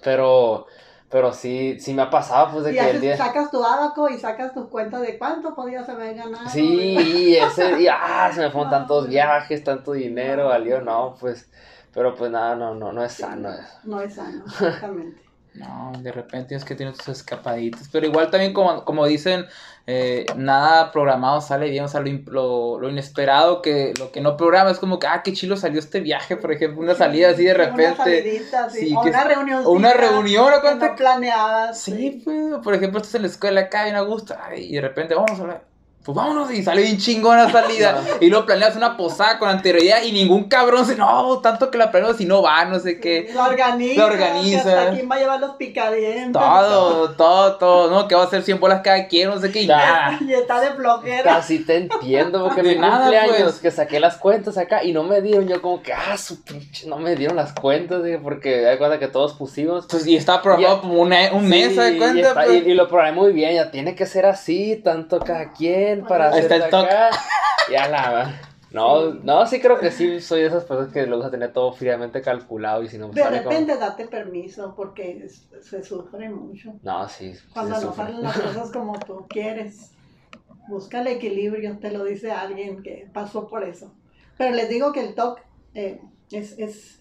[0.04, 0.68] pero,
[1.10, 3.18] pero sí, sí me ha pasado, pues, de Y que el día...
[3.18, 6.50] sacas tu abaco y sacas tus cuentas de cuánto podías haber ganado.
[6.50, 6.64] Sí,
[7.32, 9.10] y ese, y, ah, se me fueron No, tantos no.
[9.10, 10.50] viajes, tanto dinero, No.
[10.50, 11.50] valió, no, pues,
[11.92, 13.64] pero pues nada, no, no, no es sano eso.
[13.84, 15.31] No es sano, exactamente.
[15.54, 17.90] No, de repente es que tiene tus escapaditas.
[17.92, 19.46] Pero igual también como, como dicen,
[19.86, 21.84] eh, nada programado sale bien.
[21.84, 25.08] O sea, lo, in- lo, lo inesperado, que lo que no programa es como que,
[25.08, 27.98] ah, qué chilo salió este viaje, por ejemplo, una salida así de Una repente.
[27.98, 29.62] salidita, sí, sí, o que- una reunión.
[29.66, 31.78] o una reunión, ¿o cuánto- no planeabas.
[31.80, 34.82] Sí, pues, por ejemplo, estás en la escuela acá bien a gusto, ay, y de
[34.82, 35.71] repente, vamos a hablar.
[36.04, 38.02] Pues vámonos, y sale bien chingona la salida.
[38.22, 41.92] y luego planeas una posada con anterioridad y ningún cabrón se, no, tanto que la
[41.92, 43.30] planeamos y no va, no sé qué.
[43.34, 44.02] Lo organiza.
[44.02, 44.90] Lo organiza.
[44.92, 46.32] quién va a llevar los picadientes.
[46.34, 48.08] Todo, todo, todo, ¿no?
[48.08, 49.78] Que va a ser 100 bolas cada quien, no sé qué, y Ya.
[49.78, 50.20] nada.
[50.28, 51.24] Y está de flojera.
[51.24, 53.60] Casi te entiendo, porque De mi nada, cumpleaños, pues.
[53.60, 56.88] que saqué las cuentas acá y no me dieron, yo como que, ah, su pinche,
[56.88, 59.86] no me dieron las cuentas, dije, porque hay cuenta que todos pusimos.
[59.88, 61.30] Pues, y estaba programado como un mes,
[61.70, 62.22] Sí, ¿se da y, cuenta?
[62.28, 62.64] está- pues?
[62.66, 66.32] y- y lo programé muy bien, ya tiene que ser así, tanto cada quien para
[66.32, 66.92] Ahí está hacer el toque.
[66.94, 67.10] acá.
[67.72, 68.42] Ya la.
[68.72, 71.74] No, no, sí creo que sí soy de esas personas que le gusta tener todo
[71.74, 75.84] fríamente calculado y si no me De sale como- repente date permiso porque es- se
[75.84, 76.74] sufre mucho.
[76.82, 77.36] No, sí.
[77.36, 78.06] sí Cuando se no sufre.
[78.06, 79.92] salen las cosas como tú quieres.
[80.70, 83.94] Busca el equilibrio, te lo dice alguien que pasó por eso.
[84.38, 85.40] Pero les digo que el TOC
[85.76, 86.02] eh,
[86.32, 87.00] es, es,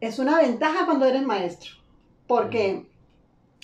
[0.00, 1.70] es una ventaja cuando eres maestro.
[2.26, 2.86] Porque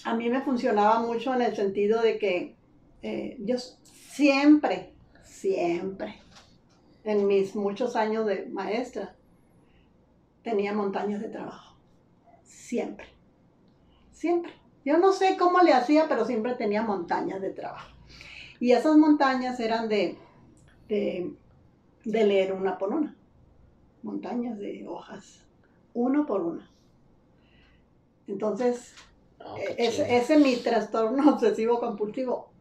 [0.04, 2.56] a mí me funcionaba mucho en el sentido de que
[3.02, 3.56] eh, yo
[4.16, 6.14] siempre, siempre,
[7.04, 9.14] en mis muchos años de maestra,
[10.42, 11.76] tenía montañas de trabajo.
[12.42, 13.06] Siempre.
[14.12, 14.52] Siempre.
[14.86, 17.90] Yo no sé cómo le hacía, pero siempre tenía montañas de trabajo.
[18.58, 20.16] Y esas montañas eran de,
[20.88, 21.34] de,
[22.04, 23.14] de leer una por una.
[24.02, 25.44] Montañas de hojas,
[25.92, 26.70] uno por una.
[28.26, 28.94] Entonces,
[29.38, 32.55] qué e- ese, ese mi trastorno obsesivo compulsivo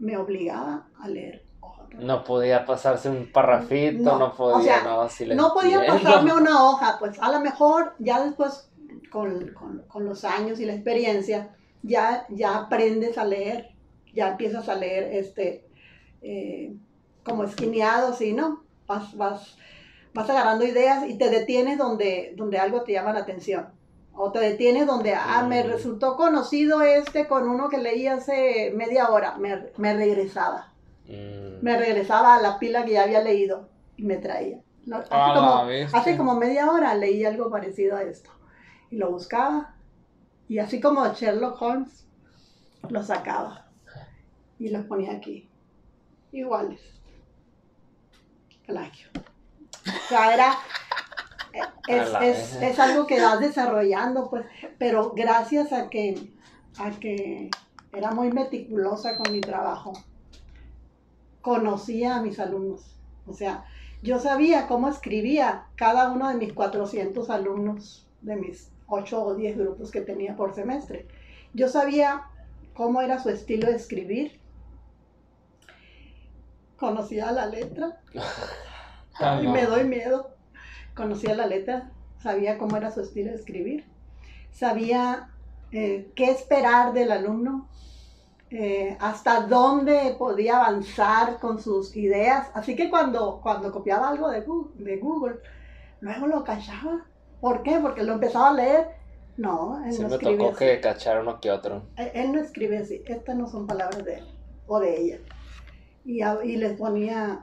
[0.00, 2.04] me obligaba a leer hoja por hoja.
[2.04, 6.32] No podía pasarse un parrafito, no, No, podía, o sea, no, sí No podía pasarme
[6.34, 8.68] una hoja, pues a lo mejor ya después,
[9.12, 13.70] con, con- con los años y la experiencia, ya, ya aprendes a leer,
[14.14, 15.66] ya empiezas a leer este,
[16.22, 16.74] eh,
[17.24, 18.64] como esquineado, así, ¿no?
[18.86, 19.56] Vas, vas,
[20.14, 23.68] vas agarrando ideas y te detienes donde, donde algo te llama la atención.
[24.22, 29.08] O te detienes donde, ah, me resultó conocido este con uno que leí hace media
[29.08, 30.70] hora, me, me regresaba.
[31.08, 31.64] Mm.
[31.64, 34.60] me regresaba a la pila que ya había leído y me traía.
[34.92, 38.30] Hace, Ah, como, hace como media hora leí algo parecido a esto
[38.90, 39.74] y lo buscaba
[40.48, 42.06] y así como Sherlock Holmes
[42.88, 43.66] lo sacaba
[44.58, 45.48] y los ponía aquí.
[46.32, 46.80] Iguales.
[48.66, 49.08] Plagio.
[49.86, 50.54] O sea era
[51.86, 54.44] es, es- es algo que vas desarrollando pues
[54.78, 56.32] pero gracias a que
[56.78, 57.50] a que
[57.92, 59.92] era muy meticulosa con mi trabajo
[61.42, 62.96] conocía a mis alumnos.
[63.26, 63.64] O sea,
[64.02, 69.56] yo sabía cómo escribía cada uno de mis 400 alumnos de mis 8 o 10
[69.56, 71.06] grupos que tenía por semestre.
[71.54, 72.24] Yo sabía
[72.74, 74.38] cómo era su estilo de escribir.
[76.76, 78.00] Conocía la letra
[79.42, 80.34] y me doy miedo.
[81.00, 81.90] Conocía la letra,
[82.22, 83.86] sabía cómo era su estilo de escribir,
[84.52, 85.30] sabía
[85.72, 87.70] eh, qué esperar del alumno,
[88.50, 92.50] eh, hasta dónde podía avanzar con sus ideas.
[92.52, 95.36] Así que cuando, cuando copiaba algo de Google, de Google,
[96.00, 97.06] luego lo cachaba.
[97.40, 97.78] ¿Por qué?
[97.80, 98.88] Porque lo empezaba a leer.
[99.38, 100.58] No, él Sí no me escribe tocó así.
[100.58, 101.84] que cachar uno que otro.
[101.96, 103.02] Él, él no escribe así.
[103.06, 104.26] Estas no son palabras de él
[104.66, 105.18] o de ella.
[106.04, 107.40] Y, y les ponía,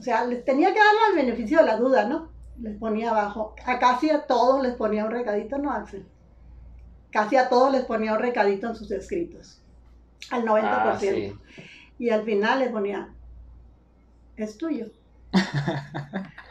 [0.00, 2.34] o sea, les tenía que darle el beneficio de la duda, ¿no?
[2.60, 3.54] Les ponía abajo.
[3.64, 6.06] A casi a todos les ponía un recadito, ¿no, Axel?
[7.10, 9.60] Casi a todos les ponía un recadito en sus escritos.
[10.30, 10.62] Al 90%.
[10.64, 11.34] Ah, sí.
[11.98, 13.08] Y al final les ponía,
[14.36, 14.86] es tuyo.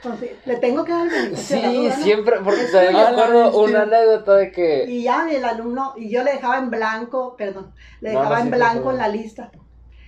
[0.03, 2.03] Entonces, le tengo que dar el Sí, duda, ¿no?
[2.03, 4.85] siempre, porque también me acuerdo una anécdota de que...
[4.87, 8.41] Y ya el alumno, y yo le dejaba en blanco, perdón, le No, no, dejaba
[8.41, 9.51] sí, en blanco en la lista.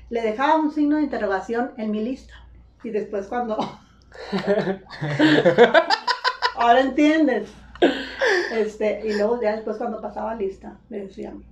[0.10, 2.34] Le dejaba un signo de interrogación en mi lista.
[2.84, 3.58] Y después cuando...
[6.56, 7.50] Ahora entiendes.
[8.52, 11.44] Este, y luego ya después cuando pasaba lista, le decían,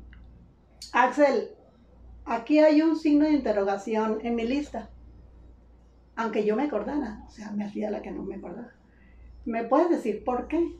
[0.94, 1.50] Axel,
[2.26, 4.90] aquí hay un signo de interrogación en mi lista.
[6.16, 8.72] Aunque yo me acordara, o sea, me hacía la que no me acordaba.
[9.44, 10.80] ¿Me puedes decir por qué?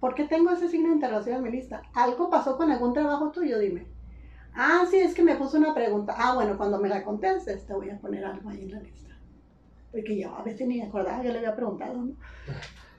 [0.00, 1.82] ¿Por qué tengo ese signo de interrogación en mi lista?
[1.94, 3.58] ¿Algo pasó con algún trabajo tuyo?
[3.58, 3.86] Dime.
[4.54, 6.14] Ah, sí, es que me puso una pregunta.
[6.16, 9.05] Ah, bueno, cuando me la contestes te voy a poner algo ahí en la lista.
[9.96, 12.12] Porque yo a veces ni me acordaba que le había preguntado, ¿no?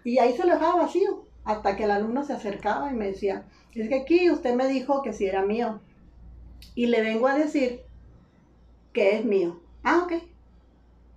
[0.03, 3.45] Y ahí se lo dejaba vacío, hasta que el alumno se acercaba y me decía,
[3.75, 5.79] es que aquí usted me dijo que si era mío.
[6.73, 7.81] Y le vengo a decir
[8.93, 9.61] que es mío.
[9.83, 10.23] Ah, ok.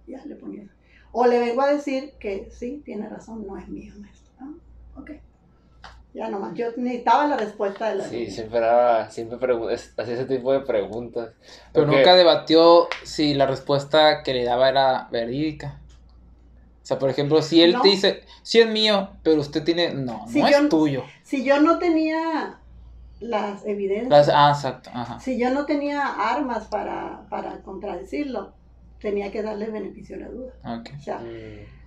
[0.06, 0.68] Ya le ponía.
[1.12, 4.32] O le vengo a decir que sí, tiene razón, no es mío, maestro.
[4.38, 4.52] Ah,
[4.96, 5.12] ok.
[6.12, 9.38] Ya nomás, yo necesitaba la respuesta de la Sí, siempre era, siempre
[9.96, 11.30] hacía ese tipo de preguntas.
[11.72, 15.78] Pero Porque- nunca debatió si la respuesta que le daba era verídica.
[16.82, 17.82] O sea, por ejemplo, si él No.
[17.82, 21.04] te dice, sí es mío, pero usted tiene, no, Si no yo- es tuyo.
[21.22, 22.58] Si yo no tenía
[23.20, 25.20] las evidencias, Las- ah, exacto, ajá.
[25.20, 28.52] si yo no tenía armas para, para contradecirlo,
[29.00, 30.52] tenía que darle beneficio a la duda.
[30.64, 30.90] Ok.
[30.98, 31.79] O sea, Mm,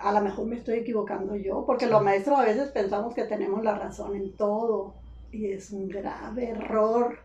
[0.00, 3.62] a lo mejor me estoy equivocando yo, porque los maestros a veces pensamos que tenemos
[3.62, 4.94] la razón en todo
[5.30, 7.18] y es un grave error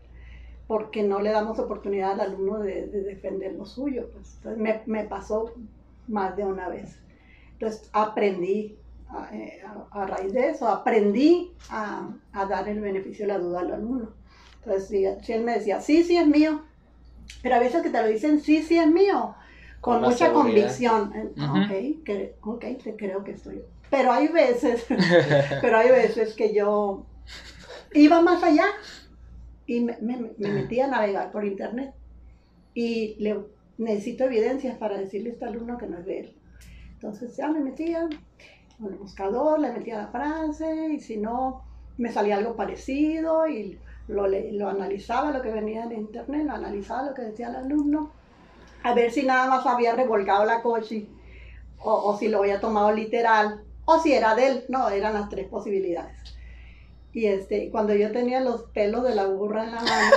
[0.66, 4.10] porque no le damos oportunidad al alumno de, de defender lo suyo.
[4.12, 4.36] Pues.
[4.36, 5.52] Entonces me, me pasó
[6.06, 6.96] más de una vez.
[7.52, 8.78] Entonces aprendí
[9.08, 13.38] a, eh, a- a raíz de eso, aprendí a, a dar el beneficio de la
[13.38, 14.14] duda al alumno.
[14.64, 16.62] Entonces si, si él me decía, sí, sí es mío,
[17.42, 19.34] pero a veces que te lo dicen, sí, sí es mío,
[19.80, 20.62] con mucha seguridad.
[20.66, 21.12] convicción.
[21.14, 21.58] Eh, Ujú.
[21.58, 22.64] Ok, que- ok,
[22.96, 23.62] creo que estoy.
[23.90, 24.86] Pero hay veces,
[25.62, 27.06] pero hay veces que yo
[27.92, 28.66] iba más allá
[29.66, 31.92] y me, me- me metí a navegar por internet
[32.74, 33.38] y le
[33.78, 36.36] necesito evidencias para decirle a este alumno que no es de él.
[36.94, 38.08] Entonces ya me metía
[38.78, 41.62] con el buscador, le metía la frase y si no
[41.96, 43.78] me salía algo parecido y
[44.08, 48.12] lo, lo analizaba lo que venía en internet, lo analizaba lo que decía el alumno,
[48.82, 51.06] a ver si nada más había revolcado la coche
[51.78, 55.28] o, o si lo había tomado literal o si era de él, no, eran las
[55.28, 56.16] tres posibilidades.
[57.12, 60.16] Y este, cuando yo tenía los pelos de la burra en la mano,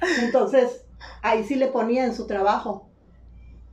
[0.22, 0.84] entonces
[1.22, 2.88] ahí sí le ponía en su trabajo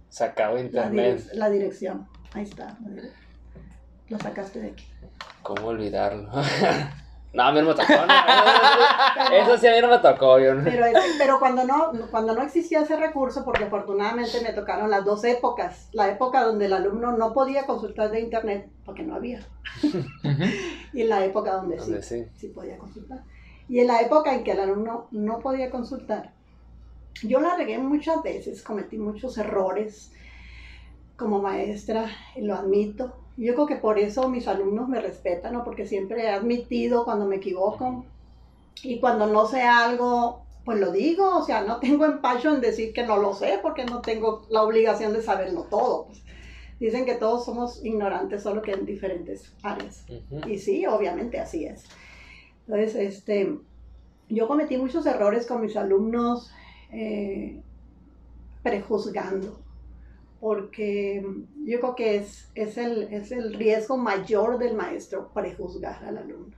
[0.10, 1.20] Sacaba la, internet.
[1.20, 2.08] direc- la dirección.
[2.34, 2.78] Ahí está.
[2.86, 3.04] la
[4.10, 4.86] Lo sacaste de aquí.
[5.42, 6.30] ¿Cómo olvidarlo?
[7.36, 7.94] no, a mí no me tocó.
[7.94, 10.40] no, eso, sí a mí no me tocó.
[10.40, 10.64] Yo no.
[10.64, 15.04] Pero, es- pero cuando, no, cuando no existía ese recurso, porque afortunadamente me tocaron las
[15.06, 19.46] dos épocas, la época donde el alumno no podía consultar de internet, porque no había,
[20.94, 22.26] y la época donde sí, Donde sí.
[22.36, 23.20] sí podía consultar.
[23.68, 26.34] Y en la época en que el alumno no podía consultar,
[27.24, 30.12] yo la regué muchas veces, cometí muchos errores
[31.18, 33.25] como maestra, y lo admito.
[33.38, 35.64] Yo creo que por eso mis alumnos me respetan, ¿no?
[35.64, 38.06] porque siempre he admitido cuando me equivoco
[38.82, 42.94] y cuando no sé algo, pues lo digo, o sea, no tengo empacho en decir
[42.94, 46.08] que no lo sé porque no tengo la obligación de saberlo todo.
[46.08, 46.24] pues.
[46.80, 50.06] Dicen que todos somos ignorantes, solo que en diferentes áreas.
[50.10, 50.50] Ujú.
[50.50, 51.86] Y sí, obviamente así es.
[52.68, 53.58] Entonces, este,
[54.28, 56.52] yo cometí muchos errores con mis alumnos
[56.92, 57.62] eh,
[58.62, 59.62] prejuzgando,
[60.50, 61.26] porque
[61.66, 66.56] yo creo que es, es, el, es el riesgo mayor del maestro prejuzgar al alumno.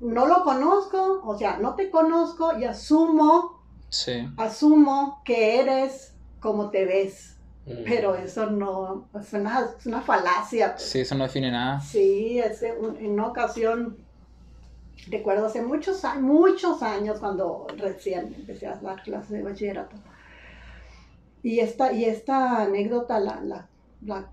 [0.00, 3.60] No lo conozco, o sea, no te conozco y asumo,
[3.90, 4.26] Sí.
[4.38, 7.36] asumo que eres como te ves,
[7.66, 7.84] Mm.
[7.84, 10.72] pero eso no, es una, es una falacia.
[10.72, 10.84] pues.
[10.88, 11.80] Sí, eso no define nada.
[11.80, 13.98] Sí, ese, un- en una ocasión,
[15.10, 19.96] recuerdo hace muchos años, muchos años cuando recién empecé a dar clases de bachillerato.
[21.44, 23.68] Y esta, y esta anécdota la, la,
[24.00, 24.30] la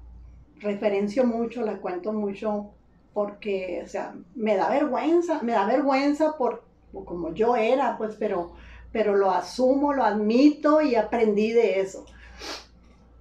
[0.62, 2.72] referencio mucho, la cuento mucho,
[3.14, 6.64] porque, o sea, me da vergüenza, me da vergüenza por,
[6.94, 8.54] por como yo era, pues, pero,
[8.94, 12.06] pero lo asumo, lo admito y aprendí de eso.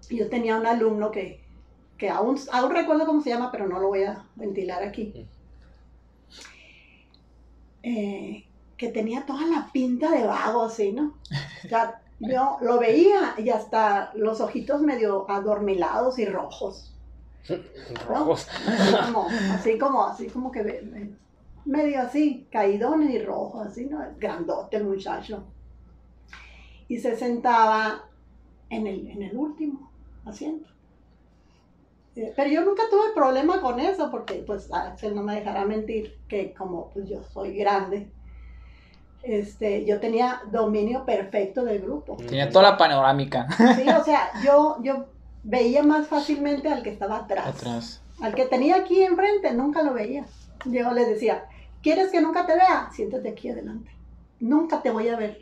[0.09, 1.41] Yo tenía un alumno que,
[1.99, 5.27] que aún, aún recuerdo cómo se llama, pero no lo voy a ventilar aquí.
[7.83, 8.45] Eh,
[8.77, 11.17] que tenía toda la pinta de vago, así, ¿no?
[11.65, 16.95] O sea, yo lo veía y hasta los ojitos medio adormilados y rojos.
[18.07, 18.47] Rojos.
[18.69, 21.11] Así como, así como, así como que
[21.65, 24.01] medio así, caídones y rojos, así, ¿no?
[24.19, 25.45] Grandote el muchacho.
[26.89, 28.05] Y se sentaba
[28.69, 29.91] en el, en el último
[30.25, 30.69] asiento.
[32.17, 36.19] Eh, Pero yo nunca tuve problema con eso, porque pues Axel no me dejará mentir
[36.29, 38.11] que como pues yo soy grande,
[39.23, 42.17] este, yo tenía dominio perfecto del grupo.
[42.17, 45.07] Tenía toda la panorámica Sí, o sea, yo, yo
[45.43, 47.47] veía más fácilmente al que estaba atrás.
[47.47, 48.01] atrás.
[48.21, 50.25] Al que tenía aquí enfrente, nunca lo veía.
[50.67, 51.45] Yo les decía,
[51.83, 52.91] ¿quieres que nunca te vea?
[52.95, 53.91] Siéntate aquí adelante.
[54.41, 55.39] Nunca te voy a ver.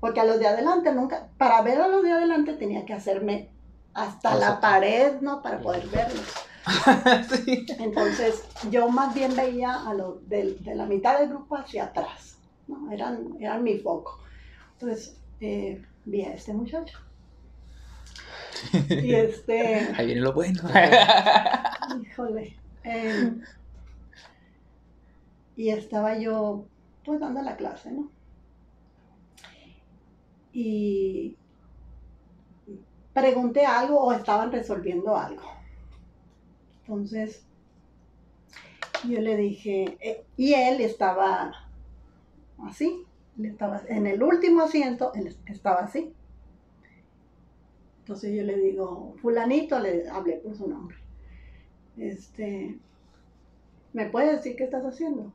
[0.00, 3.48] Porque a los de adelante nunca, para ver a los de adelante tenía que hacerme
[3.92, 5.42] hasta la pared, ¿no?
[5.42, 6.24] Para poder verlos.
[7.44, 7.66] sí.
[7.78, 12.36] Entonces, yo más bien veía a los del- de, la mitad del grupo hacia atrás.
[12.66, 12.90] ¿No?
[12.92, 14.18] Eran, eran mi foco.
[14.72, 16.98] Entonces, eh, vi a este muchacho.
[19.02, 20.62] Y este, Ahí viene lo bueno.
[22.02, 22.56] híjole.
[22.84, 23.32] eh,
[25.56, 26.70] y estaba yo,
[27.04, 28.10] pues, dando la clase, ¿no?
[30.52, 31.36] Y
[33.12, 35.42] pregunté algo o estaban resolviendo algo.
[36.84, 37.46] Entonces,
[39.02, 41.52] yo le dije, eh, y él estaba
[42.66, 43.04] así,
[43.38, 46.12] él estaba en el último asiento, él estaba así.
[48.00, 50.96] Entonces yo le digo, fulanito, le hablé por su nombre.
[51.96, 52.78] Este,
[53.92, 55.32] ¿me puedes decir qué estás haciendo?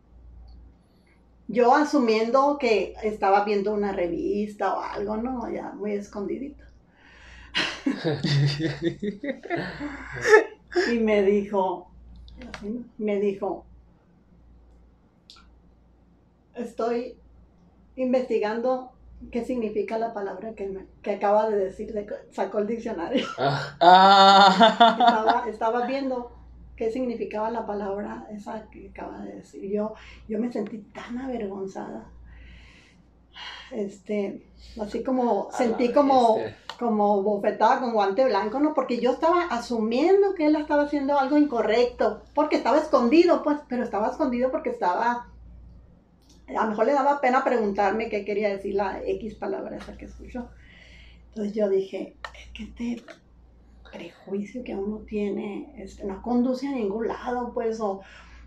[1.47, 5.49] Yo asumiendo que estaba viendo una revista o algo, ¿no?
[5.49, 6.63] Ya muy escondidito.
[10.91, 11.89] Y me dijo,
[12.97, 13.65] me dijo,
[16.55, 17.17] estoy
[17.95, 18.91] investigando
[19.31, 23.25] qué significa la palabra que, me- que acaba de decir, de- sacó el diccionario.
[23.37, 24.95] Ah, Ah.
[24.99, 26.31] Estaba, estaba viendo
[26.75, 29.71] qué significaba la palabra esa que acaba de decir.
[29.71, 29.93] Yo,
[30.27, 32.09] yo me sentí tan avergonzada.
[33.71, 34.45] Este,
[34.81, 36.57] así como, sentí la como, bestia.
[36.79, 38.73] como bofetada con guante blanco, ¿no?
[38.73, 43.83] Porque yo estaba asumiendo que él estaba haciendo algo incorrecto, porque estaba escondido, pues, pero
[43.83, 45.27] estaba escondido porque estaba,
[46.47, 50.05] a lo mejor le daba pena preguntarme qué quería decir la X palabra esa que
[50.05, 50.49] escuchó.
[51.29, 53.03] Entonces yo dije, es que este
[53.91, 58.01] prejuicio que uno tiene este, no conduce a ningún lado, pues, o,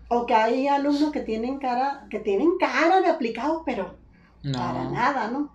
[0.07, 3.95] o que hay alumnos que tienen cara, que tienen cara de aplicados, pero
[4.53, 5.53] para nada, ¿no?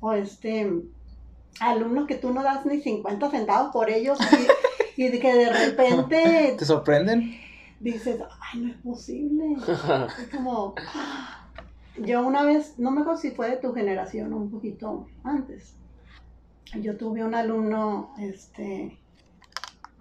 [0.00, 0.70] O este,
[1.60, 4.18] alumnos que tú no das ni 50 centavos por ellos
[4.96, 7.34] y, que de repente ¿Te sorprenden?
[7.80, 9.56] dices, ay, no es posible.
[10.22, 10.74] Es como,
[11.98, 15.76] yo una vez, no me acuerdo si fue de tu generación un poquito antes,
[16.80, 18.98] yo tuve un alumno, este,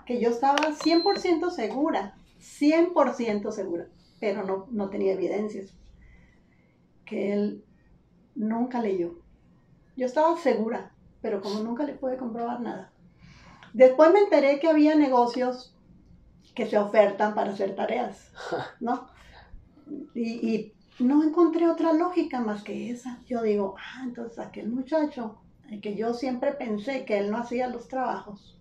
[0.06, 3.88] que yo estaba 100% segura, 100% segura,
[4.20, 5.74] pero no, no tenía evidencias,
[7.06, 7.66] que él
[8.36, 9.20] nunca leyó.
[9.98, 12.94] Yo estaba segura, pero como nunca le pude comprobar nada.
[13.74, 15.76] Después me enteré que había negocios
[16.56, 18.32] que se ofertan para hacer tareas,
[18.80, 19.07] ¿no?
[20.14, 23.20] Y, y no encontré otra lógica más que esa.
[23.28, 25.38] Yo digo, ah, entonces aquel muchacho,
[25.70, 28.58] el que yo siempre pensé que él no hacía los trabajos,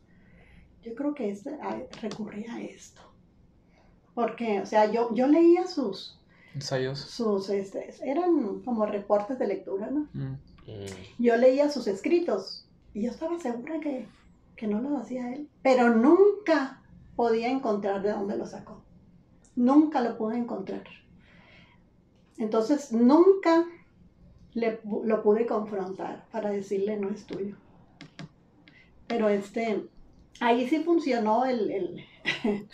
[0.83, 3.03] yo creo que este, a- recurría a esto.
[4.15, 6.19] Porque, o sea, yo, yo leía sus,
[6.55, 6.99] Ensayos.
[6.99, 10.09] sus, este, eran como reportes de lectura, ¿no?
[10.13, 10.33] Mm.
[10.67, 10.87] Mm.
[11.19, 14.07] Yo leía sus escritos y yo estaba segura que,
[14.57, 16.83] que no los hacía él, pero nunca
[17.17, 18.83] podía encontrar de dónde lo sacó.
[19.57, 20.85] Nunca lo pude encontrar.
[22.39, 23.65] Entonces, nunca
[24.55, 27.57] le lo pude confrontar para decirle no es tuyo.
[29.07, 29.85] Pero este,
[30.41, 32.07] ahí sí funcionó el, el,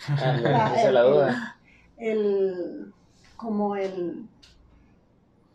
[0.07, 1.57] Ah, La- la duda.
[1.97, 2.93] el
[3.37, 4.27] como el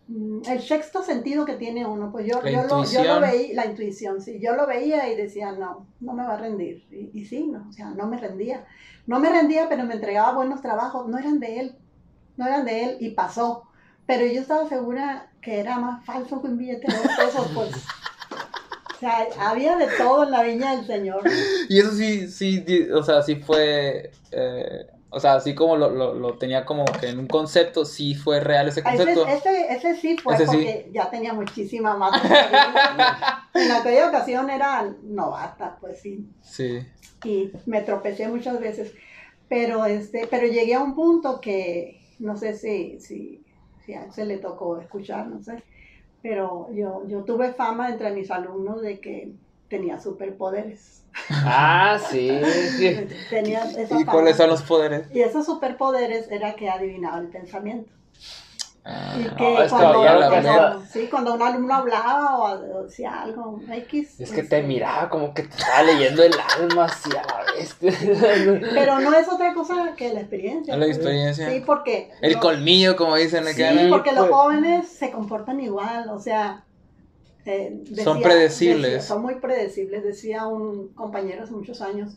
[0.08, 2.10] mm, el sexto sentido que tiene uno.
[2.12, 4.38] Pues yo, yo, lo, yo lo veía la intuición sí.
[4.40, 7.66] Yo lo veía y decía no no me va a rendir y, y sí no
[7.68, 8.66] o sea no me rendía.
[9.06, 11.08] No me rendía pero me entregaba buenos trabajos.
[11.08, 11.76] No eran de él
[12.36, 13.64] no eran de él y pasó
[14.10, 17.70] pero yo estaba segura que era más falso que un billete de dos pesos pues
[18.96, 21.22] o sea había de todo en la viña del señor
[21.68, 26.14] Y eso sí, sí, o sea, sí fue, eh, o sea, así como lo, lo,
[26.14, 29.28] lo tenía como que en un concepto, sí fue real ese concepto.
[29.28, 30.50] ese, ese sí fue Ese sí.
[30.56, 32.20] porque ya tenía muchísima más
[33.54, 36.80] en aquella ocasión era novata, pues sí, Sí.
[37.24, 38.92] y me tropecé muchas veces.
[39.48, 43.42] Pero, este, pero llegué a un punto que no sé si, si,
[43.90, 45.62] si a Axel le tocó escuchar, no sé,
[46.22, 49.32] pero yo, yo tuve fama entre mis alumnos de que
[49.68, 51.04] tenía superpoderes.
[51.28, 52.30] Ah, sí.
[52.76, 52.96] sí.
[53.30, 54.12] Tenía esa ¿Y fama.
[54.12, 55.08] cuáles son los poderes?
[55.12, 57.90] Y esos superpoderes era que adivinaba el pensamiento.
[58.82, 63.22] Ah, Y no, que es cuando, la cuando- sí, cuando un alumno hablaba o, decía
[63.22, 64.18] algo, X.
[64.20, 67.52] Es que este, te miraba como que te estaba leyendo el alma así a la
[67.52, 67.76] vez.
[68.74, 70.76] Pero no es otra cosa que la experiencia.
[70.76, 70.96] la pues.
[70.96, 71.50] experiencia.
[71.50, 72.10] Sí, porque.
[72.22, 74.30] El lo- colmillo, como dicen Sí, porque los pues.
[74.32, 76.64] jóvenes se comportan igual, o sea.
[77.44, 78.92] eh, Son predecibles.
[78.92, 80.04] decía- son muy predecibles.
[80.04, 82.16] Decía un compañero hace muchos años.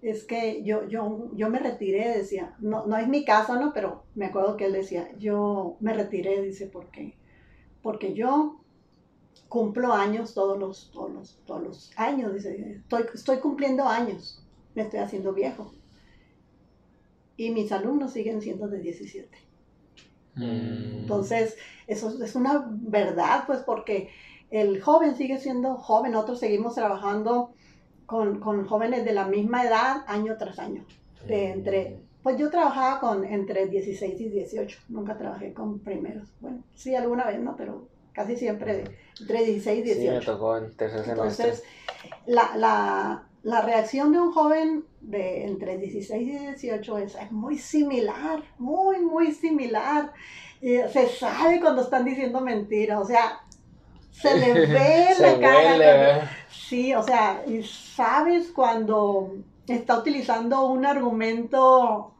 [0.00, 3.72] Es que yo, yo, yo me retiré, decía, no, no es mi caso, ¿no?
[3.72, 7.16] Pero me acuerdo que él decía, yo me retiré, dice, porque,
[7.82, 8.60] porque yo
[9.48, 14.44] cumplo años todos los, todos los, todos los años, dice, estoy, estoy cumpliendo años,
[14.74, 15.72] me estoy haciendo viejo.
[17.36, 19.28] Y mis alumnos siguen siendo de 17.
[20.34, 21.00] Mm.
[21.00, 21.56] Entonces,
[21.86, 24.10] eso es una verdad, pues, porque
[24.50, 27.52] el joven sigue siendo joven, nosotros seguimos trabajando
[28.08, 30.82] con, con jóvenes de la misma edad año tras año.
[31.26, 36.26] De entre, pues yo trabajaba con entre 16 y 18, nunca trabajé con primeros.
[36.40, 37.54] Bueno, sí, alguna vez, ¿no?
[37.54, 40.32] Pero casi siempre de- entre 16 y Sí, me 18.
[40.32, 41.12] tocó en tercer semestre.
[41.48, 41.64] Entonces,
[42.24, 47.58] la, la, la reacción de un joven de entre 16 y 18 es, es muy
[47.58, 50.12] similar, muy, muy similar.
[50.62, 53.40] Y se sabe cuando están diciendo mentiras, o sea,
[54.10, 56.30] se le ve Se la cara.
[56.50, 59.32] Sí, o sea, y sabes cuando
[59.66, 62.12] está utilizando un argumento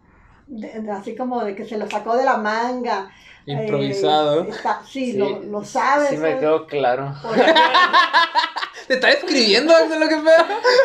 [0.47, 3.11] de- de- así como de que se lo sacó de la manga.
[3.47, 4.45] Improvisado.
[4.45, 6.11] Eh, está- sí, Sí, lo, lo sabes.
[6.11, 7.15] Sí, me quedó claro.
[8.87, 10.33] ¿Te está escribiendo Axel, lo que fue?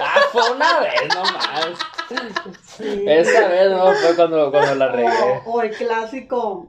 [0.02, 1.68] Ah, fue una vez nomás.
[2.66, 3.06] sí.
[3.08, 5.10] Esa vez no fue cuando, cuando la regué.
[5.46, 6.68] O, o el clásico,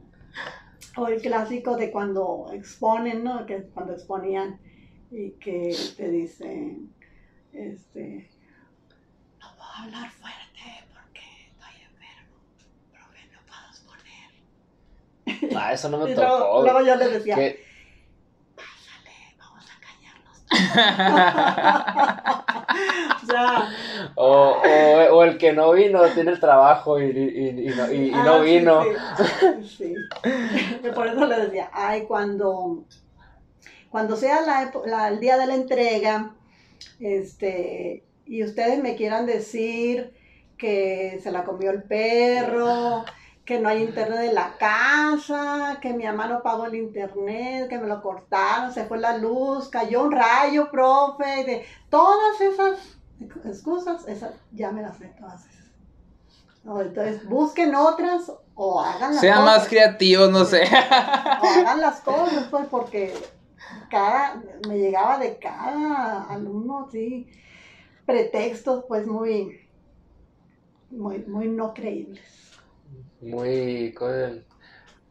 [0.97, 3.45] o el clásico de cuando exponen, ¿no?
[3.47, 4.59] Que cuando exponían
[5.11, 6.93] y que te dicen,
[7.53, 8.31] este,
[9.41, 12.37] no puedo hablar fuerte porque estoy enfermo,
[12.93, 15.57] profe, no puedo exponer.
[15.57, 16.63] Ah, eso no me luego, tocó.
[16.63, 17.37] luego yo les decía,
[20.75, 22.45] a
[23.27, 23.71] callarnos.
[24.17, 28.11] o o, o, el que no vino tiene el trabajo y, y, y, no, y-
[28.15, 28.83] Ah, no sí, vino.
[28.85, 29.95] Sí, sí.
[30.85, 32.85] Y Por eso le decía, ay, cuando,
[33.91, 36.35] cuando sea la- el día de la entrega,
[37.01, 40.13] este, y ustedes me quieran decir
[40.57, 43.05] que se la comió el perro,
[43.45, 47.79] que no hay internet en la casa, que mi mamá no pagó el internet, que
[47.79, 52.99] me lo cortaron, se fue la luz, cayó un rayo, profe, de todas esas
[53.45, 55.65] excusas, esas ya me las sé todas esas.
[56.65, 59.59] No, entonces busquen otras o hagan las Sean cosas.
[59.59, 60.63] más creativos, no sé.
[60.65, 63.13] O hagan las cosas, pues, porque
[63.91, 67.29] cada, me llegaba de cada alumno, sí,
[68.07, 69.69] pretextos, pues, muy,
[70.91, 72.23] muy, muy no creíbles.
[73.25, 74.45] Muy con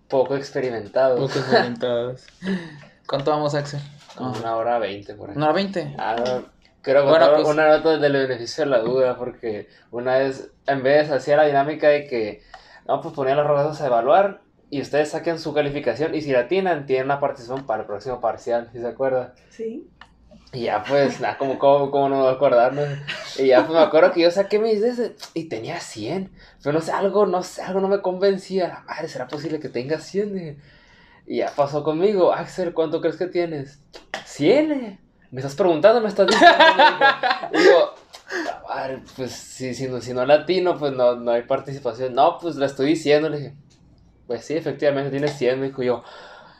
[0.07, 1.17] poco experimentado.
[1.17, 2.25] Pocos comentados.
[3.07, 3.79] ¿Cuánto vamos, Axel?
[4.15, 5.35] Como Una hora veinte por ahí.
[5.35, 5.95] ¿Una hora veinte?
[5.97, 6.45] Ah, no,
[6.81, 11.09] quiero Bueno, pues- una nota del beneficio de la duda, porque una vez, en vez,
[11.11, 12.43] hacía la dinámica de que,
[12.87, 16.47] no, pues ponía los rosas a evaluar y ustedes saquen su calificación y si la
[16.47, 19.33] tienen, tienen una participación para el próximo parcial, si se acuerdan.
[19.49, 19.89] Sí.
[20.53, 22.87] Y ya pues, nada, como, como, como no acordarnos.
[23.39, 26.31] Y ya pues me acuerdo que yo saqué mis de y tenía 100.
[26.61, 28.67] Pero no sé, algo, no sé, algo no me convencía.
[28.67, 30.37] La madre, ¿será posible que tenga 100?
[30.37, 30.57] eh?
[31.25, 32.33] Y ya pasó conmigo.
[32.33, 33.79] Axel, ¿cuánto crees que tienes?
[34.25, 34.71] 100.
[34.71, 34.99] eh.
[35.31, 36.55] Me estás preguntando, me estás diciendo.
[37.51, 37.57] me.
[37.57, 37.95] Y digo,
[38.45, 42.13] "La madre, pues si, si, no, si no latino, pues no, no hay participación.
[42.13, 43.27] No, pues la estoy diciendo.
[43.29, 43.53] Le dije,
[44.27, 45.59] pues sí, efectivamente tienes 100.
[45.59, 46.03] Me dijo yo,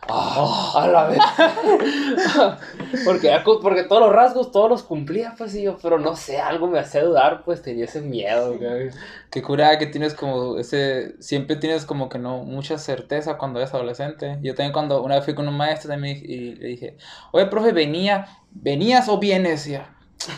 [0.09, 1.19] ah, a la vez.
[3.05, 3.31] porque,
[3.61, 6.79] porque todos los rasgos, todos los cumplía, pues y yo, pero no sé, algo me
[6.79, 8.57] hacía dudar, pues tenía ese miedo.
[8.57, 8.89] güey.
[9.29, 13.73] Qué curada que tienes como ese, siempre tienes como que no mucha certeza cuando eres
[13.73, 14.37] adolescente.
[14.41, 16.97] Yo también cuando una vez fui con un maestro también y le dije,
[17.31, 19.65] oye, profe, venía, ¿venías o vienes?
[19.65, 19.93] Ya,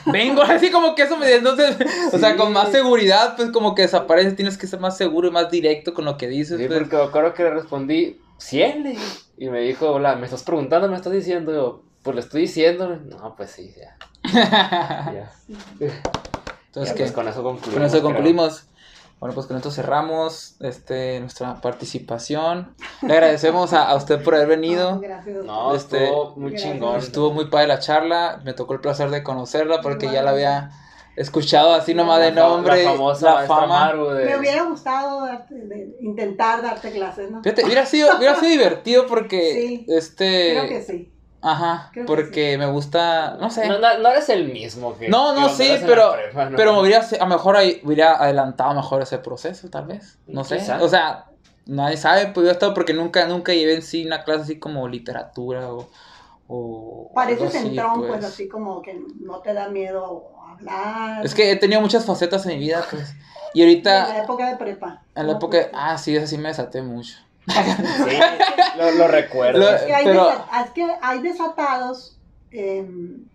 [0.06, 1.78] vengo, así como que eso me entonces,
[2.12, 5.32] o sea, con más seguridad, pues como que desaparece, tienes que ser más seguro y
[5.32, 6.60] más directo con lo que dices.
[6.60, 6.80] Sí, pues.
[6.80, 9.20] porque acuerdo que le respondí, 100, le dije.
[9.38, 11.54] Y me dijo, hola, ¿me estás preguntando, me estás diciendo?
[11.54, 12.96] Yo, pues le estoy diciendo.
[12.96, 13.98] No, pues sí, ya.
[15.14, 15.32] ya.
[15.80, 17.04] Entonces, Ya, ¿qué?
[17.04, 17.74] pues, con eso concluimos.
[17.74, 18.04] Con eso creo.
[18.04, 18.66] concluimos.
[19.20, 22.76] Bueno, pues con esto cerramos este, nuestra participación.
[23.02, 25.00] Le agradecemos a, a usted por haber venido.
[25.00, 25.44] Gracias.
[25.46, 26.72] No, Este, estuvo muy gracias.
[26.74, 26.98] chingón.
[26.98, 28.42] Estuvo muy padre la charla.
[28.44, 30.72] Me tocó el placer de conocerla porque ya la había
[31.16, 32.84] escuchado así nomás de La nombre.
[32.84, 33.94] La famosa la maestra fama.
[33.94, 34.26] De...
[34.26, 37.42] Me hubiera gustado darte- de- intentar darte clases, ¿no?
[37.44, 40.52] Fíjate, hubiera sido, hubiera sido divertido porque Sí, este.
[40.52, 41.12] Creo que sí.
[41.42, 41.90] Ajá.
[41.94, 43.38] creo que porque me gusta.
[43.40, 43.68] No sé.
[43.68, 45.08] No, no, no eres el mismo que...
[45.10, 46.58] No, no, sí, pero- la prepa, ¿no?
[46.58, 50.18] Pero me hubiera, a lo mejor ahí hubiera adelantado mejor ese proceso, tal vez.
[50.28, 50.60] No sé.
[50.82, 51.26] O sea,
[51.68, 54.60] nadie sabe, pues yo he estado porque nunca, nunca llevé en sí una clase así
[54.60, 55.88] como literatura o.
[56.48, 58.26] o Pareces así, entrón, pues.
[58.26, 61.26] así como que no te da miedo hablar.
[61.26, 63.14] Es que he tenido muchas facetas en mi vida, pues.
[63.54, 65.04] Y En ahorita, la época de prepa.
[65.16, 65.38] en la ¿no?
[65.38, 65.58] época.
[65.62, 67.16] Pues, Ah, sí, esa sí me desaté mucho.
[67.48, 68.18] Sí,
[68.78, 69.60] lo, lo recuerdo.
[69.60, 72.18] Lo- Es que hay, pero- desa- es que hay desatados
[72.52, 73.26] em,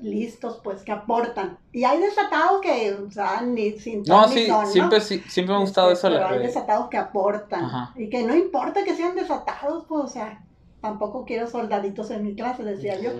[0.00, 1.58] listos, pues, que aportan.
[1.72, 4.70] Y hay desatados que, o sea, ni sin No, sí, son, ¿no?
[4.70, 6.14] siempre, sí, siempre me ha gustado Este, eso.
[6.14, 7.64] Pero la- hay de- desatados que aportan.
[7.64, 7.92] Ajá.
[7.96, 10.42] Y que no importa que sean desatados, pues, o sea,
[10.80, 13.10] tampoco quiero soldaditos en mi clase, decía yo.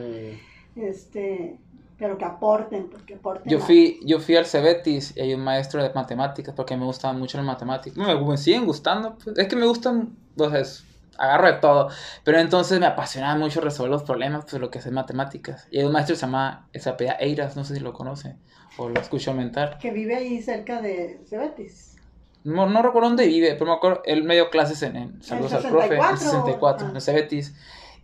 [0.76, 1.58] Este,
[1.98, 3.50] pero que aporten, pues, que aporten.
[3.50, 7.18] Yo fui, yo fui al Cebetis y hay un maestro de matemáticas porque me gustaban
[7.18, 7.96] mucho las matemáticas.
[7.98, 9.16] Me, me siguen gustando.
[9.16, 9.38] pues.
[9.38, 10.84] Es que me gustan, o sea, es-
[11.18, 11.88] agarro de todo.
[12.24, 15.66] Pero entonces me apasionaba mucho resolver los problemas, pues lo que es matemáticas.
[15.70, 18.36] Y hay un maestro que se llama, se apellida Eiras, no sé si lo conoce
[18.76, 19.78] o lo escucho aumentar.
[19.78, 21.96] Que vive ahí cerca de Cebetis.
[22.44, 25.52] No, no recuerdo dónde vive, pero me acuerdo, él me dio clases en, en saludos
[25.54, 26.90] al profe, en 64, 64, ah.
[26.94, 27.54] en Cebetis.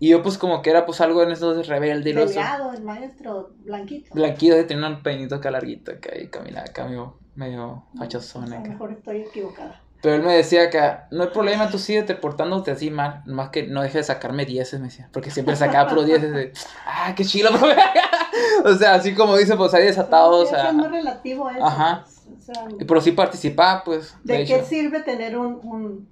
[0.03, 2.35] Y yo pues como que era pues algo en eso de rebelde y lo otro.
[2.35, 4.13] Delgado, el maestro, blanquito.
[4.13, 8.47] Blanquito de tenía un peinito acá larguito que ahí caminaba acá medio, medio fachosón A
[8.49, 8.69] lo acá.
[8.71, 9.81] mejor estoy equivocada.
[10.03, 10.81] Pero él me decía que
[11.13, 14.81] no hay problema, tú síguete portándote así mal, más que no dejes de sacarme dieces,
[14.81, 16.53] me decía, porque siempre sacaba puro dieces de,
[16.85, 17.77] ah, qué chilo, profe".
[18.65, 21.49] o sea, así como dice, pues hay desatados, Sí, o eso es muy sea, relativo
[21.49, 21.65] eso.
[21.65, 22.05] Ajá.
[22.37, 24.57] o sea, pero sí participaba, pues, de, ¿De hecho.
[24.57, 26.09] qué sirve tener un, un,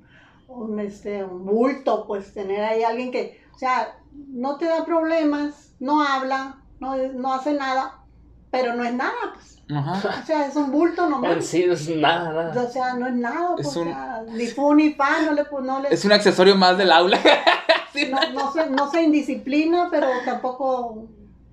[0.47, 2.07] un, este, un bulto?
[2.07, 7.53] Pues tener ahí alguien que, sea, no te da problemas, no habla, no, no hace
[7.55, 7.99] nada,
[8.51, 9.59] pero no es nada, pues.
[9.73, 10.21] Ajá.
[10.23, 11.45] O sea, es un bulto En nomás.
[11.47, 12.63] sí, es nada, nada.
[12.65, 15.33] O sea, no es nada, pues, Es o un- sea, ni fu ni fa, no
[15.33, 17.19] le, no le Es un accesorio más del aula.
[17.93, 21.09] Sí, no, no se, no se indisciplina, pero tampoco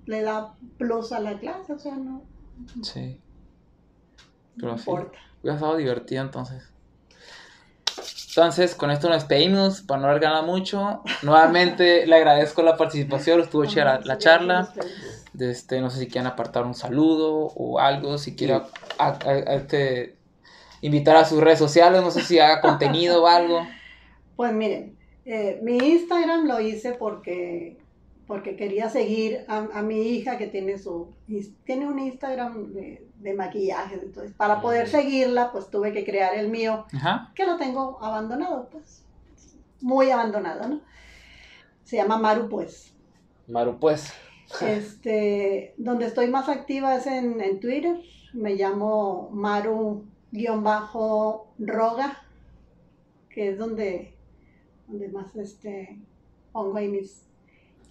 [0.06, 2.22] le da plus a la clase, o sea, no,
[2.80, 3.20] Sí.
[4.54, 5.18] no importa.
[5.42, 6.62] Hubiera estado divertido entonces.
[8.38, 11.02] Entonces, con esto nos despedimos para no alargarla mucho.
[11.22, 14.72] Nuevamente le agradezco la participación, estuvo chida la, la charla.
[15.32, 18.62] De este, no sé si quieran apartar un saludo o algo, si quieren
[18.98, 20.14] a- a- a- este,
[20.82, 23.60] invitar a sus redes sociales, no sé si haga contenido o algo.
[24.36, 27.76] Pues miren, eh, mi Instagram lo hice porque,
[28.28, 31.08] porque quería seguir a, a mi hija que tiene su
[31.64, 33.96] tiene un Instagram de, de maquillaje.
[33.96, 37.32] Entonces, para poder seguirla, pues tuve que crear el mío, Ajá.
[37.34, 39.04] que lo tengo abandonado, pues.
[39.80, 40.80] Muy abandonado, ¿no?
[41.84, 42.92] Se llama Maru, pues.
[43.46, 44.12] Maru, pues.
[44.62, 48.00] Este, donde estoy más activa es en, en Twitter.
[48.32, 50.06] Me llamo Maru-Roga,
[53.28, 54.14] que es donde,
[54.86, 56.00] donde más este,
[56.52, 57.27] pongo ahí mis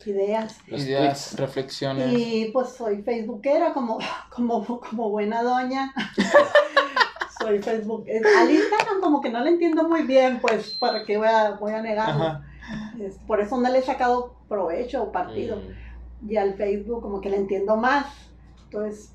[0.06, 0.58] ideas.
[0.68, 1.40] Los Ideas, tweets.
[1.40, 2.14] reflexiones.
[2.14, 3.98] Y pues soy facebookera como,
[4.36, 5.94] como, como buena doña.
[7.42, 8.06] soy Facebook.
[8.08, 11.52] eh, Al Instagram como que no le entiendo muy bien, pues, para qué voy a,
[11.52, 12.24] voy a negarlo.
[12.24, 12.44] Ajá.
[13.26, 15.58] Por eso no le he sacado provecho o partido
[16.20, 16.32] Mm.
[16.32, 18.08] y al Facebook como que le entiendo más.
[18.66, 19.14] Entonces,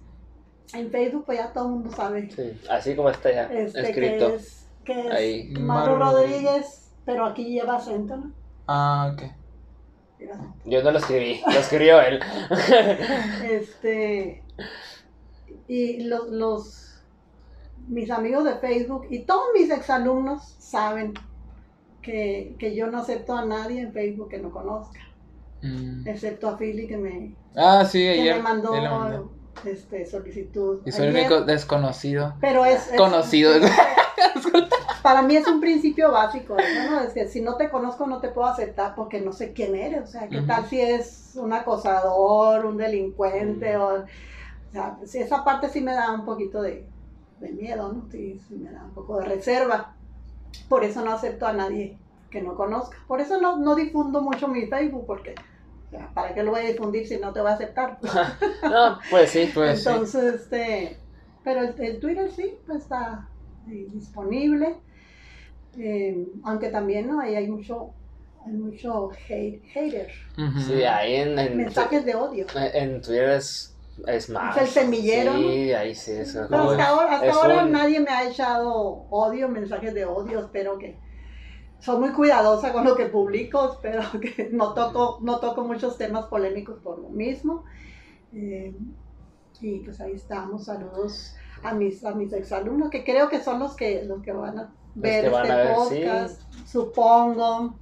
[0.72, 4.28] en Facebook pues ya todo el mundo sabe Sí, así como está ya este, escrito.
[4.28, 5.48] que es, que es Ahí.
[5.59, 8.32] Maru Maru Rodríguez, pero aquí lleva acento, ¿no?
[8.68, 9.22] Ah, ok.
[10.65, 12.20] Yo no lo escribí, lo escribió él.
[13.51, 14.43] Este,
[15.69, 17.03] y los, los,
[17.89, 21.15] mis amigos de Facebook y todos mis exalumnos saben
[22.03, 25.01] que, que yo no acepto a nadie en Facebook que no conozca,
[25.65, 26.09] Mm.
[26.09, 28.36] excepto a Philly que me, Ah, sí, que ayer.
[28.36, 29.31] me mandó
[29.65, 30.81] este, solicitud.
[30.85, 32.35] Y soy el único desconocido.
[32.40, 33.53] Pero es, es- Conocido.
[35.03, 36.57] para mí es un principio básico.
[36.59, 40.03] Es que si no te conozco no te puedo aceptar porque no sé quién eres.
[40.03, 43.77] O sea, ¿qué tal si es un acosador, un delincuente?
[43.77, 44.07] O, o
[44.73, 46.87] sea, esa parte sí me da un poquito de,
[47.41, 48.09] de miedo, ¿no?
[48.11, 49.95] Sí, sí me da un poco de reserva.
[50.69, 51.99] Por eso no acepto a nadie
[52.31, 52.97] que no conozca.
[53.07, 55.35] Por eso no, no difundo mucho mi Facebook porque...
[55.87, 57.99] o sea, ¿Para qué lo voy a difundir si no te voy a aceptar?
[58.62, 59.51] No, pues sí.
[59.53, 59.89] Pues sí.
[59.89, 60.99] Entonces, este,
[61.45, 63.29] pero el, el Twitter sí, pues está
[63.66, 64.77] disponible.
[65.78, 67.20] Eh, aunque también ¿no?
[67.20, 67.90] ahí hay mucho,
[68.47, 70.09] hay mucho hate, hater.
[70.66, 72.47] Sí, ahí en, en, mensajes de odio.
[72.55, 73.74] en Twitter es,
[74.07, 74.57] es más.
[74.57, 76.12] Es el semillero, Sí, ahí sí.
[76.12, 78.73] Es Pero como- hasta ahora, hasta es ahora un- nadie me ha echado
[79.11, 80.99] odio, mensajes de odio, espero que
[81.78, 86.27] soy muy cuidadosa con lo que publico, espero que no toco, no toco muchos temas
[86.27, 87.65] polémicos por lo mismo.
[88.35, 88.74] Eh,
[89.61, 93.74] y pues ahí estamos, saludos a mis, a mis exalumnos, que creo que son los
[93.77, 95.74] que, los que van a ver este a ver, sí.
[96.05, 97.74] podcast, supongo.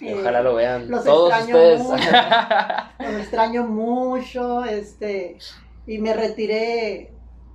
[0.00, 0.90] Eh, ojalá lo vean.
[0.90, 1.82] los Todos extraño ustedes.
[1.82, 2.10] mucho.
[3.12, 5.38] Lo extraño mucho, este,
[5.86, 7.12] y me retiré,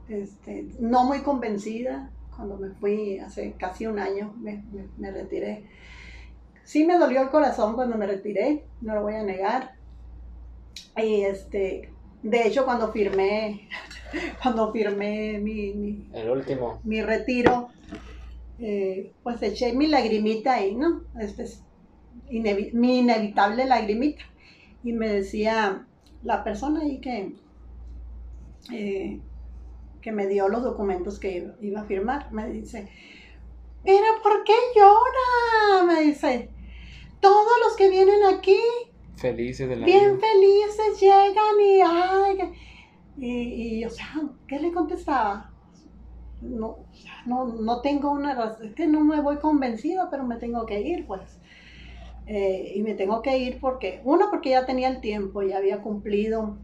[0.10, 5.66] este, no muy convencida, cuando me fui hace casi un año, me, me- me retiré.
[6.64, 9.74] Sí me dolió el corazón cuando me retiré, no lo voy a negar.
[10.98, 11.92] Y este,
[12.24, 13.68] de hecho cuando firmé,
[14.42, 16.80] cuando firmé mi, mi, El último.
[16.84, 17.70] mi retiro,
[18.62, 21.02] eh, pues eché mi lagrimita ahí, ¿no?
[21.20, 21.64] Este es
[22.30, 24.24] inevi- mi inevitable lagrimita.
[24.84, 25.88] Y me decía
[26.24, 27.34] la persona ahí que,
[28.72, 29.20] eh,
[30.02, 32.90] que me dio los documentos que iba a firmar, me dice,
[33.84, 35.86] pero ¿por qué llora?
[35.86, 36.50] Me dice,
[37.20, 38.58] todos los que vienen aquí
[39.18, 40.28] Felices de la bien vida.
[40.28, 42.38] felices llegan y, ay,
[43.18, 44.08] y, y, o sea,
[44.48, 45.52] ¿qué le contestaba?
[46.42, 46.78] No,
[47.26, 50.82] no, no tengo una razón, es que no me voy convencida, pero me tengo que
[50.82, 51.40] ir, pues.
[52.26, 55.82] eh, y me tengo que ir porque, uno, porque ya tenía el tiempo, ya había
[55.82, 56.60] cumplido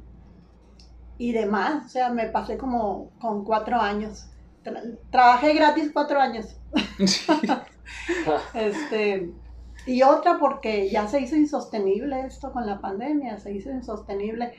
[1.17, 4.29] y demás, o sea, me pasé como con cuatro años.
[4.63, 6.59] Tra- trabajé gratis cuatro años.
[8.53, 9.33] Este,
[9.85, 14.53] y otra porque ya se hizo insostenible esto con la pandemia, se hizo insostenible.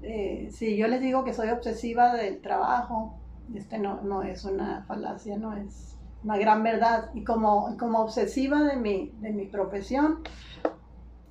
[0.00, 3.21] Eh, si yo les digo que soy obsesiva del trabajo,
[3.56, 7.10] este no, no es una falacia, no es una gran verdad.
[7.14, 10.20] Y como, como obsesiva de mi, de mi profesión,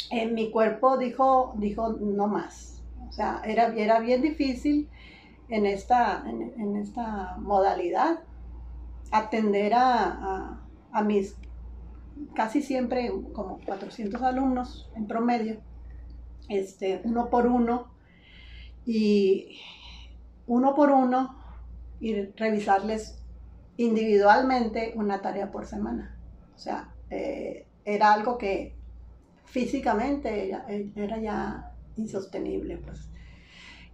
[0.10, 2.84] en mi cuerpo dijo, dijo no más.
[3.08, 4.90] O sea, era, era bien difícil
[5.50, 8.20] en esta, en, esta modalidad
[9.12, 10.62] atender a, a,
[10.94, 11.36] a mis
[12.36, 15.60] casi siempre como 400 alumnos en promedio,
[16.48, 17.92] este, uno por uno,
[18.86, 19.60] y
[20.48, 21.36] uno por uno,
[22.02, 23.24] y revisarles
[23.78, 26.18] individualmente una tarea por semana.
[26.54, 28.76] O sea, eh, era algo que
[29.46, 30.66] físicamente era,
[30.96, 33.08] era, ya insostenible, pues.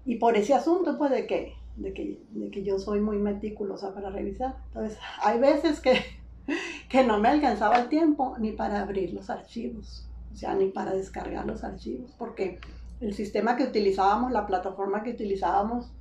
[0.06, 3.94] Y por ese asunto, pues, de que, de que, de que yo soy muy meticulosa
[3.94, 4.56] para revisar.
[4.70, 6.02] Entonces, hay veces que
[6.90, 10.94] que no me alcanzaba el tiempo ni para abrir los archivos, o sea, ni para
[10.94, 12.60] descargar los archivos, porque
[13.00, 15.92] el sistema que utilizábamos, la plataforma que utilizábamos,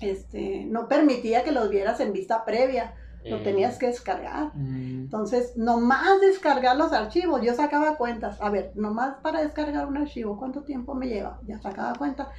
[0.00, 2.94] este, no permitía que los vieras en vista previa,
[3.24, 4.52] lo tenías que descargar.
[4.54, 10.38] Entonces, nomás descargar los archivos, yo sacaba cuentas, a ver, nomás para descargar un archivo,
[10.38, 11.40] ¿cuánto tiempo me lleva?
[11.46, 12.30] Ya sacaba cuenta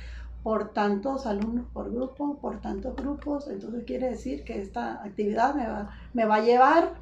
[0.43, 5.67] por tantos alumnos por grupo, por tantos grupos, entonces quiere decir que esta actividad me
[5.67, 6.93] va, me va a llevar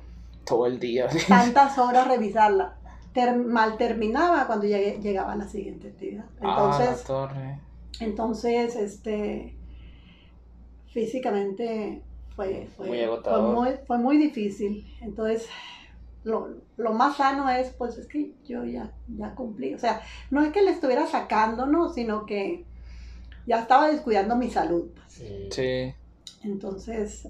[0.46, 1.08] todo el día.
[1.28, 2.76] Tantas horas revisarla.
[3.14, 6.26] Ter mal terminaba cuando llegué, llegaba a la siguiente actividad.
[6.42, 7.60] Entonces, ah,
[8.00, 9.56] entonces este,
[10.94, 12.02] físicamente
[12.36, 14.86] fue, fue, muy, fue, muy, fue muy difícil.
[15.02, 15.48] Entonces,
[16.24, 19.74] lo, lo, más sano es, pues es que yo ya, ya cumplí.
[19.74, 20.02] O sea,
[20.32, 21.90] no es que le estuviera sacando, ¿no?
[21.90, 22.66] Sino que
[23.46, 24.90] ya estaba descuidando mi salud.
[24.96, 25.54] Pues.
[25.54, 25.94] Sí.
[26.44, 27.28] Entonces,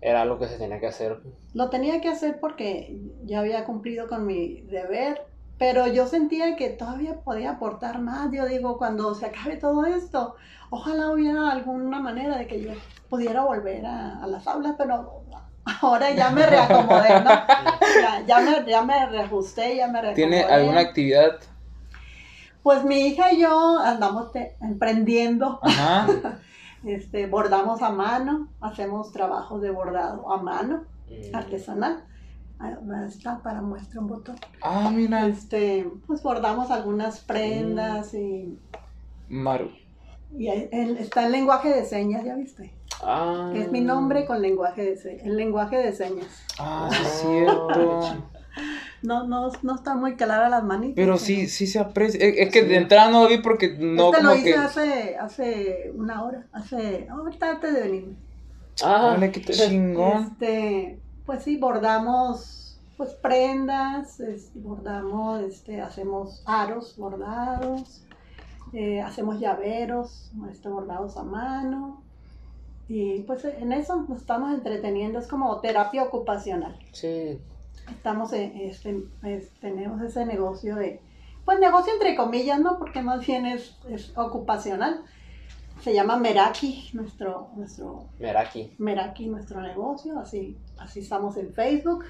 [0.00, 1.20] era algo que se tenía que hacer.
[1.54, 5.26] Lo tenía que hacer porque ya había cumplido con mi deber,
[5.60, 8.32] pero yo sentía que todavía podía aportar más.
[8.32, 10.34] Yo digo, cuando se acabe todo esto,
[10.70, 12.70] ojalá hubiera alguna manera de que yo
[13.10, 15.22] pudiera volver a, a las aulas, pero
[15.82, 17.30] ahora ya me reacomodé, ¿no?
[18.00, 20.14] Ya, ya, me, ya me reajusté, ya me reacomodé.
[20.14, 21.40] ¿Tiene alguna actividad?
[22.62, 25.60] Pues mi hija y yo andamos te, emprendiendo.
[25.62, 26.06] Ajá.
[26.82, 31.36] Este, bordamos a mano, hacemos trabajos de bordado a mano, mm.
[31.36, 32.06] artesanal.
[33.06, 34.36] Está para muestra un botón.
[34.62, 35.26] Ah, mira.
[35.26, 38.16] Este, pues bordamos algunas prendas mm.
[38.16, 38.58] y.
[39.28, 39.70] Maru.
[40.36, 42.72] Y el, está el lenguaje de señas, ¿ya viste?
[43.02, 43.52] Ah.
[43.54, 45.24] Es mi nombre con lenguaje de señas.
[45.24, 46.44] El lenguaje de señas.
[46.58, 48.00] Ah, sí, es cierto.
[49.02, 50.96] No, no, no está muy clara las manitas.
[50.96, 52.20] Pero sí, sí se aprecia.
[52.20, 52.68] Es, es que sí.
[52.68, 54.54] de entrada no lo vi porque no este como lo hice que...
[54.54, 58.16] hace, hace una hora, hace, ahorita antes de venir.
[58.84, 60.24] Ah, Vale, qué chingón.
[60.24, 61.00] Este,
[61.30, 68.02] pues sí, bordamos pues prendas, es, bordamos, este, hacemos aros bordados,
[68.72, 72.02] eh, hacemos llaveros, este, bordados a mano.
[72.88, 76.76] Y pues en eso nos estamos entreteniendo, es como terapia ocupacional.
[76.90, 77.38] Sí
[77.90, 81.00] estamos en, este, es, tenemos ese negocio de,
[81.44, 82.76] pues negocio entre comillas, ¿no?
[82.76, 85.04] Porque más bien es, es ocupacional.
[85.82, 88.74] Se llama Meraki, nuestro, nuestro Meraki.
[88.78, 92.04] Meraki, nuestro negocio, así, así estamos en Facebook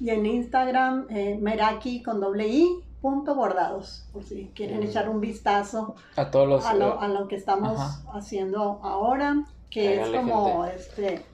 [0.00, 4.82] y en Instagram, eh, Meraki con doble I, punto bordados, por si quieren mm.
[4.82, 8.02] echar un vistazo a, todos los, a, lo, a lo que estamos Ajá.
[8.12, 10.76] haciendo ahora, que Háganle es como gente.
[10.76, 11.24] este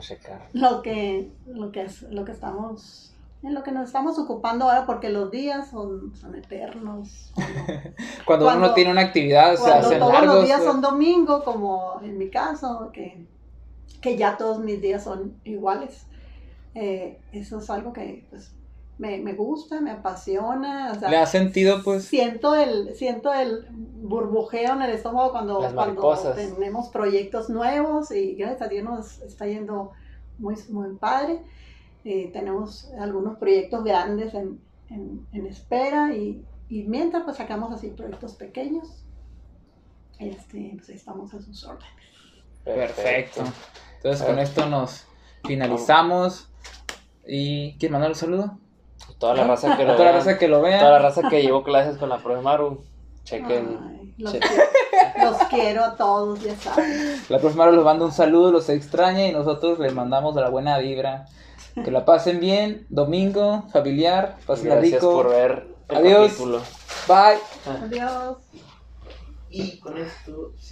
[0.00, 0.48] checar.
[0.52, 3.09] Lo que, lo que es, lo que estamos,
[3.42, 7.32] en lo que nos estamos ocupando ahora, porque los días son, son eternos.
[8.26, 10.34] Cuando, cuando, uno tiene una actividad, se hacen todos largos.
[10.36, 10.70] los días pues.
[10.70, 13.26] son domingo, como en mi caso, que,
[14.02, 16.06] que ya todos mis días son iguales.
[16.74, 18.54] Eh, eso es algo que pues,
[18.98, 20.92] me, me, gusta, me apasiona.
[20.94, 22.04] O sea, ¿Le ha sentido, pues?
[22.04, 28.62] Siento el, siento el burbujeo en el estómago cuando, cuando tenemos proyectos nuevos y gracias
[28.62, 29.92] a Dios nos está yendo
[30.38, 31.42] muy, muy padre.
[32.04, 37.88] Eh, tenemos algunos proyectos grandes en, en, en espera y, y, mientras pues sacamos así
[37.88, 39.04] proyectos pequeños,
[40.18, 41.92] este, pues estamos a sus órdenes.
[42.64, 43.42] Perfecto.
[43.96, 45.04] Entonces con esto nos
[45.44, 46.48] finalizamos.
[47.26, 48.58] ¿Y quién mandó el saludo?
[49.18, 50.18] Toda la raza que lo Toda la vea.
[50.20, 50.78] raza que lo vea.
[50.80, 52.82] Toda la raza que llevó clases con la profe Maru.
[53.24, 53.78] Chequen.
[53.82, 54.64] Ay, los, che- quiero,
[55.30, 57.16] los quiero a todos, ya saben.
[57.28, 60.78] La próxima vez les mando un saludo, los extraña y nosotros les mandamos la buena
[60.78, 61.26] vibra.
[61.74, 65.12] Que la pasen bien, domingo, familiar, pasen Gracias rico.
[65.12, 66.32] por ver el Adiós.
[66.32, 66.60] capítulo.
[67.08, 67.38] Bye.
[67.84, 68.38] Adiós.
[69.50, 70.68] Y con esto se